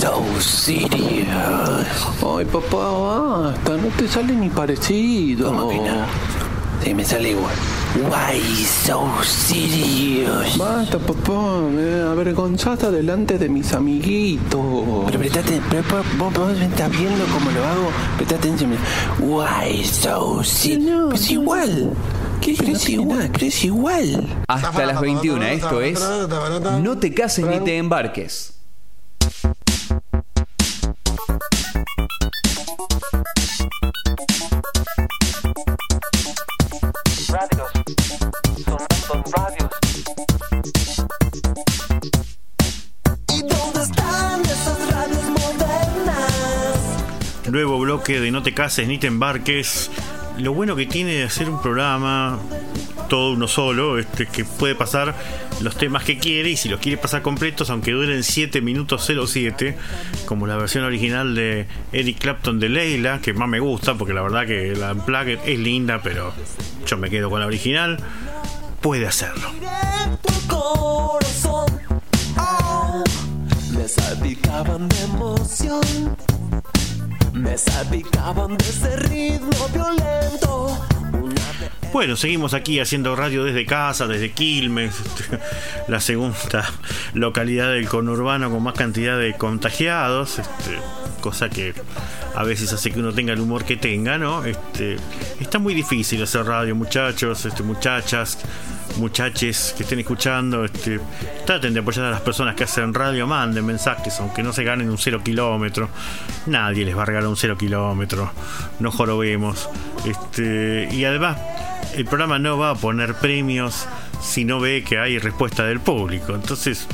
So 0.00 0.24
serious? 0.40 1.86
Ay, 2.24 2.44
papá, 2.46 2.88
basta, 2.88 3.76
no 3.76 3.88
te 3.98 4.08
sale 4.08 4.34
ni 4.34 4.48
parecido. 4.48 5.48
¿Cómo 5.48 5.68
que 5.68 5.76
no? 5.76 6.06
Sí, 6.82 6.94
me 6.94 7.04
sale 7.04 7.30
igual. 7.30 7.54
Why 8.08 8.40
so 8.64 9.06
serious? 9.22 10.56
Basta, 10.56 10.98
papá, 10.98 11.60
me 11.70 12.00
avergonzaste 12.00 12.90
delante 12.90 13.36
de 13.36 13.50
mis 13.50 13.74
amiguitos. 13.74 15.04
Pero 15.06 15.18
prestate, 15.18 15.60
pero 15.68 15.82
vos, 16.16 16.32
vos, 16.32 16.58
estás 16.58 16.90
viendo 16.90 17.24
cómo 17.26 17.50
lo 17.50 17.66
hago. 17.66 17.90
Presta 18.16 18.36
atención. 18.36 18.70
Why 19.18 19.84
so 19.84 20.42
serious? 20.42 21.14
Es 21.14 21.30
igual. 21.30 21.92
¿Qué? 22.40 22.54
Pero 22.56 22.72
es 22.72 22.88
igual, 22.88 23.28
pero 23.32 23.46
es 23.46 23.64
igual. 23.64 24.26
Hasta 24.48 24.86
las 24.86 24.98
21, 24.98 25.44
esto 25.44 25.82
es 25.82 26.00
No 26.80 26.96
te 26.96 27.12
cases 27.12 27.44
ni 27.44 27.60
te 27.60 27.76
embarques. 27.76 28.59
Bloque 48.00 48.20
de 48.20 48.30
No 48.30 48.42
te 48.42 48.54
cases 48.54 48.88
ni 48.88 48.98
te 48.98 49.08
embarques. 49.08 49.90
Lo 50.38 50.54
bueno 50.54 50.74
que 50.74 50.86
tiene 50.86 51.12
de 51.12 51.24
hacer 51.24 51.50
un 51.50 51.60
programa 51.60 52.38
todo 53.08 53.32
uno 53.32 53.46
solo, 53.48 53.98
este, 53.98 54.26
que 54.26 54.44
puede 54.44 54.74
pasar 54.74 55.14
los 55.60 55.76
temas 55.76 56.04
que 56.04 56.18
quiere 56.18 56.50
y 56.50 56.56
si 56.56 56.68
los 56.68 56.80
quiere 56.80 56.96
pasar 56.96 57.22
completos, 57.22 57.68
aunque 57.68 57.90
duren 57.90 58.22
7 58.22 58.62
minutos 58.62 59.10
07, 59.26 59.76
como 60.26 60.46
la 60.46 60.56
versión 60.56 60.84
original 60.84 61.34
de 61.34 61.66
Eric 61.92 62.18
Clapton 62.18 62.60
de 62.60 62.68
Leila, 62.68 63.20
que 63.20 63.34
más 63.34 63.48
me 63.48 63.58
gusta, 63.58 63.96
porque 63.96 64.14
la 64.14 64.22
verdad 64.22 64.46
que 64.46 64.74
la 64.76 64.92
Unplugged 64.92 65.40
es 65.44 65.58
linda, 65.58 66.00
pero 66.02 66.32
yo 66.86 66.96
me 66.96 67.10
quedo 67.10 67.28
con 67.28 67.40
la 67.40 67.46
original, 67.46 67.98
puede 68.80 69.08
hacerlo. 69.08 69.50
Me 77.40 77.56
salpicaban 77.56 78.56
de 78.56 78.64
ese 78.64 78.96
ritmo 78.96 79.68
violento. 79.72 80.78
Bueno, 81.92 82.16
seguimos 82.16 82.54
aquí 82.54 82.78
haciendo 82.78 83.16
radio 83.16 83.42
desde 83.42 83.66
casa, 83.66 84.06
desde 84.06 84.30
Quilmes, 84.30 84.94
este, 85.00 85.38
la 85.88 86.00
segunda 86.00 86.70
localidad 87.14 87.72
del 87.72 87.88
conurbano 87.88 88.50
con 88.50 88.62
más 88.62 88.74
cantidad 88.74 89.18
de 89.18 89.34
contagiados, 89.34 90.38
este, 90.38 90.78
cosa 91.20 91.48
que 91.48 91.74
a 92.36 92.44
veces 92.44 92.72
hace 92.72 92.92
que 92.92 93.00
uno 93.00 93.12
tenga 93.12 93.32
el 93.32 93.40
humor 93.40 93.64
que 93.64 93.76
tenga, 93.76 94.18
¿no? 94.18 94.44
Este, 94.44 94.96
está 95.40 95.58
muy 95.58 95.74
difícil 95.74 96.22
hacer 96.22 96.44
radio, 96.44 96.76
muchachos, 96.76 97.44
este, 97.44 97.64
muchachas, 97.64 98.38
muchaches 98.98 99.74
que 99.76 99.82
estén 99.82 100.00
escuchando, 100.00 100.64
este, 100.64 101.00
traten 101.46 101.74
de 101.74 101.80
apoyar 101.80 102.06
a 102.06 102.10
las 102.10 102.20
personas 102.20 102.54
que 102.54 102.64
hacen 102.64 102.92
radio, 102.94 103.26
manden 103.26 103.64
mensajes, 103.64 104.18
aunque 104.20 104.42
no 104.42 104.52
se 104.52 104.64
ganen 104.64 104.90
un 104.90 104.98
cero 104.98 105.20
kilómetro. 105.24 105.88
Nadie 106.46 106.84
les 106.84 106.96
va 106.96 107.02
a 107.02 107.06
regalar 107.06 107.28
un 107.28 107.36
cero 107.36 107.56
kilómetro, 107.56 108.32
no 108.78 108.90
jorobemos. 108.90 109.68
Este, 110.04 110.88
y 110.92 111.04
además, 111.04 111.38
el 111.94 112.04
programa 112.04 112.38
no 112.38 112.58
va 112.58 112.70
a 112.70 112.74
poner 112.74 113.14
premios 113.14 113.86
si 114.20 114.44
no 114.44 114.60
ve 114.60 114.84
que 114.84 114.98
hay 114.98 115.18
respuesta 115.18 115.64
del 115.64 115.80
público. 115.80 116.34
Entonces, 116.34 116.86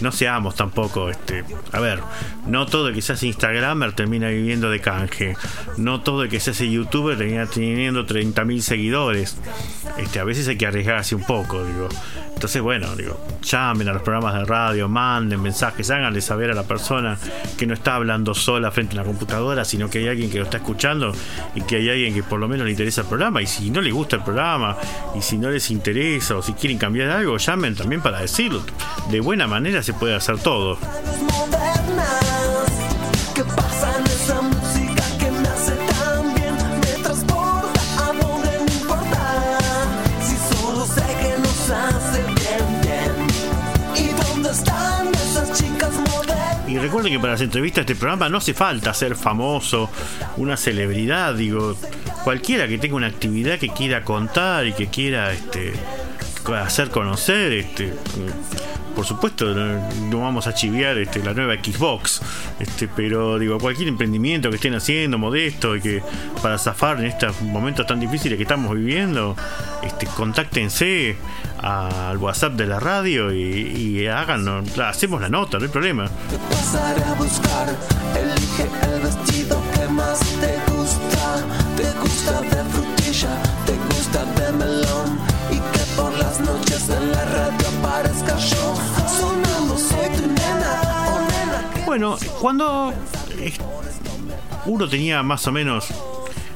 no 0.00 0.12
seamos 0.12 0.54
tampoco, 0.54 1.10
este, 1.10 1.44
a 1.72 1.80
ver, 1.80 2.00
no 2.46 2.66
todo 2.66 2.88
el 2.88 2.94
que 2.94 3.02
se 3.02 3.12
hace 3.12 3.26
Instagramer 3.26 3.92
termina 3.92 4.28
viviendo 4.28 4.70
de 4.70 4.80
canje, 4.80 5.36
no 5.76 6.00
todo 6.00 6.24
el 6.24 6.28
que 6.28 6.40
se 6.40 6.50
hace 6.50 6.70
youtuber 6.70 7.16
termina 7.16 7.46
teniendo 7.46 8.06
30.000 8.06 8.60
seguidores, 8.60 9.36
este, 9.98 10.18
a 10.18 10.24
veces 10.24 10.48
hay 10.48 10.56
que 10.56 10.66
arriesgarse 10.66 11.14
un 11.14 11.24
poco, 11.24 11.64
digo. 11.64 11.88
Entonces, 12.34 12.60
bueno, 12.60 12.94
digo, 12.96 13.18
llamen 13.42 13.88
a 13.88 13.92
los 13.92 14.02
programas 14.02 14.34
de 14.34 14.44
radio, 14.44 14.88
manden 14.88 15.40
mensajes, 15.40 15.88
háganle 15.90 16.20
saber 16.20 16.50
a 16.50 16.54
la 16.54 16.64
persona 16.64 17.16
que 17.56 17.64
no 17.66 17.74
está 17.74 17.94
hablando 17.94 18.34
sola 18.34 18.72
frente 18.72 18.94
a 18.94 19.02
la 19.02 19.04
computadora, 19.04 19.64
sino 19.64 19.88
que 19.88 19.98
hay 19.98 20.08
alguien 20.08 20.30
que 20.30 20.38
lo 20.38 20.44
está 20.44 20.56
escuchando 20.56 21.12
y 21.54 21.62
que 21.62 21.76
hay 21.76 21.88
alguien 21.88 22.12
que 22.12 22.24
por 22.24 22.40
lo 22.40 22.48
menos 22.48 22.66
le 22.66 22.72
interesa 22.72 23.02
el 23.02 23.06
programa. 23.06 23.40
Y 23.40 23.46
si 23.46 23.70
no 23.70 23.80
le 23.80 23.92
gusta 23.92 24.16
el 24.16 24.24
programa, 24.24 24.76
y 25.16 25.22
si 25.22 25.38
no 25.38 25.48
les 25.48 25.70
interesa, 25.70 26.36
o 26.36 26.42
si 26.42 26.54
quieren 26.54 26.76
cambiar 26.76 27.10
algo, 27.10 27.36
llamen 27.36 27.76
también 27.76 28.02
para 28.02 28.20
decirlo. 28.20 28.62
De 29.10 29.20
buena 29.20 29.46
manera 29.46 29.82
se 29.84 29.92
puede 29.92 30.14
hacer 30.14 30.38
todo. 30.38 30.78
Y 46.66 46.78
recuerden 46.78 47.12
que 47.12 47.20
para 47.20 47.34
las 47.34 47.40
entrevistas 47.40 47.86
de 47.86 47.92
este 47.92 48.00
programa 48.00 48.28
no 48.28 48.38
hace 48.38 48.52
falta 48.52 48.92
ser 48.94 49.14
famoso, 49.14 49.90
una 50.38 50.56
celebridad, 50.56 51.34
digo, 51.34 51.76
cualquiera 52.24 52.66
que 52.66 52.78
tenga 52.78 52.96
una 52.96 53.06
actividad 53.06 53.58
que 53.58 53.68
quiera 53.68 54.02
contar 54.02 54.66
y 54.66 54.72
que 54.72 54.88
quiera 54.88 55.32
este 55.32 55.74
hacer 56.52 56.90
conocer, 56.90 57.52
este 57.52 57.92
por 58.94 59.04
supuesto 59.04 59.46
no, 59.46 60.20
vamos 60.20 60.46
a 60.46 60.54
chiviar 60.54 60.96
este, 60.98 61.22
la 61.22 61.34
nueva 61.34 61.54
Xbox, 61.54 62.20
este, 62.60 62.88
pero 62.88 63.38
digo, 63.38 63.58
cualquier 63.58 63.88
emprendimiento 63.88 64.50
que 64.50 64.56
estén 64.56 64.74
haciendo, 64.74 65.18
modesto, 65.18 65.76
y 65.76 65.80
que 65.80 66.02
para 66.42 66.58
zafar 66.58 67.00
en 67.00 67.06
estos 67.06 67.40
momentos 67.42 67.86
tan 67.86 68.00
difíciles 68.00 68.36
que 68.36 68.44
estamos 68.44 68.74
viviendo, 68.74 69.36
este, 69.82 70.06
contáctense 70.06 71.16
al 71.60 72.18
WhatsApp 72.18 72.54
de 72.54 72.66
la 72.66 72.78
radio 72.78 73.32
y, 73.32 73.40
y 73.40 74.06
hagan, 74.06 74.64
hacemos 74.80 75.20
la 75.20 75.28
nota, 75.28 75.58
no 75.58 75.64
hay 75.64 75.70
problema. 75.70 76.08
gusta 82.00 82.40
de 82.40 82.64
frutilla 82.70 83.42
te 83.66 83.72
gusta 83.94 84.24
de 84.24 84.52
melón 84.52 85.18
y 85.50 85.58
por 85.96 86.12
las 86.18 86.40
noches 86.40 86.88
en 86.88 87.12
la 87.12 87.24
radio 87.24 87.68
aparezca 87.78 88.36
yo. 88.38 88.76
Sonando 89.08 89.78
soy 89.78 90.08
tu 90.16 90.26
nena 90.26 90.82
oh 91.08 91.20
nena 91.20 91.84
Bueno, 91.86 92.16
cuando 92.40 92.92
eh, 93.38 93.52
uno 94.66 94.88
tenía 94.88 95.22
más 95.22 95.46
o 95.46 95.52
menos 95.52 95.88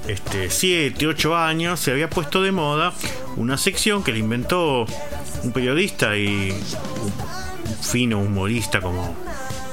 este 0.07 0.51
7, 0.51 1.07
8 1.07 1.37
años, 1.37 1.81
se 1.81 1.91
había 1.93 2.09
puesto 2.09 2.43
de 2.43 2.53
moda 2.53 2.93
una 3.37 3.57
sección 3.57 4.03
que 4.03 4.13
le 4.13 4.19
inventó 4.19 4.87
un 5.43 5.53
periodista 5.53 6.17
y 6.17 6.51
un 6.51 7.83
fino 7.83 8.19
humorista 8.19 8.81
como 8.81 9.15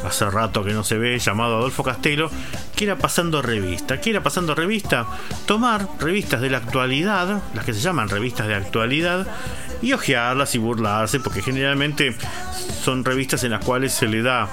hace 0.06 0.30
rato 0.30 0.64
que 0.64 0.74
no 0.74 0.84
se 0.84 0.98
ve, 0.98 1.18
llamado 1.20 1.58
Adolfo 1.58 1.84
Castelo, 1.84 2.30
que 2.76 2.86
era 2.86 2.98
pasando 2.98 3.42
revista. 3.42 4.00
¿Qué 4.00 4.12
era 4.12 4.24
pasando 4.24 4.56
revista? 4.56 5.06
Tomar 5.46 5.88
revistas 6.00 6.42
de 6.42 6.50
la 6.50 6.58
actualidad, 6.58 7.42
las 7.54 7.66
que 7.66 7.74
se 7.74 7.80
llaman 7.80 8.10
revistas 8.10 8.48
de 8.48 8.56
actualidad, 8.56 9.28
y 9.82 9.94
hojearlas 9.94 10.56
y 10.56 10.58
burlarse, 10.58 11.20
porque 11.20 11.42
generalmente 11.42 12.16
son 12.84 13.04
revistas 13.04 13.44
en 13.44 13.52
las 13.52 13.64
cuales 13.64 13.94
se 13.94 14.08
le 14.08 14.22
da 14.22 14.50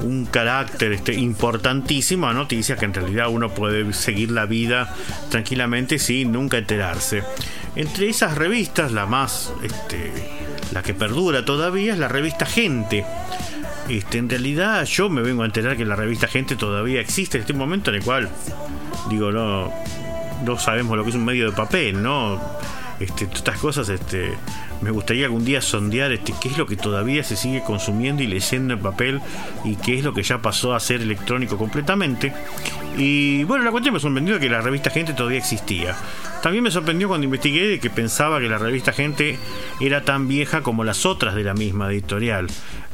un 0.00 0.26
carácter 0.26 0.92
este, 0.92 1.14
importantísimo 1.14 2.26
a 2.26 2.34
noticias 2.34 2.78
que 2.78 2.84
en 2.84 2.94
realidad 2.94 3.28
uno 3.28 3.50
puede 3.50 3.92
seguir 3.92 4.30
la 4.30 4.46
vida 4.46 4.94
tranquilamente 5.30 5.98
sin 5.98 6.32
nunca 6.32 6.58
enterarse. 6.58 7.22
Entre 7.74 8.08
esas 8.08 8.36
revistas, 8.36 8.92
la 8.92 9.06
más, 9.06 9.52
este, 9.62 10.12
la 10.72 10.82
que 10.82 10.94
perdura 10.94 11.44
todavía 11.44 11.92
es 11.92 11.98
la 11.98 12.08
revista 12.08 12.46
Gente. 12.46 13.04
Este, 13.88 14.18
en 14.18 14.28
realidad 14.28 14.84
yo 14.84 15.08
me 15.08 15.22
vengo 15.22 15.42
a 15.42 15.46
enterar 15.46 15.76
que 15.76 15.84
la 15.84 15.96
revista 15.96 16.26
Gente 16.26 16.56
todavía 16.56 17.00
existe 17.00 17.38
este 17.38 17.52
momento 17.52 17.90
en 17.90 17.96
el 17.96 18.02
cual, 18.02 18.28
digo, 19.08 19.30
no, 19.30 19.72
no 20.44 20.58
sabemos 20.58 20.96
lo 20.96 21.04
que 21.04 21.10
es 21.10 21.16
un 21.16 21.24
medio 21.24 21.50
de 21.50 21.56
papel, 21.56 22.02
¿no? 22.02 22.40
Este, 22.98 23.24
estas 23.24 23.58
cosas, 23.58 23.88
este, 23.90 24.32
me 24.80 24.90
gustaría 24.90 25.26
algún 25.26 25.44
día 25.44 25.60
sondear 25.60 26.12
este, 26.12 26.34
qué 26.40 26.48
es 26.48 26.58
lo 26.58 26.66
que 26.66 26.76
todavía 26.76 27.22
se 27.22 27.36
sigue 27.36 27.62
consumiendo 27.62 28.22
y 28.22 28.26
leyendo 28.26 28.74
en 28.74 28.80
papel 28.80 29.20
y 29.64 29.76
qué 29.76 29.98
es 29.98 30.04
lo 30.04 30.14
que 30.14 30.22
ya 30.22 30.38
pasó 30.38 30.74
a 30.74 30.80
ser 30.80 31.02
electrónico 31.02 31.56
completamente. 31.56 32.32
Y 32.96 33.44
bueno, 33.44 33.64
la 33.64 33.70
cuestión 33.70 33.94
me 33.94 34.00
sorprendió 34.00 34.40
que 34.40 34.48
la 34.48 34.62
revista 34.62 34.90
Gente 34.90 35.12
todavía 35.12 35.38
existía. 35.38 35.94
También 36.42 36.64
me 36.64 36.70
sorprendió 36.70 37.08
cuando 37.08 37.24
investigué 37.24 37.66
de 37.68 37.80
que 37.80 37.90
pensaba 37.90 38.40
que 38.40 38.48
la 38.48 38.58
revista 38.58 38.92
Gente 38.92 39.38
era 39.80 40.02
tan 40.02 40.28
vieja 40.28 40.62
como 40.62 40.84
las 40.84 41.04
otras 41.04 41.34
de 41.34 41.44
la 41.44 41.54
misma 41.54 41.90
editorial. 41.90 42.46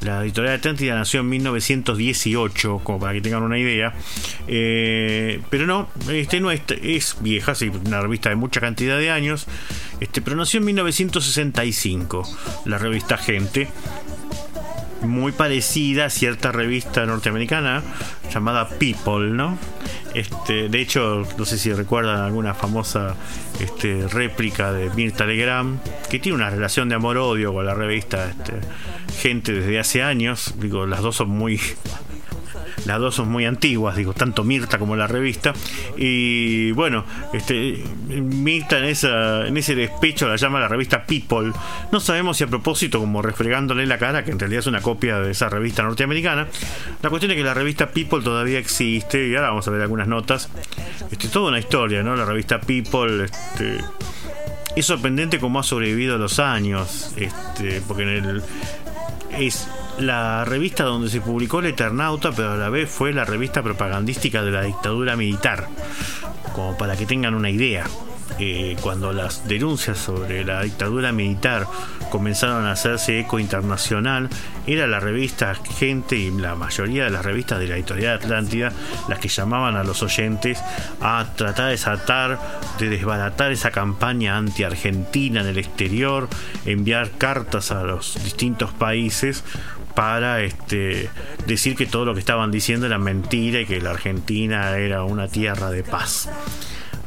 La 0.04 0.22
editorial 0.22 0.54
Atlántida 0.56 0.96
nació 0.96 1.20
en 1.20 1.28
1918, 1.28 2.80
como 2.82 2.98
para 2.98 3.12
que 3.12 3.20
tengan 3.20 3.42
una 3.42 3.58
idea. 3.58 3.94
Eh, 4.48 5.40
pero 5.48 5.66
no, 5.66 5.88
este 6.10 6.40
no 6.40 6.50
es, 6.50 6.62
es 6.82 7.16
vieja, 7.20 7.54
sí, 7.54 7.70
una 7.86 8.00
revista 8.00 8.28
de 8.28 8.36
mucha 8.36 8.60
cantidad 8.60 8.98
de 8.98 9.10
años. 9.10 9.46
Este, 10.00 10.20
pero 10.20 10.36
nació 10.36 10.58
en 10.58 10.66
1965, 10.66 12.28
la 12.64 12.78
revista 12.78 13.16
Gente. 13.16 13.68
muy 15.02 15.32
parecida 15.32 16.06
a 16.06 16.10
cierta 16.10 16.52
revista 16.52 17.06
norteamericana 17.06 17.82
llamada 18.32 18.68
People, 18.68 19.30
¿no? 19.30 19.58
Este, 20.14 20.68
de 20.68 20.80
hecho, 20.80 21.26
no 21.38 21.44
sé 21.44 21.58
si 21.58 21.72
recuerdan 21.72 22.20
alguna 22.20 22.54
famosa 22.54 23.14
este, 23.60 24.06
réplica 24.08 24.72
de 24.72 24.90
Mirta 24.90 25.24
Legrand, 25.24 25.80
que 26.10 26.18
tiene 26.18 26.36
una 26.36 26.50
relación 26.50 26.88
de 26.88 26.96
amor-odio 26.96 27.52
con 27.52 27.64
la 27.64 27.74
revista 27.74 28.28
este, 28.28 28.54
Gente 29.20 29.52
desde 29.52 29.78
hace 29.78 30.02
años. 30.02 30.54
Digo, 30.58 30.86
las 30.86 31.02
dos 31.02 31.16
son 31.16 31.30
muy 31.30 31.60
las 32.84 32.98
dos 32.98 33.14
son 33.14 33.28
muy 33.28 33.46
antiguas, 33.46 33.96
digo, 33.96 34.12
tanto 34.12 34.42
Mirta 34.42 34.78
como 34.78 34.96
la 34.96 35.06
revista. 35.06 35.52
Y 35.96 36.72
bueno, 36.72 37.04
este, 37.32 37.82
Mirta 38.08 38.78
en, 38.78 38.84
esa, 38.86 39.46
en 39.46 39.56
ese 39.56 39.74
despecho 39.74 40.28
la 40.28 40.36
llama 40.36 40.58
la 40.58 40.68
revista 40.68 41.06
People. 41.06 41.52
No 41.92 42.00
sabemos 42.00 42.36
si 42.36 42.44
a 42.44 42.48
propósito, 42.48 42.98
como 42.98 43.22
refregándole 43.22 43.86
la 43.86 43.98
cara, 43.98 44.24
que 44.24 44.32
en 44.32 44.38
realidad 44.38 44.60
es 44.60 44.66
una 44.66 44.80
copia 44.80 45.20
de 45.20 45.30
esa 45.30 45.48
revista 45.48 45.82
norteamericana. 45.82 46.48
La 47.02 47.10
cuestión 47.10 47.30
es 47.30 47.36
que 47.36 47.44
la 47.44 47.54
revista 47.54 47.90
People 47.90 48.22
todavía 48.22 48.58
existe, 48.58 49.28
y 49.28 49.34
ahora 49.36 49.50
vamos 49.50 49.68
a 49.68 49.70
ver 49.70 49.82
algunas 49.82 50.08
notas. 50.08 50.50
Este, 51.10 51.28
toda 51.28 51.50
una 51.50 51.58
historia, 51.60 52.02
¿no? 52.02 52.16
La 52.16 52.24
revista 52.24 52.60
People, 52.60 53.24
este, 53.24 53.78
es 54.74 54.86
sorprendente 54.86 55.38
cómo 55.38 55.60
ha 55.60 55.62
sobrevivido 55.62 56.16
a 56.16 56.18
los 56.18 56.40
años, 56.40 57.12
este, 57.16 57.80
porque 57.86 58.02
en 58.02 58.24
el 58.24 58.42
es 59.38 59.68
la 59.98 60.44
revista 60.44 60.84
donde 60.84 61.10
se 61.10 61.20
publicó 61.20 61.60
El 61.60 61.66
Eternauta, 61.66 62.32
pero 62.32 62.52
a 62.52 62.56
la 62.56 62.68
vez 62.68 62.90
fue 62.90 63.12
la 63.12 63.24
revista 63.24 63.62
propagandística 63.62 64.42
de 64.42 64.50
la 64.50 64.62
dictadura 64.62 65.16
militar, 65.16 65.68
como 66.52 66.76
para 66.76 66.96
que 66.96 67.06
tengan 67.06 67.34
una 67.34 67.50
idea. 67.50 67.84
Eh, 68.38 68.76
cuando 68.80 69.12
las 69.12 69.46
denuncias 69.46 69.98
sobre 69.98 70.44
la 70.44 70.62
dictadura 70.62 71.12
militar 71.12 71.66
comenzaron 72.10 72.66
a 72.66 72.72
hacerse 72.72 73.20
eco 73.20 73.38
internacional, 73.38 74.28
era 74.66 74.86
la 74.86 75.00
revista 75.00 75.54
Gente 75.54 76.16
y 76.16 76.30
la 76.30 76.54
mayoría 76.54 77.04
de 77.04 77.10
las 77.10 77.24
revistas 77.24 77.58
de 77.58 77.68
la 77.68 77.76
editorial 77.76 78.16
Atlántida 78.16 78.72
las 79.08 79.18
que 79.18 79.28
llamaban 79.28 79.76
a 79.76 79.84
los 79.84 80.02
oyentes 80.02 80.62
a 81.00 81.26
tratar 81.36 81.66
de 81.66 81.72
desatar, 81.72 82.38
de 82.78 82.88
desbaratar 82.88 83.52
esa 83.52 83.70
campaña 83.70 84.36
anti-argentina 84.36 85.40
en 85.40 85.46
el 85.46 85.58
exterior, 85.58 86.28
enviar 86.64 87.10
cartas 87.12 87.70
a 87.70 87.82
los 87.82 88.22
distintos 88.22 88.72
países 88.72 89.44
para 89.94 90.40
este, 90.40 91.10
decir 91.46 91.76
que 91.76 91.86
todo 91.86 92.04
lo 92.04 92.14
que 92.14 92.20
estaban 92.20 92.50
diciendo 92.50 92.86
era 92.86 92.98
mentira 92.98 93.60
y 93.60 93.66
que 93.66 93.80
la 93.80 93.90
Argentina 93.90 94.76
era 94.76 95.04
una 95.04 95.28
tierra 95.28 95.70
de 95.70 95.82
paz. 95.82 96.28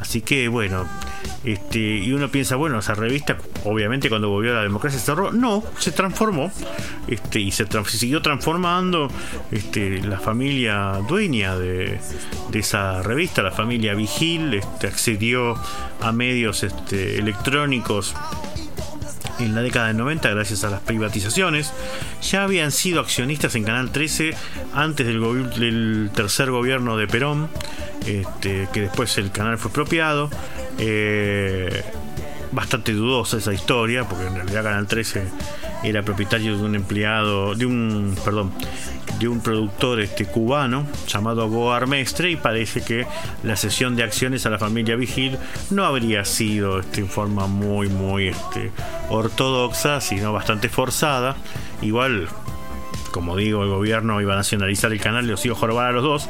Así 0.05 0.21
que 0.21 0.47
bueno, 0.47 0.87
este, 1.43 1.79
y 1.79 2.13
uno 2.13 2.29
piensa, 2.29 2.55
bueno, 2.55 2.79
esa 2.79 2.93
revista, 2.93 3.37
obviamente 3.63 4.07
cuando 4.07 4.29
volvió 4.29 4.51
a 4.51 4.55
la 4.55 4.63
democracia 4.63 4.99
se 4.99 5.05
cerró. 5.07 5.31
No, 5.31 5.63
se 5.79 5.91
transformó. 5.91 6.51
Este, 7.07 7.39
y 7.39 7.51
se, 7.51 7.65
se 7.65 7.97
siguió 7.97 8.21
transformando 8.21 9.09
este, 9.51 10.01
la 10.01 10.19
familia 10.19 10.99
dueña 11.07 11.57
de, 11.57 11.99
de 12.49 12.59
esa 12.59 13.01
revista, 13.01 13.41
la 13.41 13.51
familia 13.51 13.95
Vigil, 13.95 14.53
este, 14.53 14.87
accedió 14.87 15.55
a 16.01 16.11
medios 16.11 16.63
este, 16.63 17.17
electrónicos 17.17 18.15
en 19.39 19.55
la 19.55 19.61
década 19.61 19.87
del 19.87 19.97
90 19.97 20.29
gracias 20.29 20.63
a 20.63 20.69
las 20.69 20.81
privatizaciones. 20.81 21.73
Ya 22.21 22.43
habían 22.43 22.71
sido 22.71 23.01
accionistas 23.01 23.55
en 23.55 23.63
Canal 23.63 23.91
13 23.91 24.33
antes 24.73 25.07
del, 25.07 26.09
tercer 26.13 26.51
gobierno 26.51 26.97
de 26.97 27.07
Perón, 27.07 27.49
este, 28.05 28.67
que 28.71 28.81
después 28.81 29.17
el 29.17 29.31
canal 29.31 29.57
fue 29.57 29.69
expropiado. 29.69 30.29
Eh, 30.77 31.83
bastante 32.51 32.93
dudosa 32.93 33.37
esa 33.37 33.53
historia, 33.53 34.07
porque 34.07 34.27
en 34.27 34.35
realidad 34.35 34.63
Canal 34.63 34.87
13 34.87 35.23
era 35.89 36.03
propietario 36.03 36.57
de 36.57 36.63
un 36.63 36.75
empleado, 36.75 37.55
de 37.55 37.65
un, 37.65 38.15
perdón, 38.23 38.51
de 39.19 39.27
un 39.27 39.39
productor 39.39 40.01
este, 40.01 40.25
cubano 40.25 40.85
llamado 41.07 41.47
Goar 41.49 41.87
Mestre 41.87 42.31
y 42.31 42.35
parece 42.35 42.81
que 42.81 43.05
la 43.43 43.55
cesión 43.55 43.95
de 43.95 44.03
acciones 44.03 44.45
a 44.45 44.49
la 44.49 44.57
familia 44.57 44.95
Vigil 44.95 45.37
no 45.69 45.85
habría 45.85 46.25
sido 46.25 46.79
este, 46.79 47.01
en 47.01 47.07
forma 47.07 47.47
muy, 47.47 47.87
muy 47.87 48.27
este, 48.27 48.71
ortodoxa, 49.09 50.01
sino 50.01 50.33
bastante 50.33 50.69
forzada. 50.69 51.35
Igual, 51.81 52.27
como 53.11 53.35
digo, 53.37 53.63
el 53.63 53.69
gobierno 53.69 54.19
iba 54.21 54.33
a 54.33 54.37
nacionalizar 54.37 54.91
el 54.91 54.99
canal 54.99 55.25
y 55.25 55.29
los 55.29 55.45
iba 55.45 55.55
jorobar 55.55 55.87
a 55.87 55.91
los 55.91 56.03
dos. 56.03 56.29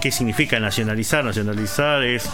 ¿Qué 0.00 0.10
significa 0.10 0.58
nacionalizar? 0.58 1.24
Nacionalizar 1.24 2.02
es 2.02 2.28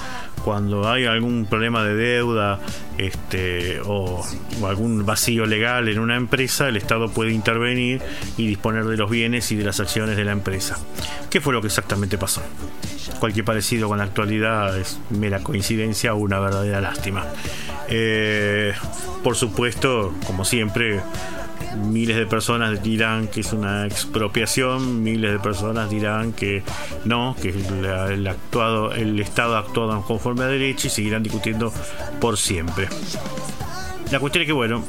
cuando 0.44 0.88
hay 0.88 1.06
algún 1.06 1.46
problema 1.46 1.82
de 1.82 1.94
deuda 1.96 2.60
este, 2.96 3.80
o, 3.84 4.24
algún 4.64 5.04
vacío 5.04 5.46
legal 5.46 5.88
en 5.88 5.98
una 5.98 6.14
empresa, 6.14 6.68
el 6.68 6.76
Estado 6.76 7.10
puede 7.10 7.32
intervenir 7.32 8.00
y 8.36 8.46
disponer 8.46 8.84
de 8.84 8.96
los 8.96 9.10
bienes 9.10 9.50
y 9.50 9.56
de 9.56 9.64
las 9.64 9.80
acciones 9.80 10.16
de 10.16 10.24
la 10.24 10.30
empresa. 10.30 10.78
¿Qué 11.28 11.40
fue 11.40 11.52
lo 11.52 11.60
que 11.60 11.66
exactamente 11.66 12.16
pasó? 12.16 12.40
Cualquier 13.18 13.44
parecido 13.44 13.88
con 13.88 13.98
la 13.98 14.04
actualidad 14.04 14.78
es 14.78 15.00
mera 15.10 15.40
coincidencia 15.40 16.14
o 16.14 16.18
una 16.18 16.38
verdadera 16.38 16.80
lástima. 16.80 17.24
Eh, 17.88 18.72
por 19.24 19.34
supuesto, 19.34 20.14
como 20.24 20.44
siempre, 20.44 21.00
miles 21.76 22.16
de 22.16 22.26
personas 22.26 22.82
dirán 22.82 23.28
que 23.28 23.40
es 23.40 23.52
una 23.52 23.86
expropiación, 23.86 25.02
miles 25.02 25.32
de 25.32 25.38
personas 25.38 25.90
dirán 25.90 26.32
que 26.32 26.62
no, 27.04 27.36
que 27.40 27.50
el 27.50 29.20
Estado 29.20 29.56
ha 29.56 29.60
actuado 29.60 30.02
conforme 30.02 30.44
a 30.44 30.46
derecho 30.46 30.86
y 30.88 30.90
seguirán 30.90 31.22
discutiendo 31.22 31.72
por 32.20 32.36
siempre. 32.36 32.88
La 34.10 34.20
cuestión 34.20 34.42
es 34.42 34.46
que, 34.46 34.52
bueno, 34.52 34.84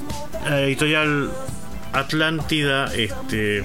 la 0.45 0.61
editorial 0.61 1.31
Atlántida, 1.93 2.93
este, 2.93 3.63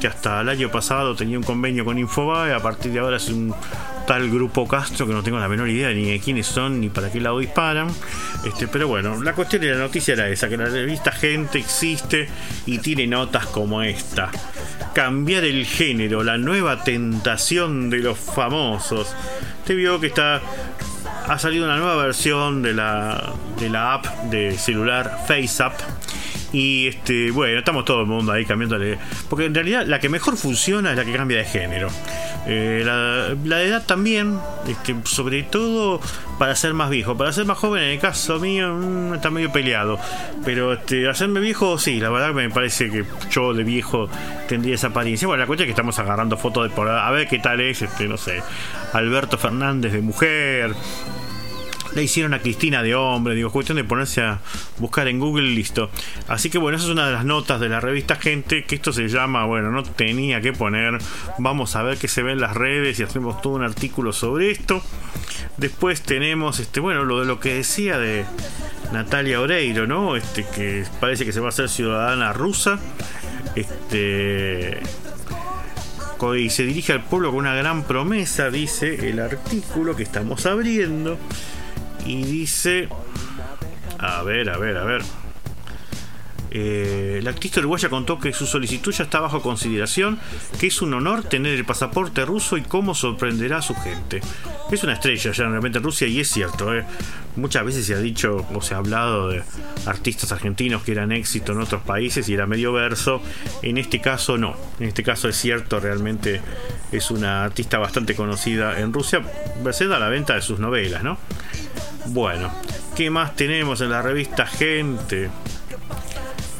que 0.00 0.06
hasta 0.06 0.40
el 0.40 0.48
año 0.48 0.70
pasado 0.70 1.14
tenía 1.14 1.38
un 1.38 1.44
convenio 1.44 1.84
con 1.84 1.98
Infobae, 1.98 2.52
a 2.52 2.60
partir 2.60 2.92
de 2.92 2.98
ahora 3.00 3.16
es 3.16 3.28
un 3.28 3.54
tal 4.06 4.30
grupo 4.30 4.68
Castro 4.68 5.06
que 5.06 5.12
no 5.12 5.22
tengo 5.22 5.38
la 5.38 5.48
menor 5.48 5.68
idea 5.68 5.90
ni 5.90 6.10
de 6.10 6.20
quiénes 6.20 6.46
son 6.46 6.80
ni 6.80 6.88
para 6.88 7.10
qué 7.10 7.20
lado 7.20 7.38
disparan. 7.38 7.88
Este, 8.44 8.68
pero 8.68 8.88
bueno, 8.88 9.22
la 9.22 9.32
cuestión 9.32 9.62
de 9.62 9.72
la 9.72 9.78
noticia 9.78 10.14
era 10.14 10.28
esa, 10.28 10.48
que 10.48 10.56
la 10.56 10.66
revista 10.66 11.10
Gente 11.10 11.58
existe 11.58 12.28
y 12.66 12.78
tiene 12.78 13.06
notas 13.06 13.46
como 13.46 13.82
esta. 13.82 14.30
Cambiar 14.94 15.44
el 15.44 15.66
género, 15.66 16.22
la 16.22 16.38
nueva 16.38 16.84
tentación 16.84 17.90
de 17.90 17.98
los 17.98 18.18
famosos. 18.18 19.14
Te 19.64 19.74
vio 19.74 19.98
que 19.98 20.06
está 20.06 20.40
ha 21.28 21.38
salido 21.38 21.64
una 21.64 21.76
nueva 21.76 21.96
versión 21.96 22.62
de 22.62 22.72
la, 22.72 23.32
de 23.58 23.68
la 23.68 23.94
app 23.94 24.06
de 24.30 24.56
celular 24.56 25.24
FaceApp. 25.26 25.72
Y 26.52 26.88
este, 26.88 27.30
bueno, 27.30 27.58
estamos 27.58 27.84
todo 27.84 28.02
el 28.02 28.06
mundo 28.06 28.32
ahí 28.32 28.44
cambiándole. 28.44 28.98
Porque 29.28 29.46
en 29.46 29.54
realidad 29.54 29.86
la 29.86 29.98
que 29.98 30.08
mejor 30.08 30.36
funciona 30.36 30.90
es 30.90 30.96
la 30.96 31.04
que 31.04 31.12
cambia 31.12 31.38
de 31.38 31.44
género. 31.44 31.88
Eh, 32.46 32.82
la, 32.84 33.62
edad 33.62 33.84
también, 33.84 34.38
este, 34.68 34.94
sobre 35.04 35.42
todo 35.42 36.00
para 36.38 36.54
ser 36.54 36.74
más 36.74 36.90
viejo. 36.90 37.16
Para 37.16 37.32
ser 37.32 37.44
más 37.44 37.58
joven, 37.58 37.82
en 37.82 37.90
el 37.90 37.98
caso 37.98 38.38
mío, 38.38 38.74
mm, 38.74 39.14
está 39.14 39.30
medio 39.30 39.50
peleado. 39.50 39.98
Pero 40.44 40.72
este, 40.72 41.08
hacerme 41.08 41.40
viejo, 41.40 41.78
sí, 41.78 41.98
la 41.98 42.10
verdad 42.10 42.32
me 42.32 42.48
parece 42.50 42.90
que 42.90 43.04
yo 43.30 43.52
de 43.52 43.64
viejo 43.64 44.08
tendría 44.48 44.76
esa 44.76 44.88
apariencia. 44.88 45.26
Bueno, 45.26 45.40
la 45.42 45.46
cuestión 45.46 45.64
es 45.64 45.68
que 45.68 45.72
estamos 45.72 45.98
agarrando 45.98 46.36
fotos 46.36 46.68
de 46.68 46.74
por 46.74 46.88
a 46.88 47.10
ver 47.10 47.26
qué 47.26 47.38
tal 47.38 47.60
es, 47.60 47.82
este, 47.82 48.06
no 48.06 48.16
sé, 48.16 48.42
Alberto 48.92 49.38
Fernández 49.38 49.92
de 49.92 50.00
mujer. 50.00 50.74
Le 51.96 52.02
hicieron 52.02 52.34
a 52.34 52.40
Cristina 52.40 52.82
de 52.82 52.94
hombre, 52.94 53.34
digo, 53.34 53.50
cuestión 53.50 53.76
de 53.76 53.84
ponerse 53.84 54.20
a 54.20 54.40
buscar 54.76 55.08
en 55.08 55.18
Google, 55.18 55.48
listo. 55.48 55.88
Así 56.28 56.50
que 56.50 56.58
bueno, 56.58 56.76
esa 56.76 56.88
es 56.88 56.92
una 56.92 57.06
de 57.06 57.14
las 57.14 57.24
notas 57.24 57.58
de 57.58 57.70
la 57.70 57.80
revista 57.80 58.16
Gente, 58.16 58.64
que 58.64 58.74
esto 58.74 58.92
se 58.92 59.08
llama, 59.08 59.46
bueno, 59.46 59.70
no 59.70 59.82
tenía 59.82 60.42
que 60.42 60.52
poner, 60.52 60.98
vamos 61.38 61.74
a 61.74 61.82
ver 61.82 61.96
qué 61.96 62.06
se 62.06 62.22
ve 62.22 62.32
en 62.32 62.40
las 62.42 62.54
redes 62.54 63.00
y 63.00 63.02
hacemos 63.02 63.40
todo 63.40 63.54
un 63.54 63.64
artículo 63.64 64.12
sobre 64.12 64.50
esto. 64.50 64.82
Después 65.56 66.02
tenemos, 66.02 66.60
este, 66.60 66.80
bueno, 66.80 67.04
lo 67.04 67.20
de 67.20 67.24
lo 67.24 67.40
que 67.40 67.54
decía 67.54 67.96
de 67.96 68.26
Natalia 68.92 69.40
Oreiro, 69.40 69.86
¿no? 69.86 70.16
Este, 70.16 70.44
que 70.54 70.84
parece 71.00 71.24
que 71.24 71.32
se 71.32 71.40
va 71.40 71.46
a 71.46 71.48
hacer 71.48 71.70
ciudadana 71.70 72.34
rusa. 72.34 72.78
Este, 73.54 74.82
y 76.36 76.50
se 76.50 76.64
dirige 76.64 76.92
al 76.92 77.04
pueblo 77.04 77.30
con 77.30 77.40
una 77.40 77.54
gran 77.54 77.84
promesa, 77.84 78.50
dice 78.50 79.08
el 79.08 79.20
artículo 79.20 79.96
que 79.96 80.02
estamos 80.02 80.44
abriendo. 80.44 81.18
Y 82.06 82.22
dice, 82.24 82.88
a 83.98 84.22
ver, 84.22 84.50
a 84.50 84.58
ver, 84.58 84.76
a 84.76 84.84
ver. 84.84 85.02
Eh, 86.58 87.20
la 87.22 87.30
artista 87.30 87.60
uruguaya 87.60 87.90
contó 87.90 88.18
que 88.18 88.32
su 88.32 88.46
solicitud 88.46 88.90
ya 88.90 89.04
está 89.04 89.20
bajo 89.20 89.42
consideración, 89.42 90.18
que 90.58 90.68
es 90.68 90.80
un 90.80 90.94
honor 90.94 91.24
tener 91.24 91.52
el 91.54 91.66
pasaporte 91.66 92.24
ruso 92.24 92.56
y 92.56 92.62
cómo 92.62 92.94
sorprenderá 92.94 93.58
a 93.58 93.62
su 93.62 93.74
gente. 93.74 94.22
Es 94.70 94.82
una 94.82 94.94
estrella 94.94 95.32
ya 95.32 95.44
realmente 95.44 95.78
en 95.78 95.84
Rusia 95.84 96.06
y 96.06 96.20
es 96.20 96.30
cierto. 96.30 96.74
eh. 96.74 96.86
Muchas 97.36 97.62
veces 97.66 97.84
se 97.84 97.94
ha 97.94 97.98
dicho 97.98 98.46
o 98.54 98.62
se 98.62 98.74
ha 98.74 98.78
hablado 98.78 99.28
de 99.28 99.42
artistas 99.84 100.32
argentinos 100.32 100.82
que 100.82 100.92
eran 100.92 101.12
éxito 101.12 101.52
en 101.52 101.60
otros 101.60 101.82
países 101.82 102.26
y 102.30 102.34
era 102.34 102.46
medio 102.46 102.72
verso. 102.72 103.20
En 103.60 103.76
este 103.76 104.00
caso 104.00 104.38
no. 104.38 104.56
En 104.80 104.88
este 104.88 105.02
caso 105.02 105.28
es 105.28 105.36
cierto, 105.36 105.78
realmente 105.78 106.40
es 106.90 107.10
una 107.10 107.44
artista 107.44 107.76
bastante 107.76 108.14
conocida 108.14 108.80
en 108.80 108.94
Rusia, 108.94 109.20
merced 109.62 109.92
a 109.92 109.98
la 109.98 110.08
venta 110.08 110.34
de 110.34 110.40
sus 110.40 110.58
novelas, 110.58 111.02
¿no? 111.02 111.18
Bueno, 112.08 112.50
¿qué 112.94 113.10
más 113.10 113.36
tenemos 113.36 113.80
en 113.80 113.90
la 113.90 114.02
revista 114.02 114.46
Gente? 114.46 115.30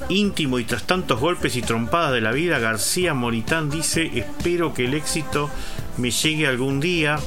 íntimo 0.08 0.58
y 0.58 0.64
tras 0.64 0.84
tantos 0.84 1.20
golpes 1.20 1.56
y 1.56 1.62
trompadas 1.62 2.12
de 2.12 2.20
la 2.20 2.32
vida, 2.32 2.58
García 2.58 3.14
Moritán 3.14 3.70
dice, 3.70 4.10
espero 4.14 4.72
que 4.72 4.84
el 4.84 4.94
éxito 4.94 5.50
me 5.96 6.10
llegue 6.10 6.46
algún 6.46 6.80
día. 6.80 7.18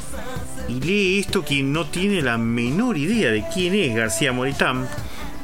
Y 0.67 0.79
lee 0.81 1.19
esto 1.19 1.43
quien 1.43 1.73
no 1.73 1.87
tiene 1.87 2.21
la 2.21 2.37
menor 2.37 2.97
idea 2.97 3.31
de 3.31 3.43
quién 3.53 3.73
es 3.73 3.95
García 3.95 4.31
Moritán. 4.31 4.87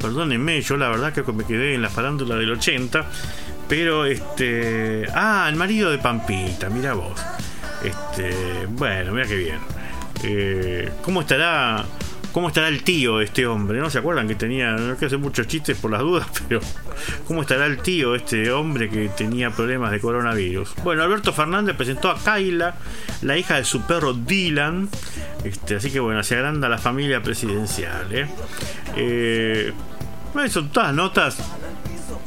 Perdónenme, 0.00 0.60
yo 0.62 0.76
la 0.76 0.88
verdad 0.88 1.12
que 1.12 1.32
me 1.32 1.44
quedé 1.44 1.74
en 1.74 1.82
la 1.82 1.90
farándula 1.90 2.36
del 2.36 2.52
80. 2.52 3.04
Pero 3.68 4.06
este. 4.06 5.04
Ah, 5.12 5.46
el 5.48 5.56
marido 5.56 5.90
de 5.90 5.98
Pampita, 5.98 6.70
mira 6.70 6.94
vos. 6.94 7.20
Este. 7.82 8.66
Bueno, 8.68 9.12
mira 9.12 9.26
qué 9.26 9.34
bien. 9.34 9.58
Eh, 10.22 10.92
¿Cómo 11.02 11.22
estará? 11.22 11.84
¿Cómo 12.36 12.48
estará 12.48 12.68
el 12.68 12.82
tío 12.82 13.16
de 13.16 13.24
este 13.24 13.46
hombre? 13.46 13.78
¿No 13.80 13.88
se 13.88 13.96
acuerdan 13.96 14.28
que 14.28 14.34
tenía, 14.34 14.72
no 14.72 14.92
quiero 14.96 15.06
hacer 15.06 15.18
muchos 15.18 15.46
chistes 15.46 15.78
por 15.78 15.90
las 15.90 16.02
dudas, 16.02 16.26
pero 16.48 16.60
¿cómo 17.26 17.40
estará 17.40 17.64
el 17.64 17.78
tío 17.78 18.12
de 18.12 18.18
este 18.18 18.50
hombre 18.52 18.90
que 18.90 19.08
tenía 19.08 19.48
problemas 19.48 19.90
de 19.90 20.00
coronavirus? 20.00 20.74
Bueno, 20.84 21.02
Alberto 21.02 21.32
Fernández 21.32 21.74
presentó 21.76 22.10
a 22.10 22.18
Kaila, 22.18 22.74
la 23.22 23.38
hija 23.38 23.56
de 23.56 23.64
su 23.64 23.86
perro 23.86 24.12
Dylan, 24.12 24.90
este, 25.44 25.76
así 25.76 25.90
que 25.90 25.98
bueno, 25.98 26.22
se 26.22 26.34
agranda 26.34 26.68
la 26.68 26.76
familia 26.76 27.22
presidencial. 27.22 28.14
¿eh? 28.14 28.26
Eh, 28.96 29.72
son 30.50 30.68
todas 30.68 30.92
notas 30.92 31.38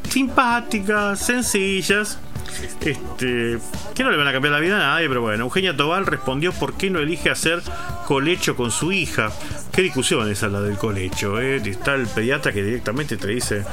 simpáticas, 0.09 1.23
sencillas. 1.23 2.17
Este, 2.81 3.57
que 3.95 4.03
no 4.03 4.11
le 4.11 4.17
van 4.17 4.27
a 4.27 4.31
cambiar 4.31 4.53
la 4.53 4.59
vida 4.59 4.77
a 4.77 4.93
nadie, 4.93 5.07
pero 5.07 5.21
bueno, 5.21 5.43
Eugenia 5.45 5.75
Tobal 5.75 6.05
respondió 6.05 6.51
por 6.53 6.73
qué 6.73 6.89
no 6.89 6.99
elige 6.99 7.29
hacer 7.29 7.61
colecho 8.07 8.55
con 8.55 8.71
su 8.71 8.91
hija. 8.91 9.31
Qué 9.71 9.81
discusión 9.81 10.29
esa 10.29 10.47
la 10.47 10.61
del 10.61 10.77
colecho, 10.77 11.39
¿eh? 11.39 11.57
Está 11.57 11.95
el 11.95 12.07
pediatra 12.07 12.51
que 12.51 12.63
directamente 12.63 13.17
te 13.17 13.27
dice, 13.27 13.63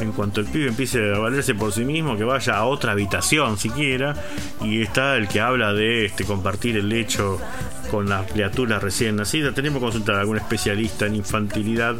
en 0.00 0.12
cuanto 0.12 0.40
el 0.40 0.46
pibe 0.46 0.68
empiece 0.68 1.14
a 1.14 1.18
valerse 1.18 1.54
por 1.54 1.72
sí 1.72 1.84
mismo, 1.84 2.16
que 2.16 2.24
vaya 2.24 2.56
a 2.56 2.66
otra 2.66 2.92
habitación 2.92 3.58
siquiera. 3.58 4.14
Y 4.62 4.82
está 4.82 5.16
el 5.16 5.28
que 5.28 5.40
habla 5.40 5.72
de 5.72 6.04
este, 6.04 6.24
compartir 6.24 6.76
el 6.76 6.88
lecho 6.88 7.40
con 7.90 8.08
las 8.08 8.30
criaturas 8.30 8.82
recién 8.82 9.16
nacidas. 9.16 9.54
Tenemos 9.54 9.78
que 9.78 9.84
consultar 9.84 10.16
a 10.16 10.20
algún 10.20 10.36
especialista 10.36 11.06
en 11.06 11.16
infantilidad 11.16 11.96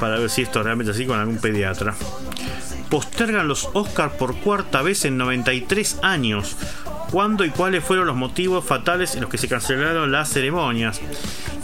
para 0.00 0.18
ver 0.18 0.30
si 0.30 0.42
esto 0.42 0.60
es 0.60 0.64
realmente 0.64 0.92
así 0.92 1.06
con 1.06 1.18
algún 1.18 1.38
pediatra 1.38 1.94
postergan 2.94 3.48
los 3.48 3.68
Oscars 3.72 4.12
por 4.12 4.36
cuarta 4.36 4.80
vez 4.80 5.04
en 5.04 5.16
93 5.16 5.98
años. 6.02 6.56
¿Cuándo 7.10 7.44
y 7.44 7.50
cuáles 7.50 7.82
fueron 7.82 8.06
los 8.06 8.14
motivos 8.14 8.64
fatales 8.64 9.16
en 9.16 9.22
los 9.22 9.30
que 9.30 9.36
se 9.36 9.48
cancelaron 9.48 10.12
las 10.12 10.28
ceremonias? 10.28 11.00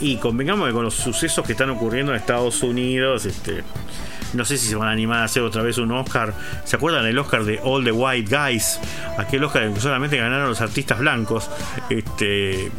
Y 0.01 0.16
convengamos 0.16 0.66
que 0.66 0.74
con 0.74 0.82
los 0.82 0.94
sucesos 0.94 1.47
que 1.47 1.52
están 1.52 1.70
ocurriendo 1.70 2.11
en 2.11 2.19
Estados 2.19 2.65
Unidos, 2.65 3.27
este, 3.27 3.62
no 4.32 4.44
sé 4.44 4.59
si 4.59 4.66
se 4.66 4.74
van 4.74 4.89
a 4.89 4.90
animar 4.90 5.19
a 5.19 5.24
hacer 5.27 5.44
otra 5.44 5.62
vez 5.62 5.78
un 5.78 5.93
Oscar. 5.93 6.35
¿Se 6.65 6.74
acuerdan 6.74 7.05
del 7.05 7.16
Oscar 7.16 7.44
de 7.44 7.61
All 7.62 7.85
the 7.85 7.93
White 7.93 8.36
Guys? 8.36 8.81
Aquel 9.16 9.44
Oscar 9.44 9.73
que 9.73 9.78
solamente 9.81 10.16
ganaron 10.16 10.48
los 10.48 10.61
artistas 10.61 10.98
blancos. 10.98 11.48
Este, 11.90 12.73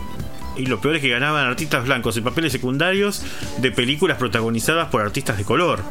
y 0.58 0.66
lo 0.66 0.80
peor 0.82 0.96
es 0.96 1.02
que 1.02 1.10
ganaban 1.10 1.46
artistas 1.46 1.86
blancos 1.86 2.18
en 2.18 2.24
papeles 2.24 2.52
secundarios 2.52 3.24
de 3.60 3.72
películas 3.72 4.18
protagonizadas 4.18 4.90
por 4.90 5.02
artistas 5.02 5.38
de 5.38 5.44
color. 5.44 5.82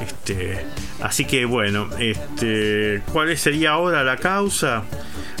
Este, 0.00 0.64
así 1.00 1.24
que 1.24 1.44
bueno, 1.44 1.88
este, 1.98 3.02
¿cuál 3.12 3.36
sería 3.36 3.72
ahora 3.72 4.04
la 4.04 4.16
causa? 4.16 4.84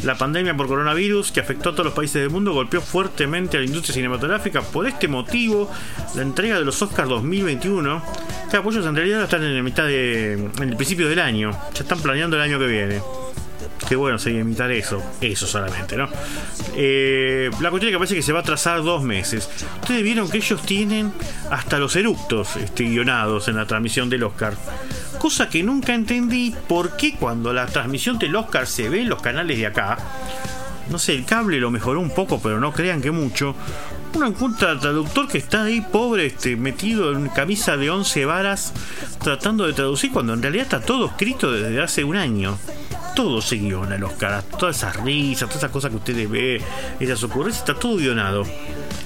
La 0.02 0.16
pandemia 0.16 0.56
por 0.56 0.68
coronavirus 0.68 1.32
que 1.32 1.40
afectó 1.40 1.70
a 1.70 1.72
todos 1.72 1.86
los 1.86 1.94
países 1.94 2.20
del 2.20 2.30
mundo 2.30 2.52
golpeó 2.52 2.80
fuertemente 2.80 3.56
a 3.56 3.60
la 3.60 3.66
industria 3.66 3.94
cinematográfica. 3.94 4.60
Por 4.60 4.86
este 4.86 5.08
motivo, 5.08 5.70
la 6.14 6.22
entrega 6.22 6.58
de 6.58 6.64
los 6.64 6.80
Oscars 6.82 7.08
2021, 7.08 8.02
que 8.50 8.56
apoyos 8.58 8.86
en 8.86 8.94
realidad 8.94 9.22
están 9.22 9.42
en 9.42 9.56
la 9.56 9.62
mitad 9.62 9.84
de, 9.86 10.34
en 10.34 10.68
el 10.68 10.76
principio 10.76 11.08
del 11.08 11.18
año. 11.18 11.50
Ya 11.74 11.82
están 11.82 12.00
planeando 12.00 12.36
el 12.36 12.42
año 12.42 12.58
que 12.58 12.66
viene. 12.66 13.00
Qué 13.88 13.94
bueno 13.94 14.18
sería 14.18 14.40
imitar 14.40 14.70
eso, 14.72 15.02
eso 15.20 15.46
solamente, 15.46 15.96
¿no? 15.96 16.08
Eh, 16.74 17.50
la 17.60 17.70
cuestión 17.70 17.90
es 17.90 17.94
que 17.94 17.98
parece 17.98 18.14
que 18.16 18.22
se 18.22 18.32
va 18.32 18.40
a 18.40 18.42
trazar 18.42 18.82
dos 18.82 19.02
meses. 19.02 19.48
Ustedes 19.80 20.02
vieron 20.02 20.28
que 20.28 20.38
ellos 20.38 20.62
tienen 20.62 21.12
hasta 21.50 21.78
los 21.78 21.94
eructos 21.94 22.56
este, 22.56 22.84
guionados 22.84 23.48
en 23.48 23.56
la 23.56 23.66
transmisión 23.66 24.10
del 24.10 24.24
Oscar. 24.24 24.54
Cosa 25.18 25.48
que 25.48 25.62
nunca 25.62 25.94
entendí 25.94 26.54
por 26.68 26.96
qué 26.96 27.14
cuando 27.14 27.52
la 27.52 27.66
transmisión 27.66 28.18
del 28.18 28.34
Oscar 28.34 28.66
se 28.66 28.88
ve 28.88 29.02
en 29.02 29.08
los 29.08 29.22
canales 29.22 29.56
de 29.56 29.66
acá, 29.66 29.98
no 30.90 30.98
sé, 30.98 31.14
el 31.14 31.24
cable 31.24 31.60
lo 31.60 31.70
mejoró 31.70 32.00
un 32.00 32.10
poco, 32.10 32.40
pero 32.42 32.58
no 32.58 32.72
crean 32.72 33.00
que 33.00 33.10
mucho. 33.10 33.54
Uno 34.14 34.26
encuentra 34.26 34.70
al 34.70 34.80
traductor 34.80 35.28
que 35.28 35.38
está 35.38 35.64
ahí, 35.64 35.80
pobre, 35.80 36.26
este, 36.26 36.56
metido 36.56 37.12
en 37.12 37.28
camisa 37.28 37.76
de 37.76 37.90
11 37.90 38.24
varas, 38.24 38.72
tratando 39.22 39.66
de 39.66 39.74
traducir, 39.74 40.10
cuando 40.10 40.32
en 40.32 40.42
realidad 40.42 40.64
está 40.64 40.80
todo 40.80 41.06
escrito 41.06 41.52
desde 41.52 41.80
hace 41.80 42.02
un 42.02 42.16
año 42.16 42.58
todo 43.16 43.40
se 43.40 43.56
guiona 43.56 43.96
los 43.96 44.12
caras, 44.12 44.44
todas 44.44 44.76
esas 44.76 44.94
risas, 44.96 45.48
todas 45.48 45.56
esas 45.56 45.70
cosas 45.70 45.90
que 45.90 45.96
ustedes 45.96 46.30
ven, 46.30 46.60
esas 47.00 47.24
ocurrencias, 47.24 47.66
está 47.66 47.80
todo 47.80 47.96
guionado. 47.96 48.44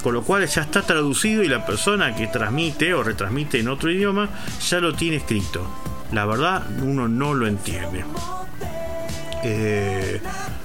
Con 0.03 0.13
lo 0.13 0.21
cual 0.23 0.45
ya 0.45 0.63
está 0.63 0.81
traducido 0.81 1.43
y 1.43 1.47
la 1.47 1.65
persona 1.65 2.13
que 2.13 2.27
transmite 2.27 2.93
o 2.93 3.03
retransmite 3.03 3.59
en 3.59 3.69
otro 3.69 3.89
idioma 3.89 4.29
ya 4.59 4.79
lo 4.79 4.93
tiene 4.93 5.17
escrito. 5.17 5.65
La 6.11 6.25
verdad, 6.25 6.63
uno 6.81 7.07
no 7.07 7.33
lo 7.33 7.47
entiende. 7.47 8.03
Eh, 9.43 10.21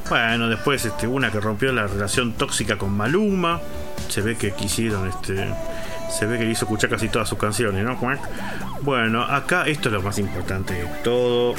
bueno, 0.09 0.49
después 0.49 0.85
este, 0.85 1.07
una 1.07 1.31
que 1.31 1.39
rompió 1.39 1.73
la 1.73 1.87
relación 1.87 2.33
tóxica 2.33 2.77
con 2.77 2.97
Maluma. 2.97 3.61
Se 4.09 4.23
ve 4.23 4.37
que 4.37 4.53
quisieron 4.53 5.09
este. 5.09 5.49
Se 6.11 6.27
ve 6.27 6.39
que 6.39 6.45
le 6.45 6.51
hizo 6.51 6.65
escuchar 6.65 6.91
casi 6.91 7.09
todas 7.09 7.29
sus 7.29 7.39
canciones, 7.39 7.85
¿no? 7.85 7.99
Bueno, 8.83 9.23
acá 9.23 9.67
esto 9.67 9.89
es 9.89 9.93
lo 9.93 10.03
más 10.03 10.19
importante 10.19 10.75
de 10.75 10.87
todo. 11.05 11.55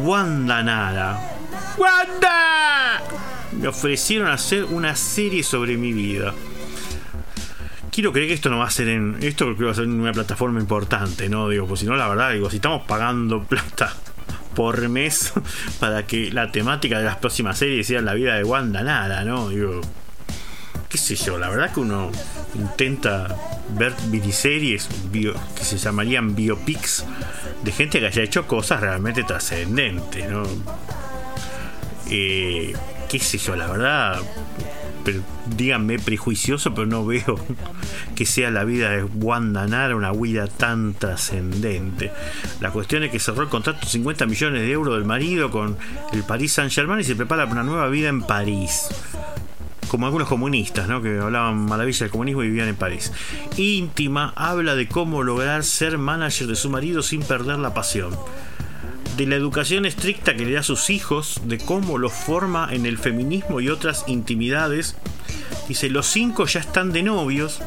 Wanda 0.00 0.62
Nara. 0.62 1.18
¡Wanda! 1.78 3.02
Me 3.52 3.68
ofrecieron 3.68 4.28
hacer 4.28 4.64
una 4.64 4.96
serie 4.96 5.42
sobre 5.42 5.76
mi 5.76 5.92
vida. 5.92 6.34
Quiero 7.90 8.12
creer 8.12 8.28
que 8.28 8.34
esto 8.34 8.48
no 8.48 8.58
va 8.58 8.66
a 8.66 8.70
ser 8.70 8.88
en. 8.88 9.18
Esto 9.20 9.44
creo 9.44 9.56
que 9.56 9.64
va 9.64 9.72
a 9.72 9.74
ser 9.74 9.84
en 9.84 10.00
una 10.00 10.12
plataforma 10.12 10.60
importante, 10.60 11.28
¿no? 11.28 11.48
Digo, 11.48 11.66
pues 11.66 11.80
si 11.80 11.86
no, 11.86 11.94
la 11.94 12.08
verdad, 12.08 12.32
digo, 12.32 12.48
si 12.48 12.56
estamos 12.56 12.82
pagando 12.86 13.44
plata 13.48 13.94
por 14.54 14.88
mes 14.88 15.32
para 15.80 16.06
que 16.06 16.30
la 16.30 16.50
temática 16.50 16.98
de 16.98 17.04
las 17.04 17.16
próximas 17.16 17.58
series 17.58 17.86
sea 17.86 18.00
la 18.00 18.14
vida 18.14 18.34
de 18.34 18.44
Wanda 18.44 18.82
Nara, 18.82 19.24
¿no? 19.24 19.50
Digo, 19.50 19.80
qué 20.92 20.98
sé 20.98 21.16
yo, 21.16 21.38
la 21.38 21.48
verdad 21.48 21.72
que 21.72 21.80
uno 21.80 22.10
intenta 22.54 23.34
ver 23.78 23.94
miniseries 24.10 24.90
bio, 25.10 25.32
que 25.56 25.64
se 25.64 25.78
llamarían 25.78 26.34
biopics 26.34 27.06
de 27.64 27.72
gente 27.72 27.98
que 27.98 28.08
haya 28.08 28.22
hecho 28.22 28.46
cosas 28.46 28.82
realmente 28.82 29.24
trascendentes, 29.24 30.28
¿no? 30.28 30.42
Eh, 32.10 32.74
qué 33.08 33.18
sé 33.18 33.38
yo, 33.38 33.56
la 33.56 33.68
verdad, 33.68 34.20
díganme 35.56 35.98
prejuicioso, 35.98 36.74
pero 36.74 36.86
no 36.86 37.06
veo 37.06 37.40
que 38.14 38.26
sea 38.26 38.50
la 38.50 38.64
vida 38.64 38.90
de 38.90 39.04
Wanda 39.04 39.66
Nara 39.66 39.96
una 39.96 40.12
vida 40.12 40.46
tan 40.46 40.92
trascendente. 40.92 42.12
La 42.60 42.70
cuestión 42.70 43.02
es 43.02 43.10
que 43.10 43.18
cerró 43.18 43.44
el 43.44 43.48
contrato 43.48 43.86
50 43.86 44.26
millones 44.26 44.60
de 44.60 44.70
euros 44.70 44.94
del 44.96 45.06
marido 45.06 45.50
con 45.50 45.78
el 46.12 46.22
Paris 46.24 46.52
Saint 46.52 46.70
Germain 46.70 47.00
y 47.00 47.04
se 47.04 47.16
prepara 47.16 47.48
para 47.48 47.62
una 47.62 47.70
nueva 47.70 47.88
vida 47.88 48.10
en 48.10 48.20
París 48.20 48.88
como 49.92 50.06
algunos 50.06 50.26
comunistas, 50.26 50.88
¿no? 50.88 51.02
que 51.02 51.18
hablaban 51.18 51.66
maravilla 51.66 51.98
del 51.98 52.10
comunismo 52.10 52.42
y 52.42 52.46
vivían 52.46 52.68
en 52.68 52.76
París. 52.76 53.12
Íntima 53.58 54.32
habla 54.36 54.74
de 54.74 54.88
cómo 54.88 55.22
lograr 55.22 55.64
ser 55.64 55.98
manager 55.98 56.46
de 56.46 56.56
su 56.56 56.70
marido 56.70 57.02
sin 57.02 57.22
perder 57.22 57.58
la 57.58 57.74
pasión. 57.74 58.16
De 59.18 59.26
la 59.26 59.36
educación 59.36 59.84
estricta 59.84 60.34
que 60.34 60.46
le 60.46 60.52
da 60.52 60.60
a 60.60 60.62
sus 60.62 60.88
hijos, 60.88 61.42
de 61.44 61.58
cómo 61.58 61.98
los 61.98 62.10
forma 62.10 62.70
en 62.72 62.86
el 62.86 62.96
feminismo 62.96 63.60
y 63.60 63.68
otras 63.68 64.04
intimidades. 64.06 64.96
Dice, 65.68 65.90
los 65.90 66.06
cinco 66.06 66.46
ya 66.46 66.60
están 66.60 66.92
de 66.92 67.02
novios. 67.02 67.60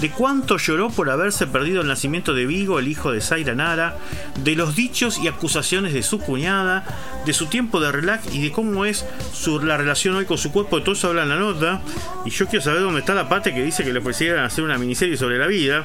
De 0.00 0.10
cuánto 0.10 0.56
lloró 0.56 0.88
por 0.88 1.10
haberse 1.10 1.46
perdido 1.46 1.82
el 1.82 1.88
nacimiento 1.88 2.32
de 2.32 2.46
Vigo, 2.46 2.78
el 2.78 2.88
hijo 2.88 3.12
de 3.12 3.20
Zaira 3.20 3.54
Nara, 3.54 3.98
de 4.42 4.54
los 4.54 4.74
dichos 4.74 5.18
y 5.18 5.28
acusaciones 5.28 5.92
de 5.92 6.02
su 6.02 6.20
cuñada, 6.20 6.84
de 7.26 7.34
su 7.34 7.46
tiempo 7.46 7.80
de 7.80 7.92
relax 7.92 8.34
y 8.34 8.42
de 8.42 8.50
cómo 8.50 8.86
es 8.86 9.04
su, 9.34 9.60
la 9.60 9.76
relación 9.76 10.16
hoy 10.16 10.24
con 10.24 10.38
su 10.38 10.52
cuerpo, 10.52 10.82
todo 10.82 10.94
eso 10.94 11.08
habla 11.08 11.24
en 11.24 11.28
la 11.28 11.36
nota. 11.36 11.82
Y 12.24 12.30
yo 12.30 12.46
quiero 12.46 12.64
saber 12.64 12.80
dónde 12.80 13.00
está 13.00 13.14
la 13.14 13.28
parte 13.28 13.54
que 13.54 13.62
dice 13.62 13.84
que 13.84 13.92
le 13.92 13.98
ofrecieran 13.98 14.44
hacer 14.44 14.64
una 14.64 14.78
miniserie 14.78 15.18
sobre 15.18 15.36
la 15.36 15.46
vida. 15.46 15.84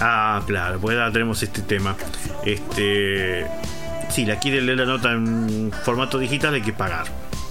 Ah, 0.00 0.42
claro, 0.46 0.78
pues 0.80 0.96
ya 0.96 1.10
tenemos 1.10 1.42
este 1.42 1.62
tema. 1.62 1.94
Este. 2.44 3.46
Si 4.08 4.24
la 4.24 4.38
quiere 4.38 4.62
leer 4.62 4.78
la 4.78 4.86
nota 4.86 5.12
en 5.12 5.72
formato 5.84 6.18
digital 6.18 6.54
hay 6.54 6.62
que 6.62 6.72
pagar. 6.72 7.06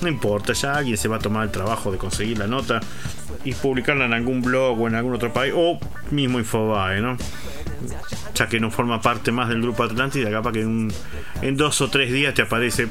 No 0.06 0.11
importa, 0.11 0.53
ya 0.53 0.76
alguien 0.76 0.98
se 0.98 1.07
va 1.07 1.15
a 1.15 1.19
tomar 1.19 1.45
el 1.45 1.52
trabajo 1.52 1.91
de 1.91 1.98
conseguir 1.98 2.38
la 2.38 2.45
nota 2.45 2.80
y 3.44 3.53
publicarla 3.53 4.06
en 4.06 4.14
algún 4.14 4.44
blog 4.44 4.80
o 4.80 4.88
en 4.88 4.94
algún 4.94 5.15
otro 5.15 5.34
país, 5.34 5.52
o 5.57 5.80
mismo 6.11 6.38
Infobae, 6.38 7.02
¿no? 7.02 7.18
Ya 8.36 8.48
que 8.48 8.60
no 8.60 8.69
forma 8.69 9.02
parte 9.02 9.32
más 9.32 9.49
del 9.49 9.64
grupo 9.64 9.82
Atlántida, 9.82 10.30
capaz 10.30 10.52
que 10.52 10.61
en, 10.61 10.94
en 11.41 11.57
dos 11.57 11.82
o 11.82 11.90
tres 11.90 12.11
días 12.11 12.36
te 12.36 12.44
aparece 12.44 12.88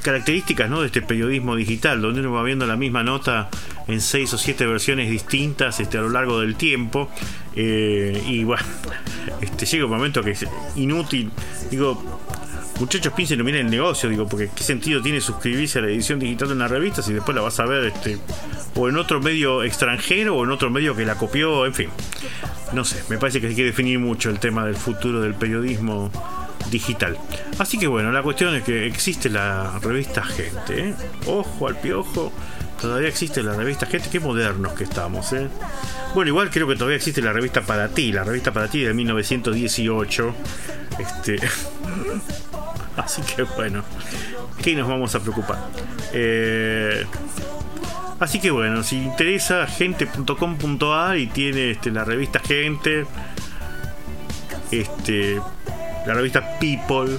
características 0.00 0.70
¿no? 0.70 0.80
de 0.80 0.86
este 0.86 1.02
periodismo 1.02 1.56
digital, 1.56 2.00
donde 2.00 2.20
uno 2.20 2.30
va 2.30 2.44
viendo 2.44 2.64
la 2.66 2.76
misma 2.76 3.02
nota 3.02 3.50
en 3.88 4.00
seis 4.00 4.32
o 4.32 4.38
siete 4.38 4.64
versiones 4.64 5.10
distintas 5.10 5.80
este, 5.80 5.98
a 5.98 6.02
lo 6.02 6.10
largo 6.10 6.38
del 6.38 6.54
tiempo. 6.54 7.10
Eh, 7.56 8.22
y 8.28 8.44
bueno, 8.44 8.62
este, 9.40 9.66
llega 9.66 9.86
un 9.86 9.90
momento 9.90 10.22
que 10.22 10.30
es 10.30 10.46
inútil. 10.76 11.32
Digo, 11.68 12.00
muchachos 12.82 13.12
piensen 13.12 13.38
y 13.38 13.44
miren 13.44 13.66
el 13.66 13.70
negocio, 13.70 14.08
digo, 14.08 14.26
porque 14.26 14.50
qué 14.52 14.64
sentido 14.64 15.00
tiene 15.00 15.20
suscribirse 15.20 15.78
a 15.78 15.82
la 15.82 15.88
edición 15.88 16.18
digital 16.18 16.48
de 16.48 16.54
una 16.54 16.66
revista 16.66 17.00
si 17.00 17.12
después 17.12 17.32
la 17.32 17.40
vas 17.40 17.60
a 17.60 17.64
ver 17.64 17.84
este 17.84 18.18
o 18.74 18.88
en 18.88 18.96
otro 18.96 19.20
medio 19.20 19.62
extranjero 19.62 20.36
o 20.36 20.42
en 20.42 20.50
otro 20.50 20.68
medio 20.68 20.96
que 20.96 21.06
la 21.06 21.14
copió, 21.14 21.64
en 21.64 21.74
fin. 21.74 21.90
No 22.72 22.84
sé, 22.84 23.04
me 23.08 23.18
parece 23.18 23.40
que 23.40 23.46
hay 23.46 23.54
que 23.54 23.64
definir 23.64 24.00
mucho 24.00 24.30
el 24.30 24.40
tema 24.40 24.66
del 24.66 24.74
futuro 24.74 25.20
del 25.20 25.34
periodismo 25.34 26.10
digital. 26.72 27.16
Así 27.58 27.78
que 27.78 27.86
bueno, 27.86 28.10
la 28.10 28.20
cuestión 28.20 28.52
es 28.56 28.64
que 28.64 28.84
existe 28.84 29.30
la 29.30 29.78
revista 29.78 30.24
Gente, 30.24 30.88
¿eh? 30.88 30.94
Ojo 31.26 31.68
al 31.68 31.76
piojo. 31.76 32.32
Todavía 32.82 33.08
existe 33.08 33.44
la 33.44 33.54
revista 33.54 33.86
Gente, 33.86 34.08
qué 34.10 34.18
modernos 34.18 34.72
que 34.72 34.82
estamos, 34.82 35.32
¿eh? 35.32 35.46
Bueno, 36.16 36.30
igual 36.30 36.50
creo 36.50 36.66
que 36.66 36.74
todavía 36.74 36.96
existe 36.96 37.22
la 37.22 37.32
revista 37.32 37.62
Para 37.62 37.88
Ti, 37.88 38.10
la 38.10 38.24
revista 38.24 38.52
Para 38.52 38.66
Ti 38.66 38.82
de 38.82 38.92
1918. 38.92 40.34
Este. 40.98 41.36
Así 42.96 43.22
que 43.22 43.44
bueno, 43.44 43.84
¿qué 44.64 44.74
nos 44.74 44.88
vamos 44.88 45.14
a 45.14 45.20
preocupar? 45.20 45.58
Eh, 46.12 47.06
así 48.20 48.38
que 48.38 48.50
bueno, 48.50 48.82
si 48.82 48.96
interesa, 48.96 49.66
gente.com.ar 49.66 51.16
y 51.16 51.26
tiene 51.28 51.70
este, 51.70 51.90
la 51.90 52.04
revista 52.04 52.38
Gente, 52.40 53.06
este, 54.70 55.40
la 56.06 56.12
revista 56.12 56.58
People, 56.58 57.16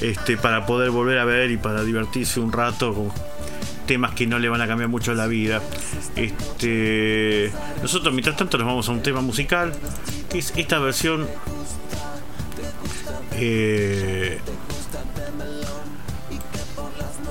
este, 0.00 0.36
para 0.36 0.66
poder 0.66 0.90
volver 0.90 1.18
a 1.18 1.24
ver 1.24 1.50
y 1.50 1.56
para 1.56 1.82
divertirse 1.82 2.38
un 2.38 2.52
rato 2.52 3.12
temas 3.86 4.12
que 4.14 4.26
no 4.26 4.38
le 4.38 4.48
van 4.48 4.60
a 4.60 4.66
cambiar 4.66 4.88
mucho 4.88 5.14
la 5.14 5.26
vida. 5.26 5.62
Este, 6.16 7.52
nosotros 7.82 8.12
mientras 8.12 8.36
tanto 8.36 8.58
nos 8.58 8.66
vamos 8.66 8.88
a 8.88 8.92
un 8.92 9.02
tema 9.02 9.20
musical, 9.20 9.72
que 10.30 10.38
es 10.38 10.52
esta 10.56 10.78
versión 10.78 11.26
eh, 13.32 14.38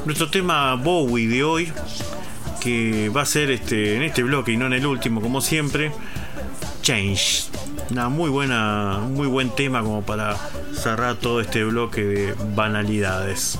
nuestro 0.06 0.30
tema 0.30 0.76
Bowie 0.76 1.28
de 1.28 1.44
hoy, 1.44 1.74
que 2.62 3.10
va 3.10 3.22
a 3.22 3.26
ser 3.26 3.50
este, 3.52 3.96
en 3.96 4.04
este 4.04 4.24
bloque 4.24 4.52
y 4.52 4.58
no 4.58 4.68
en 4.68 4.74
el 4.74 4.86
último, 4.86 5.22
como 5.22 5.42
siempre, 5.42 5.92
Change. 6.82 7.50
Una 7.90 8.10
muy 8.10 8.30
buena, 8.30 9.00
muy 9.10 9.28
buen 9.28 9.50
tema 9.50 9.82
como 9.82 10.04
para 10.04 10.38
cerrar 10.74 11.16
todo 11.16 11.42
este 11.42 11.64
bloque 11.64 12.04
de 12.04 12.36
banalidades. 12.56 13.60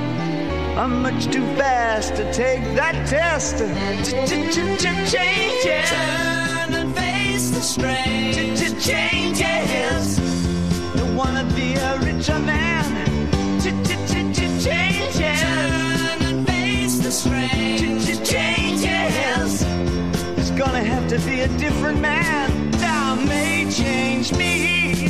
I'm 0.77 1.01
much 1.01 1.25
too 1.25 1.45
fast 1.55 2.15
to 2.15 2.31
take 2.33 2.63
that 2.75 3.07
test. 3.07 3.57
Changes. 5.11 5.89
Turn 5.89 6.73
and 6.73 6.95
face 6.95 7.51
the 7.51 7.61
strain. 7.61 8.55
Changes. 8.79 10.17
Don't 10.95 11.15
wanna 11.15 11.43
be 11.55 11.73
a 11.75 11.97
richer 11.99 12.39
man. 12.39 12.85
Changes. 13.61 15.41
Turn 15.41 16.21
and 16.29 16.47
face 16.47 16.99
the 16.99 17.11
strain. 17.11 17.99
Changes. 18.23 19.63
It's 20.37 20.51
gonna 20.51 20.83
have 20.83 21.07
to 21.09 21.19
be 21.19 21.41
a 21.41 21.47
different 21.59 21.99
man. 21.99 22.71
Time 22.71 23.27
may 23.27 23.69
change 23.69 24.31
me, 24.33 25.09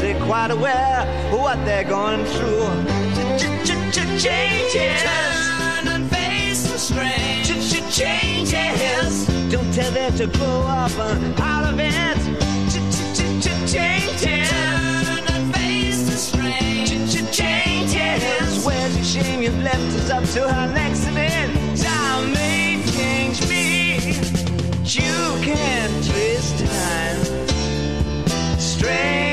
They're 0.00 0.24
quite 0.24 0.52
aware 0.52 1.00
of 1.32 1.40
what 1.40 1.56
they're 1.64 1.82
going 1.82 2.24
through. 2.24 2.68
Changes. 4.16 5.02
Turn 5.02 5.88
and 5.88 6.08
face 6.08 6.62
the 6.70 6.78
strain. 6.78 7.44
Changes. 7.90 9.26
Don't 9.50 9.74
tell 9.74 9.90
them 9.90 10.14
to 10.16 10.26
grow 10.28 10.62
up 10.62 10.92
uh, 10.98 11.42
out 11.42 11.72
of 11.72 11.80
it. 11.80 12.16
Changes. 13.66 14.50
Turn 14.50 15.24
and 15.34 15.54
face 15.54 16.02
the 16.08 16.16
strain. 16.16 16.86
Changes. 17.32 18.64
Where's 18.64 18.96
the 18.96 19.04
shame 19.04 19.42
you've 19.42 19.62
left 19.62 19.76
us 19.78 20.10
up 20.10 20.24
to 20.34 20.48
our 20.48 20.68
next 20.68 21.06
minute? 21.06 21.50
Time 21.76 22.32
may 22.32 22.80
change 22.92 23.48
me. 23.48 23.98
You 24.84 25.42
can't 25.42 26.04
trace 26.06 26.52
time. 26.62 27.18
Strange 28.58 29.27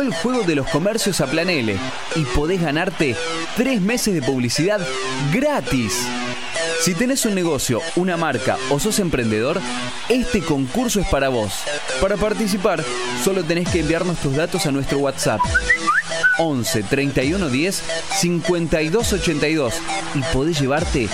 El 0.00 0.14
juego 0.14 0.44
de 0.44 0.54
los 0.54 0.68
comercios 0.68 1.20
a 1.20 1.26
Plan 1.26 1.50
L 1.50 1.76
y 2.14 2.24
podés 2.36 2.62
ganarte 2.62 3.16
tres 3.56 3.80
meses 3.80 4.14
de 4.14 4.22
publicidad 4.22 4.80
gratis. 5.32 6.06
Si 6.80 6.94
tenés 6.94 7.26
un 7.26 7.34
negocio, 7.34 7.80
una 7.96 8.16
marca 8.16 8.56
o 8.70 8.78
sos 8.78 9.00
emprendedor, 9.00 9.60
este 10.08 10.40
concurso 10.40 11.00
es 11.00 11.06
para 11.08 11.30
vos. 11.30 11.52
Para 12.00 12.16
participar, 12.16 12.84
solo 13.24 13.42
tenés 13.42 13.68
que 13.68 13.80
enviarnos 13.80 14.18
tus 14.18 14.36
datos 14.36 14.66
a 14.66 14.70
nuestro 14.70 14.98
WhatsApp 14.98 15.40
11 16.38 16.84
31 16.84 17.48
10 17.48 17.82
52 18.20 19.12
82 19.12 19.74
y 20.14 20.20
podés 20.32 20.60
llevarte 20.60 21.08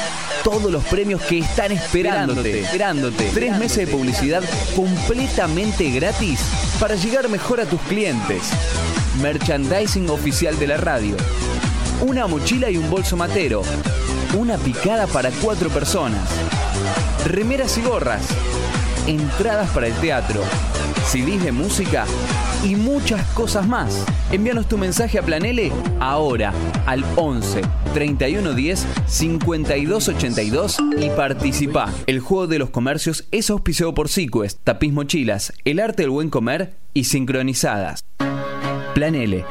todos 0.45 0.71
los 0.71 0.85
premios 0.85 1.23
que 1.23 1.39
están 1.39 1.73
esperándote. 1.73 2.61
Esperándote. 2.61 3.31
Tres 3.33 3.59
meses 3.59 3.87
de 3.87 3.87
publicidad 3.87 4.45
completamente 4.77 5.91
gratis 5.91 6.39
para 6.79 6.95
llegar 6.95 7.29
mejor 7.31 7.61
a 7.61 7.65
tus 7.65 7.81
clientes. 7.83 8.43
Merchandising 9.23 10.09
oficial 10.11 10.57
de 10.59 10.66
la 10.66 10.77
radio. 10.77 11.16
Una 12.03 12.27
mochila 12.27 12.71
y 12.71 12.77
un 12.77 12.91
bolso 12.91 13.16
matero. 13.16 13.62
Una 14.37 14.59
picada 14.59 15.07
para 15.07 15.31
cuatro 15.31 15.71
personas. 15.71 16.29
Remeras 17.25 17.79
y 17.79 17.83
gorras. 17.83 18.23
Entradas 19.07 19.71
para 19.71 19.87
el 19.87 19.95
teatro. 19.95 20.43
CDs 21.11 21.43
de 21.43 21.53
música 21.53 22.05
y 22.65 22.77
muchas 22.77 23.24
cosas 23.35 23.66
más. 23.66 24.05
Envíanos 24.32 24.69
tu 24.69 24.78
mensaje 24.78 25.19
a 25.19 25.23
Planele 25.23 25.70
ahora 26.01 26.53
al 26.86 27.05
11 27.16 27.62
31 27.93 28.55
10 28.55 28.86
52 29.07 30.09
82 30.09 30.77
y 30.99 31.11
participa. 31.11 31.93
El 32.07 32.20
juego 32.20 32.47
de 32.47 32.59
los 32.59 32.70
comercios 32.70 33.24
es 33.31 33.51
auspiciado 33.51 33.95
por 33.95 34.09
Sequest, 34.09 34.59
Tapiz 34.65 34.93
Mochilas, 34.93 35.53
El 35.65 35.81
Arte 35.81 36.03
del 36.03 36.11
Buen 36.11 36.31
Comer 36.31 36.74
y 36.93 37.05
Sincronizadas. 37.05 38.05
Planele, 38.95 39.45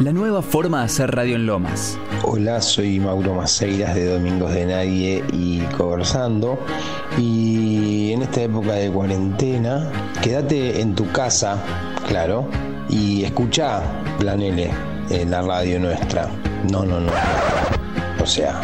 la 0.00 0.12
nueva 0.12 0.42
forma 0.42 0.80
de 0.80 0.84
hacer 0.86 1.10
radio 1.14 1.36
en 1.36 1.46
Lomas. 1.46 1.98
Hola, 2.22 2.60
soy 2.60 2.98
Mauro 2.98 3.34
Maceiras 3.34 3.94
de 3.94 4.06
Domingos 4.06 4.52
de 4.52 4.66
Nadie 4.66 5.24
y 5.32 5.60
Conversando. 5.76 6.58
Y 7.16 8.12
en 8.12 8.22
esta 8.22 8.42
época 8.42 8.72
de 8.72 8.90
cuarentena, 8.90 9.90
quédate 10.22 10.80
en 10.80 10.94
tu 10.94 11.10
casa, 11.12 11.62
claro, 12.08 12.48
y 12.88 13.24
escucha 13.24 13.82
Planele 14.18 14.70
en 15.10 15.30
la 15.30 15.42
radio 15.42 15.78
nuestra. 15.78 16.28
No, 16.70 16.84
no, 16.84 17.00
no. 17.00 17.12
O 18.20 18.26
sea, 18.26 18.60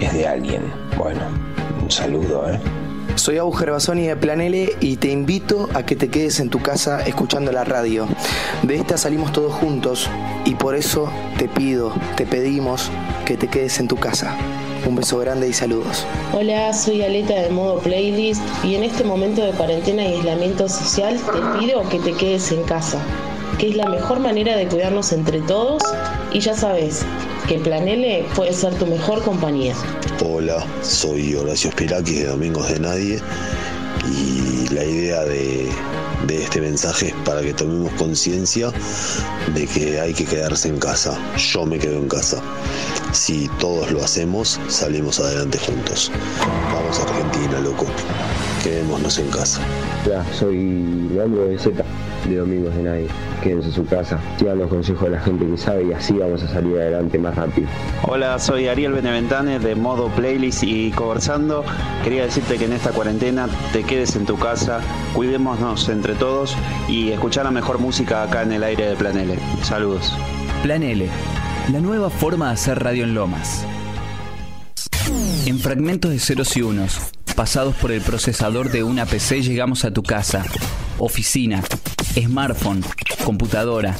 es 0.00 0.12
de 0.12 0.26
alguien. 0.26 0.62
Bueno, 0.96 1.20
un 1.82 1.90
saludo, 1.90 2.50
¿eh? 2.50 2.58
Soy 3.16 3.38
Abu 3.38 3.52
Gervasoni 3.52 4.06
de 4.06 4.16
Planele 4.16 4.76
y 4.80 4.96
te 4.96 5.10
invito 5.10 5.68
a 5.74 5.84
que 5.84 5.96
te 5.96 6.08
quedes 6.08 6.40
en 6.40 6.48
tu 6.48 6.60
casa 6.62 7.00
escuchando 7.06 7.52
la 7.52 7.64
radio. 7.64 8.06
De 8.62 8.76
esta 8.76 8.96
salimos 8.96 9.32
todos 9.32 9.52
juntos 9.52 10.08
y 10.44 10.54
por 10.54 10.74
eso 10.74 11.10
te 11.38 11.48
pido, 11.48 11.92
te 12.16 12.24
pedimos 12.24 12.90
que 13.26 13.36
te 13.36 13.48
quedes 13.48 13.78
en 13.80 13.88
tu 13.88 13.96
casa. 13.96 14.36
Un 14.86 14.96
beso 14.96 15.18
grande 15.18 15.48
y 15.48 15.52
saludos. 15.52 16.06
Hola, 16.32 16.72
soy 16.72 17.02
Aleta 17.02 17.34
de 17.34 17.50
modo 17.50 17.80
playlist 17.80 18.42
y 18.64 18.76
en 18.76 18.84
este 18.84 19.04
momento 19.04 19.44
de 19.44 19.52
cuarentena 19.52 20.02
y 20.04 20.14
aislamiento 20.14 20.68
social 20.68 21.18
te 21.18 21.58
pido 21.58 21.86
que 21.88 21.98
te 21.98 22.12
quedes 22.14 22.50
en 22.52 22.62
casa, 22.64 22.98
que 23.58 23.70
es 23.70 23.76
la 23.76 23.88
mejor 23.88 24.20
manera 24.20 24.56
de 24.56 24.66
cuidarnos 24.66 25.12
entre 25.12 25.40
todos 25.42 25.82
y 26.32 26.40
ya 26.40 26.54
sabes 26.54 27.04
que 27.50 27.58
Planele 27.58 28.24
puede 28.36 28.52
ser 28.52 28.72
tu 28.74 28.86
mejor 28.86 29.20
compañía. 29.24 29.74
Hola, 30.24 30.64
soy 30.82 31.34
Horacio 31.34 31.72
Spirakis 31.72 32.20
de 32.20 32.26
Domingos 32.26 32.68
de 32.68 32.78
Nadie 32.78 33.20
y 34.06 34.72
la 34.72 34.84
idea 34.84 35.24
de, 35.24 35.68
de 36.28 36.44
este 36.44 36.60
mensaje 36.60 37.08
es 37.08 37.14
para 37.24 37.40
que 37.42 37.52
tomemos 37.52 37.92
conciencia 37.94 38.70
de 39.52 39.66
que 39.66 39.98
hay 39.98 40.14
que 40.14 40.26
quedarse 40.26 40.68
en 40.68 40.78
casa. 40.78 41.18
Yo 41.36 41.66
me 41.66 41.76
quedo 41.80 41.98
en 41.98 42.06
casa. 42.06 42.40
Si 43.10 43.48
todos 43.58 43.90
lo 43.90 44.04
hacemos, 44.04 44.60
salimos 44.68 45.18
adelante 45.18 45.58
juntos. 45.58 46.12
Vamos 46.72 47.00
a 47.00 47.02
Argentina, 47.02 47.58
loco. 47.58 47.86
Quedémonos 48.62 49.18
en 49.18 49.28
casa. 49.28 49.60
Hola, 50.06 50.24
soy 50.38 51.08
Leandro 51.12 51.46
de 51.46 51.58
Z, 51.58 51.82
de 52.34 52.40
Domingos 52.40 52.74
de 52.74 52.82
Nadie. 52.82 53.06
Quédense 53.42 53.68
en 53.68 53.74
su 53.74 53.86
casa, 53.86 54.18
sigan 54.38 54.58
los 54.58 54.68
consejos 54.68 55.04
de 55.04 55.10
la 55.10 55.20
gente 55.20 55.46
que 55.46 55.56
sabe 55.56 55.84
y 55.84 55.92
así 55.92 56.14
vamos 56.14 56.42
a 56.42 56.48
salir 56.48 56.76
adelante 56.76 57.18
más 57.18 57.34
rápido. 57.36 57.68
Hola, 58.02 58.38
soy 58.38 58.68
Ariel 58.68 58.92
Beneventane 58.92 59.58
de 59.58 59.74
Modo 59.74 60.08
Playlist 60.08 60.62
y 60.62 60.90
conversando. 60.90 61.64
Quería 62.04 62.24
decirte 62.24 62.56
que 62.56 62.64
en 62.64 62.72
esta 62.72 62.90
cuarentena 62.90 63.48
te 63.72 63.82
quedes 63.82 64.16
en 64.16 64.26
tu 64.26 64.38
casa, 64.38 64.80
cuidémonos 65.14 65.88
entre 65.88 66.14
todos 66.14 66.56
y 66.88 67.10
escuchar 67.10 67.44
la 67.44 67.50
mejor 67.50 67.78
música 67.78 68.22
acá 68.22 68.42
en 68.42 68.52
el 68.52 68.62
aire 68.62 68.88
de 68.88 68.96
Planele. 68.96 69.38
Saludos. 69.62 70.12
Plan 70.62 70.82
L, 70.82 71.08
la 71.72 71.80
nueva 71.80 72.10
forma 72.10 72.48
de 72.48 72.52
hacer 72.52 72.82
radio 72.82 73.04
en 73.04 73.14
Lomas. 73.14 73.64
En 75.46 75.58
fragmentos 75.58 76.10
de 76.10 76.18
ceros 76.18 76.56
y 76.56 76.62
unos, 76.62 77.00
pasados 77.40 77.74
por 77.76 77.90
el 77.90 78.02
procesador 78.02 78.70
de 78.70 78.82
una 78.82 79.06
PC, 79.06 79.40
llegamos 79.40 79.86
a 79.86 79.90
tu 79.90 80.02
casa, 80.02 80.44
oficina, 80.98 81.62
smartphone, 82.12 82.84
computadora, 83.24 83.96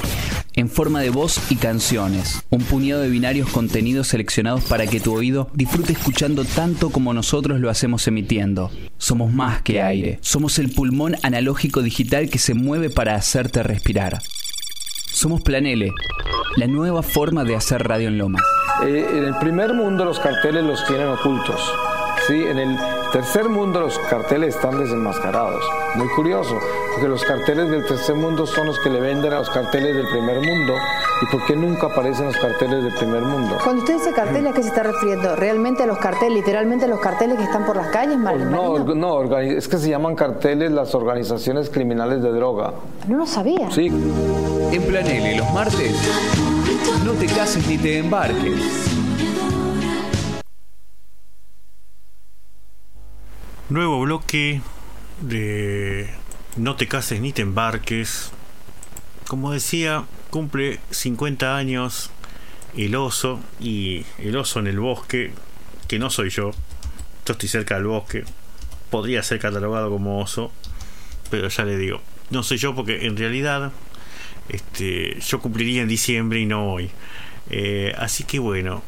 en 0.52 0.68
forma 0.68 1.00
de 1.00 1.08
voz 1.08 1.40
y 1.50 1.56
canciones. 1.56 2.42
Un 2.50 2.62
puñado 2.64 3.00
de 3.00 3.08
binarios 3.08 3.48
contenidos 3.48 4.08
seleccionados 4.08 4.64
para 4.64 4.86
que 4.86 5.00
tu 5.00 5.14
oído 5.14 5.48
disfrute 5.54 5.94
escuchando 5.94 6.44
tanto 6.44 6.90
como 6.90 7.14
nosotros 7.14 7.60
lo 7.60 7.70
hacemos 7.70 8.06
emitiendo. 8.06 8.70
Somos 8.98 9.32
más 9.32 9.62
que 9.62 9.80
aire. 9.80 10.18
Somos 10.20 10.58
el 10.58 10.70
pulmón 10.70 11.16
analógico 11.22 11.80
digital 11.80 12.28
que 12.28 12.38
se 12.38 12.52
mueve 12.52 12.90
para 12.90 13.14
hacerte 13.14 13.62
respirar. 13.62 14.20
Somos 15.10 15.40
Planele, 15.40 15.92
la 16.56 16.66
nueva 16.66 17.02
forma 17.02 17.44
de 17.44 17.56
hacer 17.56 17.88
radio 17.88 18.08
en 18.08 18.18
Lomas. 18.18 18.42
Eh, 18.84 19.06
en 19.12 19.24
el 19.24 19.34
primer 19.36 19.72
mundo 19.72 20.04
los 20.04 20.20
carteles 20.20 20.62
los 20.62 20.86
tienen 20.86 21.08
ocultos. 21.08 21.58
¿sí? 22.26 22.34
En 22.34 22.58
el 22.58 22.99
tercer 23.12 23.49
mundo 23.49 23.81
los 23.81 23.99
carteles 24.11 24.55
están 24.55 24.78
desenmascarados. 24.78 25.62
Muy 25.97 26.09
curioso, 26.11 26.59
porque 26.93 27.09
los 27.09 27.24
carteles 27.24 27.70
del 27.70 27.85
tercer 27.85 28.15
mundo 28.15 28.47
son 28.47 28.66
los 28.66 28.78
que 28.81 28.91
le 28.91 29.01
venden 29.01 29.32
a 29.32 29.39
los 29.41 29.51
carteles 29.51 29.97
del 29.97 30.07
primer 30.09 30.37
mundo. 30.41 30.74
¿Y 31.23 31.27
por 31.27 31.45
qué 31.47 31.57
nunca 31.57 31.89
aparecen 31.89 32.27
los 32.27 32.37
carteles 32.37 32.85
del 32.85 32.95
primer 32.95 33.23
mundo? 33.23 33.57
Cuando 33.62 33.82
usted 33.82 33.95
dice 33.95 34.12
carteles, 34.12 34.53
¿a 34.53 34.55
qué 34.55 34.62
se 34.62 34.69
está 34.69 34.82
refiriendo? 34.82 35.35
¿Realmente 35.37 35.82
a 35.82 35.87
los 35.87 35.99
carteles, 35.99 36.35
literalmente 36.35 36.85
a 36.85 36.89
los 36.89 37.01
carteles 37.01 37.37
que 37.37 37.45
están 37.45 37.66
por 37.66 37.77
las 37.77 37.89
calles, 37.89 38.16
Mar- 38.19 38.37
No, 38.37 38.73
Marino? 38.73 38.95
no, 38.95 39.15
organi- 39.16 39.57
es 39.57 39.66
que 39.69 39.78
se 39.78 39.89
llaman 39.91 40.15
carteles 40.15 40.70
las 40.70 40.95
organizaciones 40.95 41.69
criminales 41.70 42.23
de 42.23 42.31
droga. 42.31 42.73
No 43.09 43.19
lo 43.19 43.27
sabía. 43.27 43.70
Sí. 43.70 43.87
En 43.87 44.82
Planele, 44.85 45.37
los 45.37 45.51
martes, 45.53 45.95
no 47.05 47.12
te 47.12 47.27
cases 47.27 47.66
ni 47.66 47.77
te 47.77 47.99
embarques. 47.99 48.99
Nuevo 53.70 54.01
bloque 54.01 54.62
de 55.20 56.10
No 56.56 56.74
te 56.74 56.88
cases 56.88 57.20
ni 57.20 57.32
te 57.32 57.42
embarques. 57.42 58.32
Como 59.28 59.52
decía, 59.52 60.06
cumple 60.30 60.80
50 60.90 61.56
años 61.56 62.10
el 62.76 62.97
oso 62.97 63.38
y 63.60 64.05
el 64.18 64.36
oso 64.36 64.59
en 64.59 64.66
el 64.66 64.80
bosque, 64.80 65.32
que 65.86 66.01
no 66.01 66.10
soy 66.10 66.30
yo. 66.30 66.51
Yo 67.24 67.32
estoy 67.32 67.48
cerca 67.48 67.76
del 67.76 67.84
bosque. 67.84 68.24
Podría 68.90 69.22
ser 69.22 69.38
catalogado 69.38 69.88
como 69.88 70.20
oso, 70.20 70.51
pero 71.30 71.47
ya 71.47 71.64
le 71.64 71.78
digo, 71.78 72.02
no 72.30 72.42
soy 72.42 72.59
yo 72.59 72.74
porque 72.74 73.06
en 73.06 73.16
realidad 73.16 73.70
este, 74.48 75.20
yo 75.20 75.38
cumpliría 75.38 75.82
en 75.82 75.88
diciembre 75.88 76.40
y 76.40 76.47
no 76.47 76.72
hoy. 76.72 76.90
Eh, 77.51 77.94
así 77.97 78.24
que 78.24 78.40
bueno, 78.40 78.82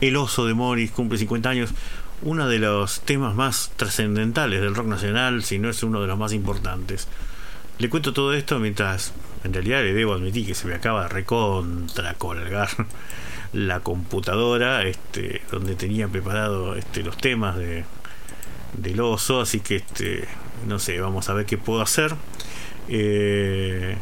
el 0.00 0.14
oso 0.14 0.46
de 0.46 0.54
Morris 0.54 0.92
cumple 0.92 1.18
50 1.18 1.50
años. 1.50 1.74
Uno 2.22 2.48
de 2.48 2.58
los 2.58 3.00
temas 3.00 3.34
más 3.34 3.72
trascendentales 3.76 4.60
del 4.60 4.74
rock 4.74 4.86
nacional, 4.86 5.44
si 5.44 5.58
no 5.58 5.68
es 5.68 5.82
uno 5.82 6.00
de 6.00 6.06
los 6.06 6.18
más 6.18 6.32
importantes. 6.32 7.08
Le 7.78 7.90
cuento 7.90 8.12
todo 8.14 8.32
esto 8.32 8.58
mientras 8.58 9.12
en 9.44 9.52
realidad 9.52 9.82
le 9.82 9.92
debo 9.92 10.14
admitir 10.14 10.46
que 10.46 10.54
se 10.54 10.66
me 10.66 10.74
acaba 10.74 11.02
de 11.02 11.08
recontra 11.08 12.14
colgar 12.14 12.68
la 13.52 13.80
computadora 13.80 14.82
este, 14.84 15.42
donde 15.50 15.74
tenía 15.74 16.08
preparado 16.08 16.74
este, 16.74 17.02
los 17.02 17.18
temas 17.18 17.56
de, 17.56 17.84
del 18.78 19.00
oso, 19.00 19.40
así 19.42 19.60
que 19.60 19.76
este, 19.76 20.26
no 20.66 20.78
sé, 20.78 20.98
vamos 21.00 21.28
a 21.28 21.34
ver 21.34 21.44
qué 21.44 21.58
puedo 21.58 21.82
hacer. 21.82 22.14
Eh, 22.88 23.96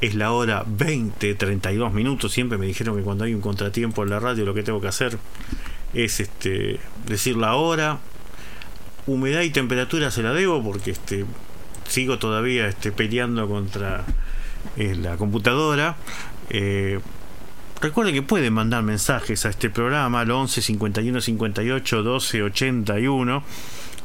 es 0.00 0.16
la 0.16 0.32
hora 0.32 0.64
20, 0.66 1.36
32 1.36 1.92
minutos. 1.92 2.32
Siempre 2.32 2.58
me 2.58 2.66
dijeron 2.66 2.96
que 2.96 3.02
cuando 3.02 3.24
hay 3.24 3.34
un 3.34 3.40
contratiempo 3.40 4.02
en 4.02 4.10
la 4.10 4.18
radio 4.18 4.44
lo 4.44 4.54
que 4.54 4.64
tengo 4.64 4.80
que 4.80 4.88
hacer 4.88 5.16
es 5.94 6.20
este 6.20 6.80
decir 7.06 7.36
la 7.36 7.54
hora. 7.54 7.98
Humedad 9.06 9.42
y 9.42 9.50
temperatura 9.50 10.10
se 10.10 10.22
la 10.22 10.32
debo 10.32 10.62
porque 10.62 10.92
este 10.92 11.26
sigo 11.88 12.18
todavía 12.18 12.68
este, 12.68 12.92
peleando 12.92 13.48
contra 13.48 14.04
eh, 14.76 14.94
la 14.94 15.16
computadora. 15.16 15.96
Eh, 16.50 17.00
recuerden 17.80 18.14
que 18.14 18.22
pueden 18.22 18.52
mandar 18.52 18.82
mensajes 18.82 19.44
a 19.44 19.50
este 19.50 19.70
programa 19.70 20.20
al 20.20 20.30
11 20.30 20.62
51 20.62 21.20
58 21.20 22.02
12 22.02 22.42
81. 22.42 23.44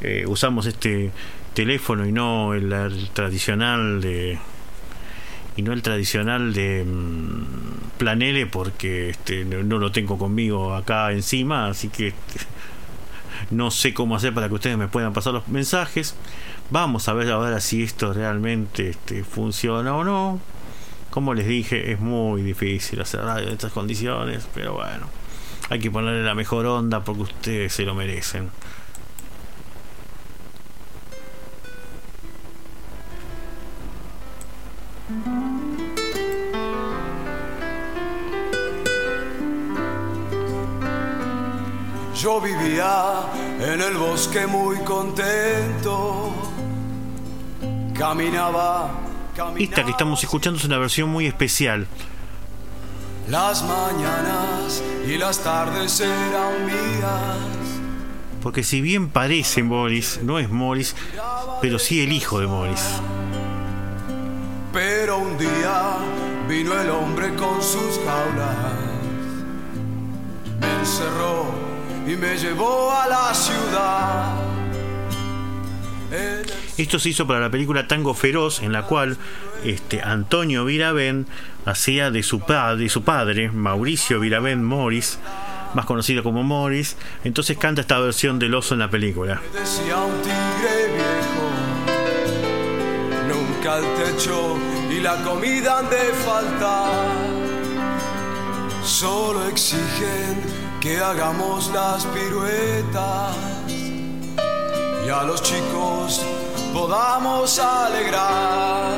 Eh, 0.02 0.26
usamos 0.28 0.66
este 0.66 1.12
teléfono 1.54 2.06
y 2.06 2.12
no 2.12 2.54
el 2.54 3.10
tradicional 3.14 4.02
de 4.02 4.38
y 5.58 5.64
no 5.64 5.74
el 5.74 5.82
tradicional 5.82 6.54
de 6.54 6.86
mm, 6.86 7.98
Planele 7.98 8.46
porque 8.46 9.10
este, 9.10 9.44
no, 9.44 9.64
no 9.64 9.80
lo 9.80 9.92
tengo 9.92 10.18
conmigo 10.18 10.76
acá 10.76 11.12
encima, 11.12 11.68
así 11.68 11.90
que 11.90 12.10
este, 12.10 12.40
no 13.50 13.72
sé 13.72 13.94
cómo 13.94 14.16
hacer 14.16 14.34
para 14.34 14.48
que 14.48 14.54
ustedes 14.54 14.78
me 14.78 14.88
puedan 14.88 15.14
pasar 15.14 15.34
los 15.34 15.48
mensajes. 15.48 16.16
Vamos 16.70 17.08
a 17.08 17.14
ver 17.14 17.32
ahora 17.32 17.60
si 17.60 17.82
esto 17.82 18.14
realmente 18.14 18.90
este, 18.90 19.24
funciona 19.24 19.96
o 19.96 20.04
no. 20.04 20.40
Como 21.10 21.34
les 21.34 21.48
dije, 21.48 21.92
es 21.92 22.00
muy 22.00 22.44
difícil 22.44 23.02
hacer 23.02 23.22
radio 23.22 23.48
en 23.48 23.54
estas 23.54 23.72
condiciones, 23.72 24.48
pero 24.54 24.74
bueno, 24.74 25.08
hay 25.70 25.80
que 25.80 25.90
ponerle 25.90 26.24
la 26.24 26.36
mejor 26.36 26.68
onda 26.68 27.04
porque 27.04 27.24
ustedes 27.24 27.74
se 27.74 27.84
lo 27.84 27.96
merecen. 27.96 28.52
Yo 42.20 42.42
vivía 42.42 43.22
en 43.60 43.80
el 43.82 43.96
bosque 43.96 44.48
muy 44.48 44.78
contento. 44.78 46.34
Caminaba, 47.94 48.90
Esta 49.58 49.84
que 49.84 49.92
estamos 49.92 50.24
escuchando 50.24 50.58
es 50.58 50.66
una 50.66 50.78
versión 50.80 51.10
muy 51.10 51.28
especial. 51.28 51.88
las 53.28 53.64
mañanas 53.64 54.84
y 55.06 55.18
las 55.18 55.40
tardes 55.44 56.00
eran 56.00 56.66
mías. 56.66 57.38
Porque 58.42 58.64
si 58.64 58.82
bien 58.82 59.10
parece 59.10 59.62
Morris, 59.62 60.20
no 60.24 60.40
es 60.40 60.50
Morris, 60.50 60.96
pero 61.62 61.78
sí 61.78 62.02
el 62.02 62.12
hijo 62.12 62.40
de 62.40 62.48
Morris. 62.48 62.84
Pero 64.74 65.18
un 65.20 65.38
día 65.38 65.98
vino 66.48 66.74
el 66.80 66.90
hombre 66.90 67.36
con 67.36 67.62
sus 67.62 68.00
jaulas. 68.06 68.56
Me 70.60 70.72
encerró 70.80 71.67
y 72.08 72.16
me 72.16 72.38
llevó 72.38 72.92
a 72.92 73.08
la 73.08 73.34
ciudad. 73.34 74.36
Esto 76.78 77.00
se 77.00 77.10
hizo 77.10 77.28
para 77.28 77.42
la 77.42 77.50
película 77.50 77.88
Tango 77.88 78.14
Feroz, 78.14 78.62
en 78.62 78.72
la 78.72 78.84
cual 78.84 79.18
este, 79.66 80.02
Antonio 80.02 80.64
Viravent 80.64 81.28
hacía 81.66 82.12
de 82.12 82.24
su, 82.24 82.42
de 82.78 82.90
su 82.90 83.04
padre, 83.04 83.52
Mauricio 83.52 84.22
Viravent 84.22 84.64
Morris, 84.64 85.20
más 85.74 85.86
conocido 85.86 86.24
como 86.24 86.44
Morris. 86.44 86.96
Entonces 87.26 87.58
canta 87.58 87.82
esta 87.82 88.00
versión 88.00 88.40
del 88.40 88.54
oso 88.54 88.74
en 88.74 88.80
la 88.80 88.90
película. 88.90 89.42
Decía 89.52 89.98
un 89.98 90.22
tigre 90.22 90.94
viejo, 90.94 91.50
nunca 93.28 93.80
el 93.80 93.86
techo 93.96 94.58
y 94.90 95.02
la 95.02 95.16
comida 95.24 95.80
han 95.80 95.90
de 95.90 95.98
faltar. 96.24 97.08
Solo 98.84 99.50
exigen 99.50 100.67
que 100.82 100.98
hagamos 100.98 101.72
las 101.74 102.06
piruetas 102.08 103.36
y 105.06 105.10
a 105.10 105.24
los 105.24 105.42
chicos 105.42 106.26
podamos 106.74 107.60
alegrar. 107.60 108.98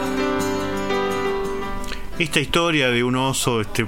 Esta 2.17 2.39
historia 2.39 2.89
de 2.89 3.03
un 3.03 3.15
oso 3.15 3.61
este, 3.61 3.87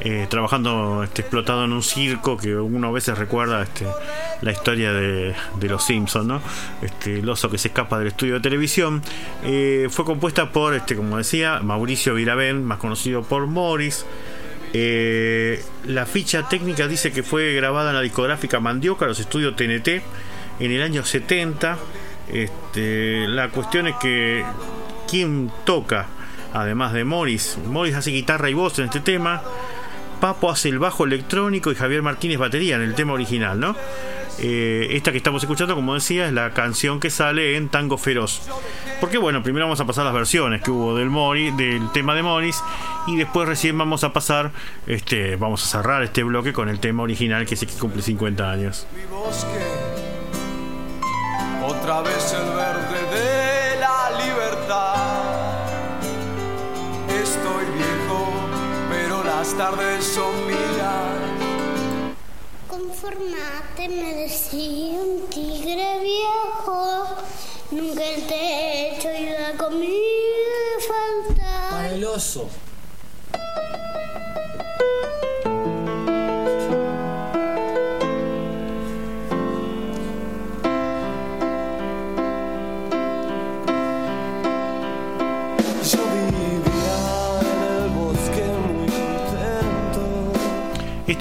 eh, 0.00 0.26
trabajando 0.28 1.02
este, 1.02 1.22
explotado 1.22 1.64
en 1.64 1.72
un 1.72 1.82
circo, 1.82 2.36
que 2.36 2.54
uno 2.54 2.88
a 2.88 2.92
veces 2.92 3.18
recuerda 3.18 3.62
este, 3.62 3.86
la 4.40 4.52
historia 4.52 4.92
de, 4.92 5.34
de 5.58 5.68
los 5.68 5.84
Simpsons, 5.84 6.26
¿no? 6.26 6.40
Este, 6.80 7.18
el 7.18 7.28
oso 7.28 7.50
que 7.50 7.58
se 7.58 7.68
escapa 7.68 7.98
del 7.98 8.08
estudio 8.08 8.34
de 8.34 8.40
televisión, 8.40 9.02
eh, 9.42 9.88
fue 9.90 10.04
compuesta 10.04 10.52
por, 10.52 10.74
este, 10.74 10.94
como 10.94 11.18
decía, 11.18 11.60
Mauricio 11.60 12.14
Viravent, 12.14 12.64
más 12.64 12.78
conocido 12.78 13.22
por 13.22 13.46
Morris. 13.46 14.06
Eh, 14.72 15.62
la 15.84 16.06
ficha 16.06 16.48
técnica 16.48 16.88
dice 16.88 17.12
que 17.12 17.22
fue 17.22 17.54
grabada 17.54 17.90
en 17.90 17.96
la 17.96 18.02
discográfica 18.02 18.60
Mandioca, 18.60 19.06
los 19.06 19.20
estudios 19.20 19.54
TNT, 19.56 20.02
en 20.60 20.70
el 20.72 20.82
año 20.82 21.04
70. 21.04 21.78
Este, 22.32 23.26
la 23.28 23.50
cuestión 23.50 23.88
es 23.88 23.96
que 23.96 24.44
quién 25.08 25.50
toca, 25.64 26.06
además 26.52 26.92
de 26.92 27.04
Morris. 27.04 27.58
Morris 27.66 27.94
hace 27.94 28.10
guitarra 28.10 28.48
y 28.48 28.54
voz 28.54 28.78
en 28.78 28.86
este 28.86 29.00
tema. 29.00 29.42
Papo 30.22 30.52
hace 30.52 30.68
el 30.68 30.78
bajo 30.78 31.04
electrónico 31.04 31.72
y 31.72 31.74
Javier 31.74 32.00
Martínez 32.00 32.38
batería 32.38 32.76
en 32.76 32.82
el 32.82 32.94
tema 32.94 33.12
original, 33.12 33.58
¿no? 33.58 33.74
Eh, 34.38 34.86
esta 34.92 35.10
que 35.10 35.16
estamos 35.18 35.42
escuchando, 35.42 35.74
como 35.74 35.94
decía, 35.94 36.28
es 36.28 36.32
la 36.32 36.52
canción 36.54 37.00
que 37.00 37.10
sale 37.10 37.56
en 37.56 37.68
Tango 37.68 37.98
Feroz. 37.98 38.40
Porque 39.00 39.18
bueno, 39.18 39.42
primero 39.42 39.66
vamos 39.66 39.80
a 39.80 39.84
pasar 39.84 40.04
las 40.04 40.14
versiones 40.14 40.62
que 40.62 40.70
hubo 40.70 40.94
del 40.94 41.10
Mori, 41.10 41.50
del 41.50 41.90
tema 41.90 42.14
de 42.14 42.22
Morris, 42.22 42.62
y 43.08 43.16
después 43.16 43.48
recién 43.48 43.76
vamos 43.76 44.04
a 44.04 44.12
pasar, 44.12 44.52
este, 44.86 45.34
vamos 45.34 45.64
a 45.64 45.66
cerrar 45.66 46.04
este 46.04 46.22
bloque 46.22 46.52
con 46.52 46.68
el 46.68 46.78
tema 46.78 47.02
original 47.02 47.44
que 47.44 47.54
es 47.54 47.60
que 47.66 47.72
cumple 47.76 48.00
50 48.00 48.48
años. 48.48 48.86
Otra 51.66 52.00
vez 52.02 52.32
el 52.32 52.48
verde 52.54 53.16
de 53.16 53.51
las 59.42 59.54
tardes 59.54 60.04
son 60.04 60.46
mías. 60.46 61.18
Conformate, 62.68 63.88
me 63.88 64.14
decía 64.14 65.00
un 65.00 65.28
tigre 65.30 65.98
viejo. 65.98 67.06
Nunca 67.72 68.04
el 68.04 68.22
techo 68.28 69.08
y 69.10 69.30
la 69.30 69.58
comida 69.58 70.62
falta. 70.86 71.70
Para 71.70 71.90
el 71.90 72.04
oso. 72.04 72.48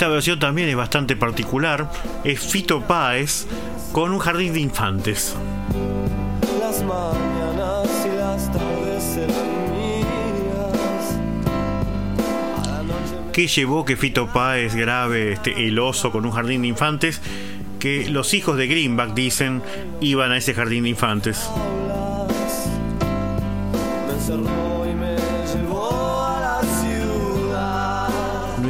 Esta 0.01 0.09
versión 0.09 0.39
también 0.39 0.67
es 0.67 0.75
bastante 0.75 1.15
particular. 1.15 1.87
Es 2.23 2.39
Fito 2.39 2.81
Páez 2.81 3.45
con 3.91 4.11
un 4.11 4.17
jardín 4.17 4.51
de 4.51 4.59
infantes. 4.59 5.35
Las 6.59 6.83
mañanas 6.83 7.87
y 8.03 8.17
las 8.17 8.51
tardes 8.51 9.17
eran 9.17 9.29
mías. 9.69 11.19
¿Qué 13.31 13.45
llevó 13.45 13.85
que 13.85 13.95
Fito 13.95 14.25
Páez 14.25 14.73
grabe 14.73 15.33
este, 15.33 15.67
El 15.67 15.77
oso 15.77 16.11
con 16.11 16.25
un 16.25 16.31
jardín 16.31 16.63
de 16.63 16.69
infantes? 16.69 17.21
Que 17.77 18.09
los 18.09 18.33
hijos 18.33 18.57
de 18.57 18.65
Greenback 18.65 19.13
dicen 19.13 19.61
iban 19.99 20.31
a 20.31 20.37
ese 20.37 20.55
jardín 20.55 20.81
de 20.81 20.89
infantes. 20.89 21.47
Me 24.07 24.60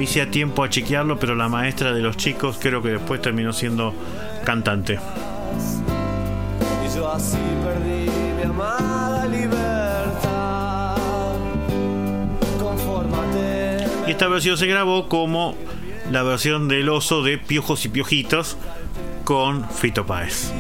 hice 0.02 0.22
a 0.22 0.30
tiempo 0.30 0.64
a 0.64 0.70
chequearlo, 0.70 1.20
pero 1.20 1.36
la 1.36 1.50
maestra 1.50 1.94
de 1.94 2.02
los 2.02 2.18
chicos 2.18 2.58
creo 2.60 2.82
que 2.82 2.90
después 2.90 3.22
terminó 3.22 3.54
siendo 3.54 3.94
cantante. 4.44 5.00
Y 6.86 6.96
yo 6.96 7.12
así 7.12 7.38
perdí 7.64 8.10
mi 8.38 8.44
amada 8.44 9.26
libertad. 9.28 10.96
Confórmate. 12.60 13.86
Y 14.08 14.12
esta 14.12 14.28
versión 14.28 14.58
se 14.58 14.68
grabó 14.68 15.08
como 15.08 15.56
la 16.12 16.24
versión 16.24 16.68
del 16.68 16.90
oso 16.90 17.24
de 17.24 17.38
Piojos 17.38 17.86
y 17.86 17.90
Piojitos 17.90 18.58
con 19.24 19.70
Fito 19.70 20.06
Páez. 20.06 20.52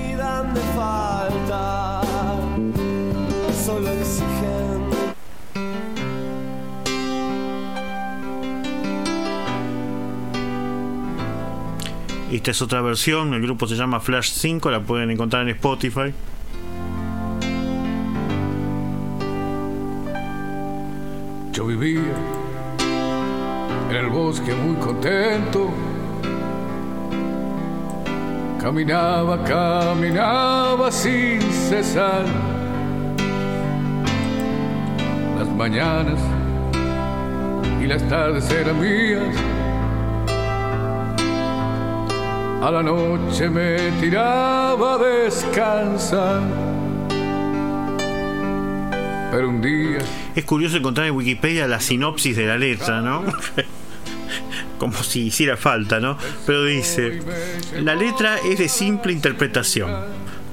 Esta 12.32 12.52
es 12.52 12.62
otra 12.62 12.82
versión, 12.82 13.34
el 13.34 13.41
grupo 13.41 13.68
se 13.68 13.76
llama 13.76 13.99
Flash 13.99 14.32
5, 14.32 14.72
la 14.72 14.80
pueden 14.80 15.12
encontrar 15.12 15.41
en 15.41 15.49
Spotify. 15.49 16.14
Yo 21.52 21.66
vivía 21.66 22.16
en 23.90 23.95
el 23.98 24.08
bosque 24.08 24.53
muy 24.53 24.78
contento. 24.78 25.70
Caminaba, 28.62 29.44
caminaba 29.44 30.90
sin 30.90 31.41
cesar. 31.41 32.24
Las 35.38 35.49
mañanas 35.49 36.22
y 37.84 37.88
las 37.88 38.08
tardes 38.08 38.49
eran 38.52 38.80
mías. 38.80 39.51
A 42.61 42.69
la 42.69 42.83
noche 42.83 43.49
me 43.49 43.91
tiraba 43.99 44.93
a 44.93 44.97
descansar. 44.99 46.41
Pero 49.31 49.49
un 49.49 49.61
día 49.63 49.97
Es 50.35 50.45
curioso 50.45 50.77
encontrar 50.77 51.07
en 51.07 51.15
Wikipedia 51.15 51.65
la 51.65 51.79
sinopsis 51.79 52.38
de 52.38 52.45
la 52.45 52.59
letra, 52.59 53.01
¿no? 53.01 53.23
Como 54.77 54.93
si 55.01 55.27
hiciera 55.27 55.57
falta, 55.57 55.99
¿no? 55.99 56.19
Pero 56.45 56.63
dice, 56.65 57.23
la 57.81 57.95
letra 57.95 58.38
es 58.38 58.59
de 58.59 58.69
simple 58.69 59.11
interpretación. 59.11 59.91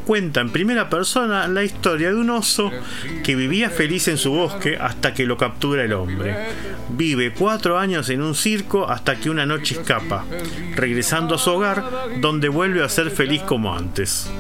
Cuenta 0.09 0.41
en 0.41 0.49
primera 0.49 0.89
persona 0.89 1.47
la 1.49 1.63
historia 1.65 2.09
de 2.09 2.15
un 2.15 2.31
oso 2.31 2.73
que 3.23 3.37
vivía 3.37 3.69
feliz 3.69 4.09
en 4.09 4.17
su 4.17 4.33
bosque 4.33 4.79
hasta 4.81 5.13
que 5.13 5.27
lo 5.27 5.37
captura 5.37 5.85
el 5.85 5.93
hombre. 5.93 6.35
Vive 6.89 7.35
cuatro 7.35 7.79
años 7.79 8.09
en 8.09 8.23
un 8.23 8.35
circo 8.35 8.89
hasta 8.89 9.17
que 9.17 9.29
una 9.29 9.45
noche 9.45 9.75
escapa, 9.75 10.25
regresando 10.75 11.35
a 11.35 11.39
su 11.39 11.51
hogar 11.51 11.85
donde 12.23 12.49
vuelve 12.49 12.83
a 12.83 12.89
ser 12.89 13.11
feliz 13.11 13.43
como 13.43 13.77
antes. 13.77 14.31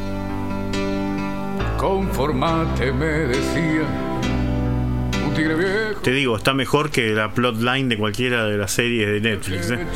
conformate, 1.76 2.90
me 2.90 3.26
decía. 3.26 3.82
Te 6.02 6.12
digo, 6.12 6.38
está 6.38 6.54
mejor 6.54 6.90
que 6.90 7.10
la 7.10 7.34
plotline 7.34 7.90
de 7.90 7.98
cualquiera 7.98 8.46
de 8.46 8.56
las 8.56 8.72
series 8.72 9.06
de 9.06 9.20
Netflix. 9.20 9.70
¿eh? 9.70 9.86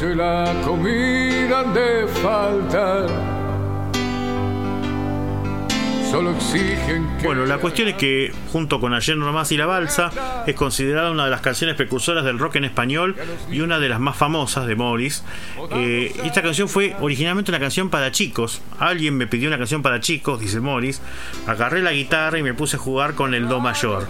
Solo 6.12 6.32
exigen 6.32 7.09
que 7.18 7.26
Bueno, 7.26 7.47
la 7.47 7.56
cuestión 7.56 7.89
es 7.89 7.94
que, 7.94 8.34
junto 8.52 8.80
con 8.80 8.93
Ayer 8.93 9.16
No 9.16 9.32
Más 9.32 9.51
y 9.51 9.56
La 9.56 9.64
Balsa, 9.64 10.10
es 10.47 10.55
considerada 10.55 11.10
una 11.10 11.24
de 11.24 11.30
las 11.30 11.40
canciones 11.40 11.74
precursoras 11.74 12.22
del 12.22 12.39
rock 12.39 12.56
en 12.56 12.64
español 12.64 13.16
y 13.51 13.60
una 13.60 13.78
de 13.78 13.89
las 13.89 13.98
más 13.98 14.14
famosas 14.14 14.66
de 14.66 14.76
Morris. 14.76 15.24
Eh, 15.70 16.14
esta 16.22 16.43
canción 16.43 16.68
fue 16.68 16.94
originalmente 17.01 17.51
una 17.51 17.60
canción 17.60 17.89
para 17.89 18.10
chicos. 18.10 18.60
Alguien 18.78 19.16
me 19.16 19.26
pidió 19.26 19.48
una 19.48 19.56
canción 19.56 19.80
para 19.80 20.01
chicos, 20.01 20.39
dice 20.39 20.60
Morris. 20.60 21.01
Agarré 21.47 21.80
la 21.80 21.93
guitarra 21.93 22.39
y 22.39 22.43
me 22.43 22.52
puse 22.52 22.76
a 22.76 22.78
jugar 22.78 23.14
con 23.14 23.32
el 23.32 23.48
Do 23.48 23.60
mayor. 23.60 24.06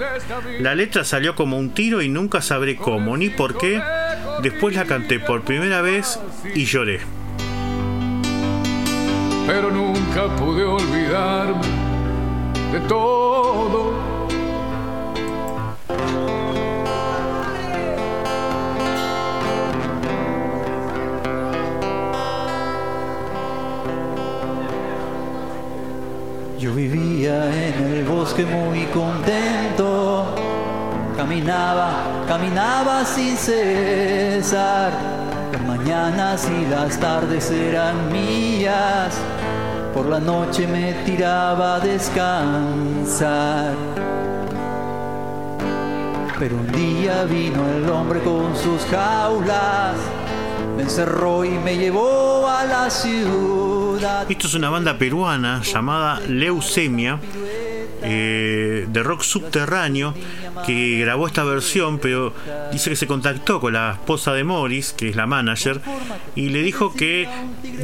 La 0.58 0.74
letra 0.74 1.04
salió 1.04 1.36
como 1.36 1.56
un 1.56 1.70
tiro 1.70 2.02
y 2.02 2.08
nunca 2.08 2.42
sabré 2.42 2.74
cómo 2.74 3.16
ni 3.16 3.28
por 3.28 3.56
qué. 3.56 3.80
Después 4.42 4.74
la 4.74 4.86
canté 4.86 5.20
por 5.20 5.42
primera 5.42 5.82
vez 5.82 6.18
y 6.52 6.64
lloré. 6.64 6.98
pero 9.46 9.70
nunca 9.70 10.34
pude 10.36 10.64
olvidarme 10.64 11.91
de 12.72 12.80
todo. 12.80 13.92
Yo 26.58 26.72
vivía 26.74 27.44
en 27.46 27.92
el 27.92 28.04
bosque 28.04 28.46
muy 28.46 28.84
contento, 28.86 30.34
caminaba, 31.14 31.92
caminaba 32.26 33.04
sin 33.04 33.36
cesar. 33.36 34.92
Las 35.52 35.62
mañanas 35.66 36.48
y 36.48 36.66
las 36.70 36.98
tardes 36.98 37.50
eran 37.50 38.10
mías, 38.10 39.14
por 39.92 40.06
la 40.06 40.20
noche 40.20 40.66
me 40.66 40.92
tiraba 41.04 41.76
a 41.76 41.80
descansar. 41.80 43.74
Pero 46.38 46.56
un 46.56 46.72
día 46.72 47.24
vino 47.24 47.68
el 47.68 47.88
hombre 47.88 48.20
con 48.20 48.56
sus 48.56 48.82
jaulas, 48.90 49.96
me 50.76 50.82
encerró 50.82 51.44
y 51.44 51.50
me 51.50 51.76
llevó 51.76 52.48
a 52.48 52.64
la 52.64 52.90
ciudad. 52.90 54.28
Esto 54.28 54.46
es 54.46 54.54
una 54.54 54.70
banda 54.70 54.98
peruana 54.98 55.62
llamada 55.62 56.20
Leucemia, 56.26 57.20
eh, 58.02 58.86
de 58.88 59.02
rock 59.02 59.22
subterráneo, 59.22 60.14
que 60.66 60.98
grabó 61.00 61.26
esta 61.26 61.44
versión, 61.44 61.98
pero 61.98 62.34
dice 62.70 62.90
que 62.90 62.96
se 62.96 63.06
contactó 63.06 63.60
con 63.60 63.74
la 63.74 63.92
esposa 63.92 64.32
de 64.32 64.44
Morris, 64.44 64.92
que 64.92 65.08
es 65.08 65.16
la 65.16 65.26
manager, 65.26 65.80
y 66.34 66.48
le 66.50 66.62
dijo 66.62 66.94
que 66.94 67.28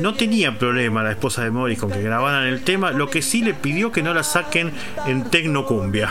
no 0.00 0.14
tenía 0.14 0.58
problema 0.58 1.02
la 1.02 1.12
esposa 1.12 1.44
de 1.44 1.50
Morris 1.50 1.78
con 1.78 1.90
que 1.90 2.02
grabaran 2.02 2.46
el 2.46 2.62
tema, 2.62 2.90
lo 2.90 3.08
que 3.08 3.22
sí 3.22 3.42
le 3.42 3.54
pidió 3.54 3.92
que 3.92 4.02
no 4.02 4.14
la 4.14 4.22
saquen 4.22 4.72
en 5.06 5.24
Tecnocumbia. 5.24 6.10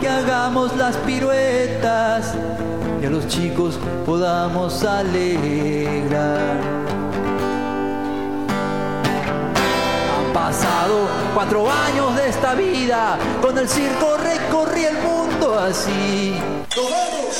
que 0.00 0.08
hagamos 0.08 0.76
las 0.76 0.96
piruetas 0.98 2.34
y 3.02 3.06
a 3.06 3.10
los 3.10 3.26
chicos 3.28 3.78
podamos 4.04 4.84
alegrar. 4.84 6.79
Pasado 10.50 11.08
cuatro 11.32 11.70
años 11.70 12.16
de 12.16 12.28
esta 12.28 12.54
vida, 12.54 13.16
con 13.40 13.56
el 13.56 13.68
circo 13.68 14.16
recorrí 14.16 14.84
el 14.84 14.98
mundo 14.98 15.56
así. 15.56 16.34
¡Nos 16.76 16.90
vamos! 16.90 17.36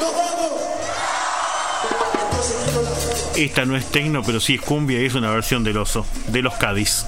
¡Nos 0.00 0.12
vamos! 0.12 0.60
Esta 3.36 3.64
no 3.64 3.76
es 3.76 3.86
tecno, 3.86 4.24
pero 4.24 4.40
sí 4.40 4.56
es 4.56 4.60
cumbia 4.60 5.00
y 5.00 5.04
es 5.04 5.14
una 5.14 5.30
versión 5.30 5.62
del 5.62 5.76
oso, 5.76 6.04
de 6.26 6.42
los 6.42 6.54
Cádiz. 6.54 7.06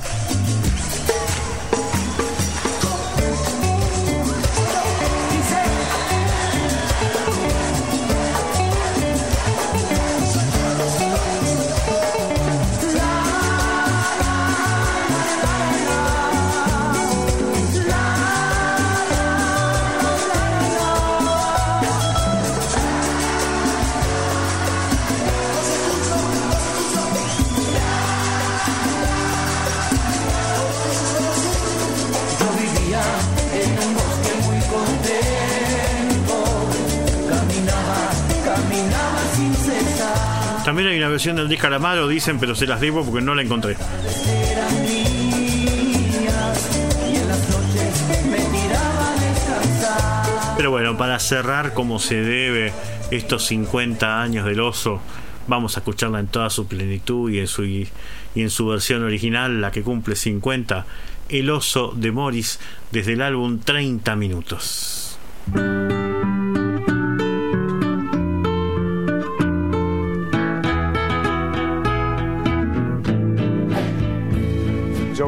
Del 41.21 41.49
disco 41.49 41.65
Calamaro, 41.65 42.09
dicen, 42.09 42.39
pero 42.41 42.55
se 42.55 42.67
las 42.67 42.81
debo 42.81 43.05
porque 43.05 43.21
no 43.21 43.35
la 43.35 43.43
encontré. 43.43 43.77
Pero 50.57 50.71
bueno, 50.71 50.97
para 50.97 51.19
cerrar 51.19 51.75
como 51.75 51.99
se 51.99 52.17
debe 52.17 52.73
estos 53.11 53.45
50 53.47 54.23
años 54.23 54.47
del 54.47 54.61
oso, 54.61 55.01
vamos 55.47 55.77
a 55.77 55.81
escucharla 55.81 56.21
en 56.21 56.29
toda 56.29 56.49
su 56.49 56.67
plenitud 56.67 57.31
y 57.31 57.39
en 57.39 57.47
su, 57.47 57.65
y 57.67 57.89
en 58.35 58.49
su 58.49 58.67
versión 58.67 59.03
original, 59.03 59.61
la 59.61 59.71
que 59.73 59.83
cumple 59.83 60.17
50, 60.17 60.87
El 61.29 61.51
oso 61.51 61.93
de 61.95 62.13
Morris, 62.13 62.61
desde 62.93 63.13
el 63.13 63.21
álbum 63.21 63.59
30 63.59 64.17
minutos. 64.17 65.19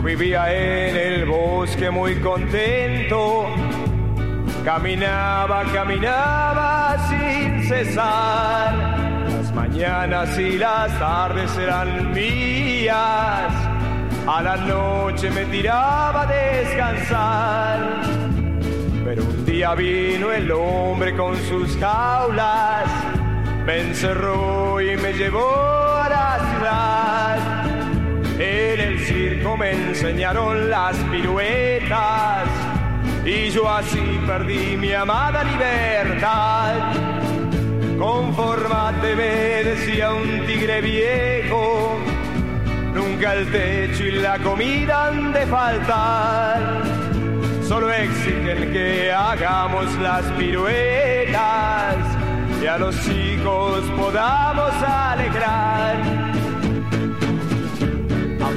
Vivía 0.03 0.53
en 0.53 0.97
el 0.97 1.27
bosque 1.27 1.89
muy 1.89 2.17
contento, 2.17 3.47
caminaba, 4.65 5.63
caminaba 5.73 6.97
sin 7.09 7.63
cesar. 7.69 8.75
Las 9.29 9.55
mañanas 9.55 10.37
y 10.37 10.59
las 10.59 10.99
tardes 10.99 11.57
eran 11.57 12.11
mías, 12.11 13.53
a 14.27 14.43
la 14.43 14.57
noche 14.57 15.31
me 15.31 15.45
tiraba 15.45 16.23
a 16.23 16.27
descansar. 16.27 18.03
Pero 19.05 19.23
un 19.23 19.47
día 19.47 19.73
vino 19.77 20.33
el 20.33 20.51
hombre 20.51 21.17
con 21.17 21.37
sus 21.49 21.77
jaulas, 21.77 22.89
me 23.65 23.83
encerró 23.83 24.81
y 24.81 24.97
me 24.97 25.13
llevó 25.13 25.95
a 25.95 26.09
la 26.09 26.39
ciudad. 26.51 27.62
En 28.39 28.81
el 28.81 28.99
circo 29.01 29.57
me 29.57 29.73
enseñaron 29.73 30.71
las 30.71 30.97
piruetas 31.11 32.49
y 33.25 33.51
yo 33.51 33.69
así 33.69 34.21
perdí 34.27 34.77
mi 34.77 34.93
amada 34.93 35.45
libertad. 35.45 36.93
Conformate, 37.99 39.15
me 39.15 39.65
decía 39.65 40.13
un 40.13 40.45
tigre 40.47 40.81
viejo, 40.81 41.99
nunca 42.95 43.35
el 43.35 43.51
techo 43.53 44.05
y 44.05 44.13
la 44.13 44.39
comida 44.39 45.09
han 45.09 45.33
de 45.33 45.47
faltar. 45.47 46.83
Solo 47.63 47.93
exigen 47.93 48.73
que 48.73 49.13
hagamos 49.13 49.87
las 50.01 50.25
piruetas 50.33 51.97
y 52.61 52.67
a 52.67 52.79
los 52.79 52.99
chicos 53.05 53.83
podamos 53.97 54.73
alegrar. 54.83 56.22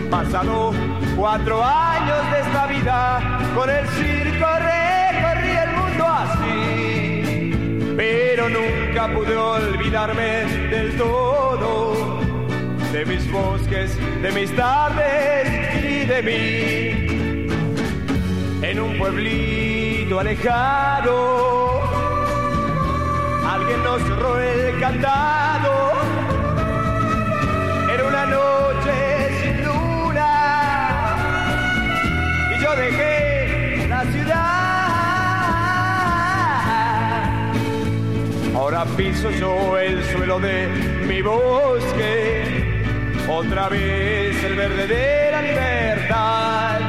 Pasado 0.10 0.72
cuatro 1.16 1.64
años 1.64 2.32
de 2.32 2.40
esta 2.42 2.68
vida 2.68 3.40
con 3.56 3.70
el 3.70 3.88
circo 3.90 4.46
así, 6.08 7.52
pero 7.98 8.50
nunca 8.50 9.08
pude 9.14 9.36
olvidarme 9.36 10.46
del 10.70 10.98
todo 10.98 12.20
de 12.92 13.06
mis 13.06 13.30
bosques, 13.30 13.98
de 14.22 14.32
mis 14.32 14.56
tardes 14.56 15.84
y 15.84 16.06
de 16.06 16.22
mí. 16.24 17.48
En 18.62 18.80
un 18.80 18.98
pueblito 18.98 20.20
alejado, 20.20 21.82
alguien 23.46 23.84
nos 23.84 24.02
cerró 24.02 24.40
el 24.40 24.80
cantado. 24.80 25.92
Dejé 32.76 33.88
la 33.88 34.04
ciudad. 34.06 34.56
Ahora 38.56 38.86
piso 38.98 39.30
yo 39.32 39.78
el 39.78 40.04
suelo 40.06 40.40
de 40.40 40.68
mi 41.08 41.22
bosque 41.22 42.84
otra 43.28 43.70
vez 43.70 44.44
el 44.44 44.56
verde 44.56 44.88
de 44.88 45.32
la 45.32 45.42
libertad. 45.42 46.80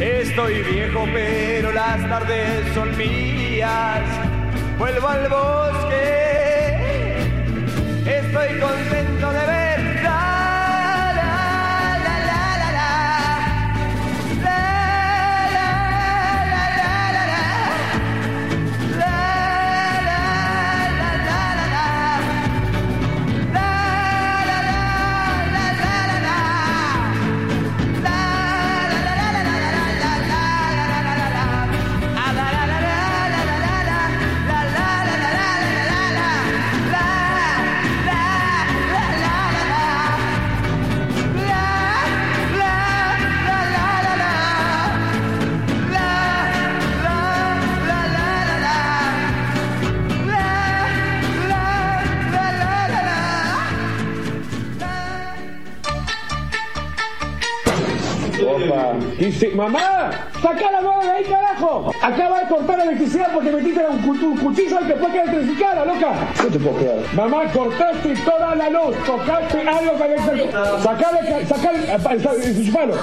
Estoy 0.00 0.62
viejo, 0.62 1.06
pero 1.12 1.72
las 1.72 2.08
tardes 2.08 2.74
son 2.74 2.96
mías. 2.96 4.02
Vuelvo 4.78 5.08
al 5.08 5.28
bosque, 5.28 5.96
estoy 8.04 8.60
contento 8.60 9.32
de 9.32 9.46
verdad. 9.46 9.63
Mamá, 59.54 60.10
saca 60.42 60.70
la 60.72 60.80
mano 60.80 61.00
de 61.02 61.10
ahí, 61.10 61.24
carajo. 61.24 61.92
Acaba 62.02 62.40
de 62.40 62.48
cortar 62.48 62.78
la 62.78 62.84
electricidad 62.84 63.28
porque 63.32 63.50
metiste 63.52 63.80
un, 63.88 63.98
cu- 63.98 64.26
un 64.26 64.36
cuchillo 64.38 64.78
y 64.82 64.84
te 64.86 64.94
puede 64.94 65.12
quedar 65.12 65.28
electrificada, 65.28 65.84
loca. 65.84 66.12
¿Qué 66.40 66.50
te 66.50 66.58
puedo 66.58 66.78
quedar? 66.78 67.14
Mamá, 67.14 67.44
cortaste 67.52 68.14
toda 68.24 68.54
la 68.54 68.70
luz, 68.70 68.96
tocaste 69.06 69.60
algo 69.68 69.92
con 69.92 70.10
el 70.10 70.18
Sacale, 70.82 71.46
sacale, 71.46 72.46
enchufalo. 72.46 72.94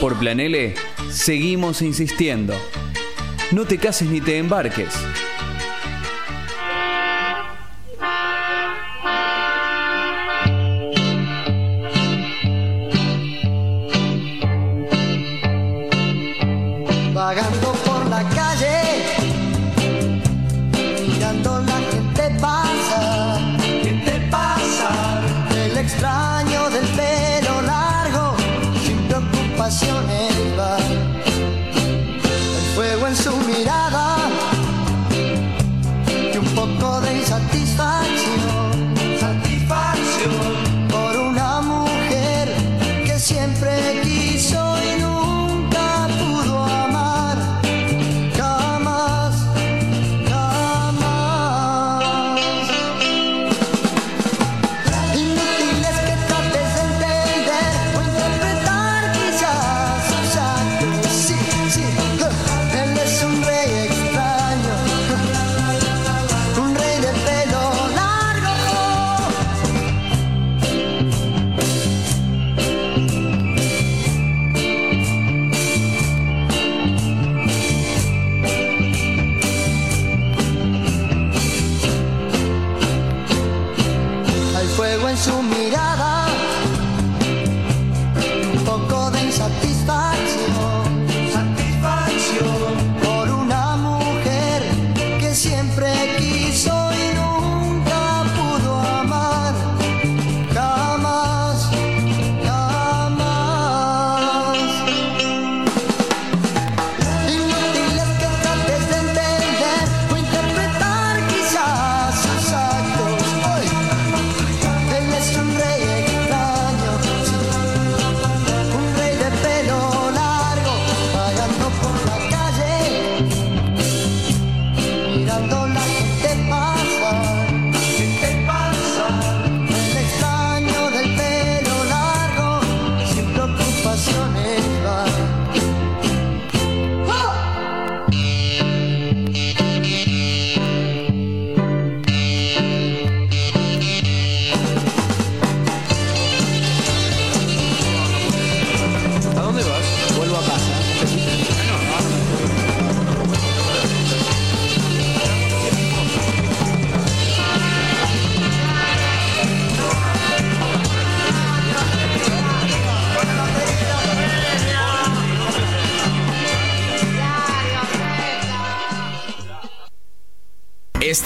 Por 0.00 0.16
Planele, 0.18 0.74
seguimos 1.10 1.82
insistiendo. 1.82 2.54
No 3.52 3.64
te 3.64 3.78
cases 3.78 4.08
ni 4.08 4.20
te 4.20 4.38
embarques. 4.38 4.88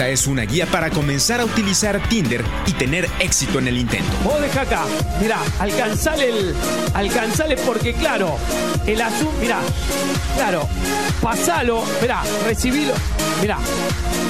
Esta 0.09 0.23
es 0.23 0.27
una 0.27 0.45
guía 0.45 0.65
para 0.65 0.89
comenzar 0.89 1.39
a 1.43 1.45
utilizar 1.45 2.01
Tinder 2.09 2.43
y 2.65 2.73
tener 2.73 3.07
éxito 3.21 3.59
en 3.59 3.69
el 3.69 3.77
intento. 3.77 4.11
Vos 4.25 4.41
deja 4.41 4.63
acá, 4.63 4.87
mirá, 5.21 5.39
alcanzale 5.59 6.31
el. 6.31 6.55
Alcanzale 6.95 7.59
porque, 7.59 7.93
claro, 7.93 8.39
el 8.87 9.03
asunto. 9.03 9.35
Mirá, 9.39 9.59
claro, 10.35 10.67
pasalo, 11.21 11.85
mirá, 12.01 12.23
recibilo. 12.47 12.95
Mirá, 13.43 13.59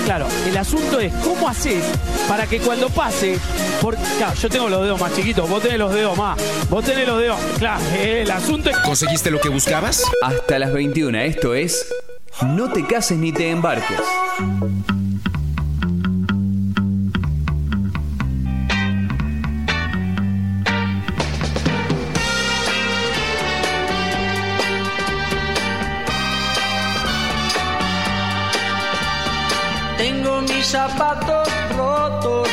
claro, 0.04 0.26
el 0.48 0.56
asunto 0.56 0.98
es 0.98 1.14
cómo 1.22 1.48
haces 1.48 1.84
para 2.26 2.48
que 2.48 2.58
cuando 2.58 2.90
pase. 2.90 3.38
Porque, 3.80 4.02
claro, 4.16 4.34
yo 4.34 4.48
tengo 4.48 4.68
los 4.68 4.82
dedos 4.82 5.00
más 5.00 5.14
chiquitos, 5.14 5.48
vos 5.48 5.62
tenés 5.62 5.78
los 5.78 5.94
dedos 5.94 6.18
más. 6.18 6.40
Vos 6.68 6.84
tenés 6.84 7.06
los 7.06 7.20
dedos. 7.20 7.38
Claro, 7.56 7.80
el 7.96 8.28
asunto 8.32 8.68
es. 8.68 8.76
¿Conseguiste 8.78 9.30
lo 9.30 9.40
que 9.40 9.48
buscabas? 9.48 10.02
Hasta 10.22 10.58
las 10.58 10.72
21, 10.72 11.18
esto 11.20 11.54
es 11.54 11.86
No 12.42 12.68
te 12.72 12.84
cases 12.84 13.16
ni 13.16 13.30
te 13.30 13.48
embarques. 13.48 14.00
Zapatos 30.78 31.48
rotos 31.76 32.48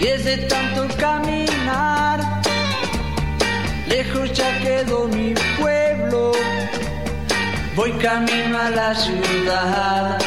y 0.00 0.06
es 0.06 0.24
de 0.24 0.36
tanto 0.52 0.80
caminar. 0.96 2.18
Lejos 3.88 4.32
ya 4.32 4.50
quedó 4.64 4.98
mi 5.08 5.34
pueblo, 5.58 6.32
voy 7.76 7.92
camino 8.06 8.58
a 8.58 8.70
la 8.70 8.94
ciudad. 8.94 10.18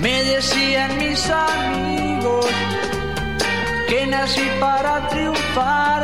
Me 0.00 0.16
decían 0.32 0.90
mis 0.98 1.22
amigos 1.30 2.46
que 3.88 4.06
nací 4.06 4.46
para 4.60 5.08
triunfar. 5.08 6.02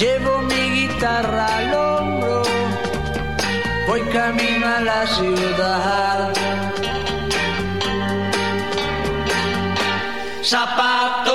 Llevo 0.00 0.42
mi 0.50 0.62
guitarra 0.76 1.46
al 1.58 1.74
hombro, 1.74 2.42
voy 3.88 4.02
camino 4.12 4.66
a 4.66 4.80
la 4.80 5.06
ciudad. 5.06 6.32
Zapatos 10.42 11.27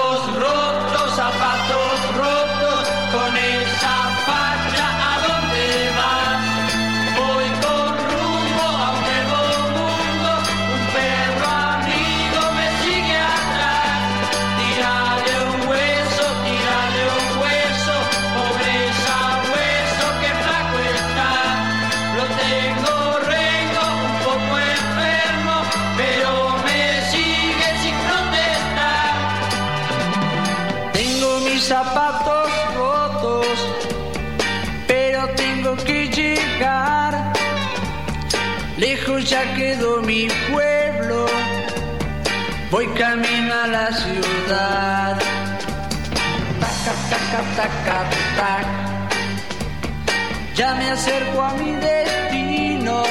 Ya 50.55 50.75
me 50.75 50.89
acerco 50.91 51.41
a 51.41 51.53
mi 51.55 51.71
destino, 51.73 53.03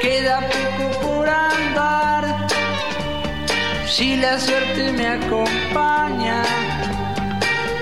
queda 0.00 0.40
poco 0.40 1.00
por 1.00 1.28
andar. 1.28 2.48
Si 3.86 4.16
la 4.16 4.38
suerte 4.38 4.92
me 4.92 5.06
acompaña, 5.06 6.42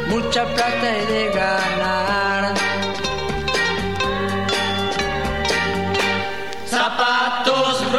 mucha 0.09 0.45
plata 0.45 0.97
he 0.97 1.07
de 1.07 1.25
ganar. 1.31 2.55
Zapatos 6.67 7.90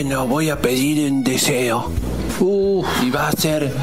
Bueno, 0.00 0.28
voy 0.28 0.48
a 0.48 0.56
pedir 0.62 1.10
un 1.10 1.24
deseo. 1.24 1.90
y 3.02 3.10
va 3.10 3.30
a 3.30 3.32
ser. 3.32 3.74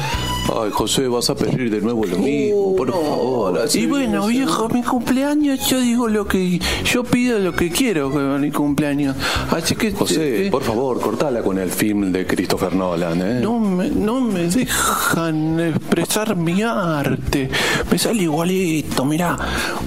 Ay, 0.48 0.70
José, 0.72 1.08
vas 1.08 1.28
a 1.28 1.34
pedir 1.34 1.70
de 1.70 1.82
nuevo 1.82 2.06
lo 2.06 2.16
mismo, 2.16 2.74
por 2.74 2.90
favor. 2.90 3.58
así 3.58 3.80
Y 3.80 3.86
bueno, 3.86 4.26
bien, 4.26 4.46
viejo, 4.46 4.66
mi 4.70 4.82
cumpleaños, 4.82 5.68
yo 5.68 5.78
digo 5.78 6.08
lo 6.08 6.26
que. 6.26 6.58
Yo 6.86 7.04
pido 7.04 7.38
lo 7.38 7.52
que 7.52 7.70
quiero 7.70 8.10
con 8.10 8.40
mi 8.40 8.50
cumpleaños. 8.50 9.14
Así 9.50 9.76
que. 9.76 9.92
José, 9.92 10.46
eh, 10.46 10.50
por 10.50 10.62
favor, 10.62 11.02
cortala 11.02 11.42
con 11.42 11.58
el 11.58 11.70
film 11.70 12.10
de 12.12 12.26
Christopher 12.26 12.74
Nolan, 12.74 13.20
¿eh? 13.20 13.40
No 13.42 13.60
me, 13.60 13.90
no 13.90 14.22
me 14.22 14.44
dejan 14.44 15.60
expresar 15.60 16.34
mi 16.34 16.62
arte. 16.62 17.50
Me 17.90 17.98
sale 17.98 18.22
igualito, 18.22 19.04
mirá. 19.04 19.36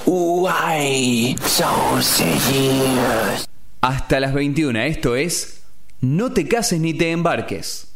Uy, 0.05 1.35
so 1.43 1.99
serious. 1.99 3.49
Hasta 3.81 4.19
las 4.19 4.35
21, 4.35 4.79
esto 4.81 5.15
es 5.15 5.58
No 6.01 6.31
te 6.31 6.47
cases 6.47 6.79
ni 6.79 6.93
te 6.93 7.11
embarques. 7.11 7.93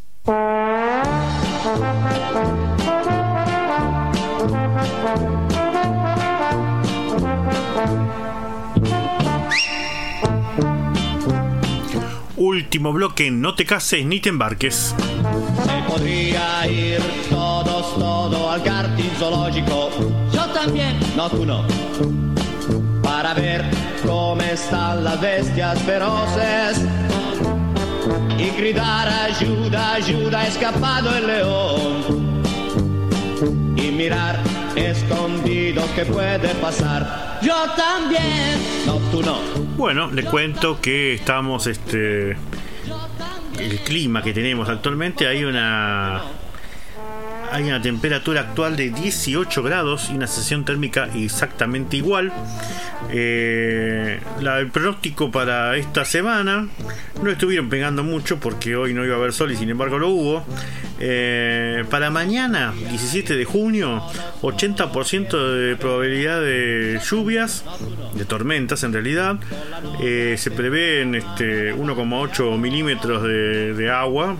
Último 12.35 12.91
bloque, 12.91 13.31
no 13.31 13.55
te 13.55 13.65
cases 13.65 14.05
ni 14.05 14.19
te 14.19 14.27
embarques. 14.27 14.93
Se 15.63 15.89
podría 15.89 16.67
ir 16.67 16.99
todos, 17.29 17.97
todo 17.97 18.51
al 18.51 18.61
jardín 18.65 19.11
zoológico. 19.17 19.89
Yo 20.33 20.45
también. 20.47 20.99
No, 21.15 21.29
tú 21.29 21.45
no. 21.45 21.65
Para 23.01 23.33
ver 23.33 23.63
cómo 24.05 24.41
están 24.41 25.05
las 25.05 25.21
bestias 25.21 25.81
feroces. 25.83 26.81
Y 28.37 28.49
gritar 28.57 29.07
ayuda, 29.07 29.93
ayuda, 29.93 30.41
ha 30.41 30.47
escapado 30.47 31.15
el 31.15 31.27
león. 31.27 32.43
Y 33.75 33.91
mirar 33.91 34.39
escondidos 34.75 35.85
que 35.91 36.05
puede 36.05 36.49
pasar. 36.55 37.39
Yo 37.41 37.55
también. 37.75 38.59
No, 38.85 38.97
tú 39.11 39.21
no. 39.21 39.37
Bueno, 39.77 40.11
le 40.11 40.23
cuento 40.23 40.79
que 40.81 41.13
estamos, 41.13 41.67
este, 41.67 42.31
el 43.59 43.79
clima 43.85 44.21
que 44.21 44.33
tenemos 44.33 44.69
actualmente, 44.69 45.27
hay 45.27 45.43
una, 45.43 46.21
hay 47.53 47.65
una 47.65 47.79
temperatura 47.79 48.41
actual 48.41 48.75
de 48.75 48.89
18 48.89 49.61
grados 49.61 50.09
y 50.09 50.15
una 50.15 50.25
sensación 50.25 50.65
térmica 50.65 51.07
exactamente 51.15 51.95
igual. 51.97 52.33
Eh, 53.11 54.19
el 54.41 54.71
pronóstico 54.71 55.29
para 55.29 55.77
esta 55.77 56.03
semana 56.03 56.67
no 57.21 57.29
estuvieron 57.29 57.69
pegando 57.69 58.03
mucho 58.03 58.39
porque 58.39 58.75
hoy 58.75 58.95
no 58.95 59.05
iba 59.05 59.13
a 59.13 59.17
haber 59.19 59.33
sol 59.33 59.51
y 59.51 59.55
sin 59.55 59.69
embargo 59.69 59.99
lo 59.99 60.09
hubo. 60.09 60.45
Eh, 60.99 61.83
para 61.91 62.09
mañana, 62.09 62.73
17 62.89 63.35
de 63.35 63.45
junio, 63.45 64.01
80% 64.41 65.53
de 65.53 65.75
probabilidad 65.75 66.41
de 66.41 66.99
lluvias, 67.07 67.65
de 68.15 68.25
tormentas 68.25 68.83
en 68.83 68.93
realidad. 68.93 69.37
Eh, 70.01 70.37
se 70.39 70.49
prevén 70.49 71.13
este, 71.13 71.75
1,8 71.75 72.57
milímetros 72.57 73.21
de, 73.21 73.75
de 73.75 73.91
agua 73.91 74.37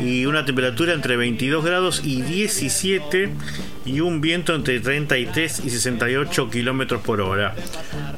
y 0.00 0.26
una 0.26 0.44
temperatura 0.44 0.92
entre 0.92 1.16
22 1.16 1.64
grados 1.64 2.02
y 2.04 2.15
17 2.22 3.30
y 3.84 4.00
un 4.00 4.20
viento 4.20 4.54
entre 4.54 4.80
33 4.80 5.62
y 5.64 5.70
68 5.70 6.50
kilómetros 6.50 7.02
por 7.02 7.20
hora. 7.20 7.54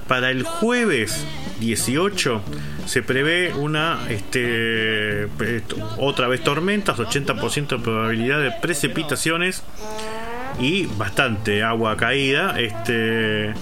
Para 0.07 0.31
el 0.31 0.43
jueves 0.43 1.27
18 1.61 2.43
se 2.87 3.03
prevé 3.03 3.53
una 3.55 3.99
este, 4.09 5.29
otra 5.99 6.29
vez 6.29 6.43
tormentas, 6.43 6.99
80% 6.99 7.69
de 7.69 7.79
probabilidad 7.79 8.41
de 8.41 8.53
precipitaciones 8.53 9.63
y 10.61 10.87
bastante 10.87 11.63
agua 11.63 11.97
caída. 11.97 12.59
Este, 12.59 13.53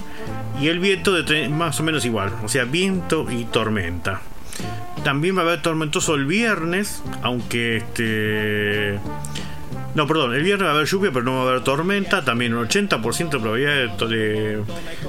y 0.60 0.68
el 0.68 0.78
viento 0.78 1.12
de 1.12 1.48
más 1.48 1.78
o 1.80 1.82
menos 1.82 2.04
igual, 2.04 2.32
o 2.42 2.48
sea, 2.48 2.64
viento 2.64 3.26
y 3.30 3.44
tormenta. 3.44 4.22
También 5.04 5.36
va 5.36 5.42
a 5.42 5.44
haber 5.44 5.62
tormentoso 5.62 6.14
el 6.14 6.26
viernes, 6.26 7.02
aunque 7.22 7.76
este. 7.76 8.98
No, 9.96 10.06
perdón, 10.06 10.34
el 10.34 10.42
viernes 10.42 10.66
va 10.66 10.72
a 10.72 10.74
haber 10.74 10.86
lluvia, 10.86 11.10
pero 11.10 11.24
no 11.24 11.36
va 11.36 11.38
a 11.38 11.48
haber 11.52 11.64
tormenta. 11.64 12.22
También 12.22 12.52
un 12.52 12.68
80% 12.68 13.30
de 13.30 13.38
probabilidad 13.38 13.96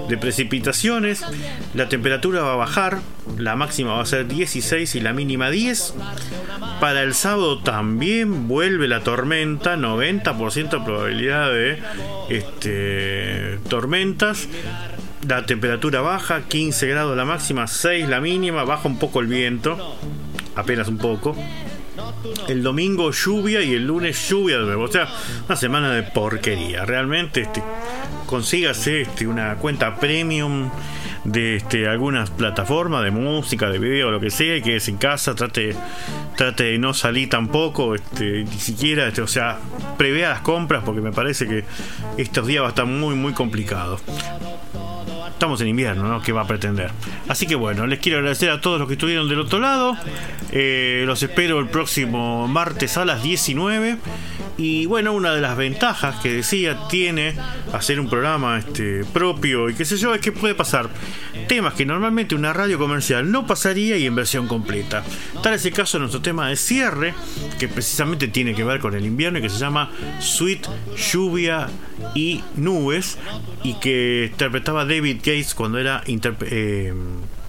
de, 0.07 0.17
precipitaciones. 0.17 1.25
La 1.73 1.89
temperatura 1.89 2.41
va 2.41 2.53
a 2.53 2.55
bajar. 2.55 2.99
La 3.37 3.57
máxima 3.57 3.95
va 3.95 4.01
a 4.01 4.05
ser 4.05 4.29
16 4.29 4.95
y 4.95 5.01
la 5.01 5.11
mínima 5.11 5.49
10. 5.49 5.93
Para 6.79 7.03
el 7.03 7.15
sábado 7.15 7.59
también 7.59 8.47
vuelve 8.47 8.87
la 8.87 9.01
tormenta. 9.01 9.75
90% 9.75 10.69
de 10.69 10.79
probabilidad 10.79 11.51
de 11.51 11.83
este, 12.29 13.59
tormentas. 13.67 14.47
La 15.27 15.45
temperatura 15.45 15.99
baja, 15.99 16.43
15 16.43 16.87
grados 16.87 17.17
la 17.17 17.25
máxima, 17.25 17.67
6 17.67 18.07
la 18.07 18.21
mínima, 18.21 18.63
baja 18.63 18.87
un 18.87 18.97
poco 18.97 19.19
el 19.19 19.27
viento, 19.27 19.97
apenas 20.55 20.87
un 20.87 20.97
poco. 20.97 21.35
El 22.47 22.63
domingo 22.63 23.11
lluvia 23.11 23.61
y 23.61 23.73
el 23.73 23.85
lunes 23.85 24.29
lluvia 24.29 24.59
de 24.59 24.65
nuevo. 24.65 24.83
O 24.83 24.91
sea, 24.91 25.07
una 25.45 25.55
semana 25.55 25.91
de 25.91 26.03
porquería. 26.03 26.85
Realmente, 26.85 27.41
este, 27.41 27.63
consígase 28.25 29.01
este, 29.01 29.27
una 29.27 29.55
cuenta 29.55 29.99
premium 29.99 30.69
de 31.27 31.57
este, 31.57 31.87
algunas 31.87 32.31
plataformas 32.31 33.03
de 33.03 33.11
música, 33.11 33.69
de 33.69 33.77
video, 33.77 34.09
lo 34.11 34.19
que 34.19 34.31
sea, 34.31 34.55
y 34.55 34.61
quédese 34.61 34.91
en 34.91 34.97
casa, 34.97 35.35
trate, 35.35 35.75
trate 36.37 36.63
de 36.63 36.79
no 36.79 36.93
salir 36.93 37.29
tampoco, 37.29 37.95
este, 37.95 38.45
ni 38.45 38.59
siquiera, 38.59 39.07
este, 39.07 39.21
o 39.21 39.27
sea, 39.27 39.59
prevea 39.97 40.29
las 40.29 40.41
compras 40.41 40.83
porque 40.85 41.01
me 41.01 41.11
parece 41.11 41.45
que 41.45 41.65
estos 42.17 42.47
días 42.47 42.63
va 42.63 42.67
a 42.67 42.69
estar 42.69 42.85
muy, 42.85 43.15
muy 43.15 43.33
complicado. 43.33 43.99
Estamos 45.27 45.61
en 45.61 45.67
invierno, 45.67 46.07
¿no? 46.07 46.21
¿Qué 46.21 46.31
va 46.31 46.41
a 46.41 46.47
pretender? 46.47 46.89
Así 47.27 47.45
que 47.45 47.53
bueno, 47.53 47.85
les 47.85 47.99
quiero 47.99 48.17
agradecer 48.17 48.49
a 48.49 48.59
todos 48.59 48.79
los 48.79 48.87
que 48.87 48.95
estuvieron 48.95 49.29
del 49.29 49.39
otro 49.39 49.59
lado. 49.59 49.95
Eh, 50.51 51.03
los 51.05 51.21
espero 51.21 51.59
el 51.59 51.67
próximo 51.67 52.47
martes 52.47 52.97
a 52.97 53.05
las 53.05 53.21
19. 53.21 53.97
Y 54.57 54.87
bueno, 54.87 55.13
una 55.13 55.35
de 55.35 55.41
las 55.41 55.55
ventajas 55.55 56.15
que 56.21 56.33
decía 56.33 56.87
tiene 56.89 57.35
hacer 57.71 57.99
un 57.99 58.09
programa 58.09 58.57
este, 58.57 59.05
propio 59.13 59.69
y 59.69 59.75
qué 59.75 59.85
sé 59.85 59.97
yo 59.97 60.15
es 60.15 60.21
que 60.21 60.31
puede 60.31 60.55
pasar 60.55 60.89
temas 61.47 61.73
que 61.73 61.85
normalmente 61.85 62.35
una 62.35 62.53
radio 62.53 62.77
comercial 62.77 63.31
no 63.31 63.45
pasaría 63.45 63.97
y 63.97 64.05
en 64.05 64.15
versión 64.15 64.47
completa. 64.47 65.03
Tal 65.41 65.53
es 65.53 65.65
el 65.65 65.73
caso 65.73 65.97
de 65.97 66.01
nuestro 66.01 66.21
tema 66.21 66.49
de 66.49 66.55
cierre, 66.55 67.13
que 67.59 67.67
precisamente 67.67 68.27
tiene 68.27 68.53
que 68.53 68.63
ver 68.63 68.79
con 68.79 68.95
el 68.95 69.05
invierno 69.05 69.39
y 69.39 69.41
que 69.41 69.49
se 69.49 69.57
llama 69.57 69.91
Sweet 70.19 70.67
Lluvia 70.95 71.67
y 72.15 72.43
Nubes 72.55 73.17
y 73.63 73.75
que 73.75 74.29
interpretaba 74.31 74.85
David 74.85 75.17
Gates 75.17 75.55
cuando 75.55 75.77
era 75.77 76.03
eh, 76.07 76.93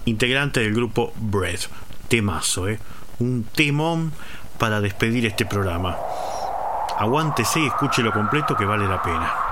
integrante 0.05 0.59
del 0.59 0.73
grupo 0.73 1.13
Bread. 1.17 1.59
Temazo, 2.07 2.67
¿eh? 2.67 2.79
Un 3.19 3.43
temón 3.43 4.11
para 4.57 4.81
despedir 4.81 5.25
este 5.25 5.45
programa. 5.45 5.97
Aguántese 6.97 7.61
y 7.61 7.67
escúchelo 7.67 8.11
completo 8.11 8.55
que 8.57 8.65
vale 8.65 8.87
la 8.87 9.01
pena. 9.01 9.48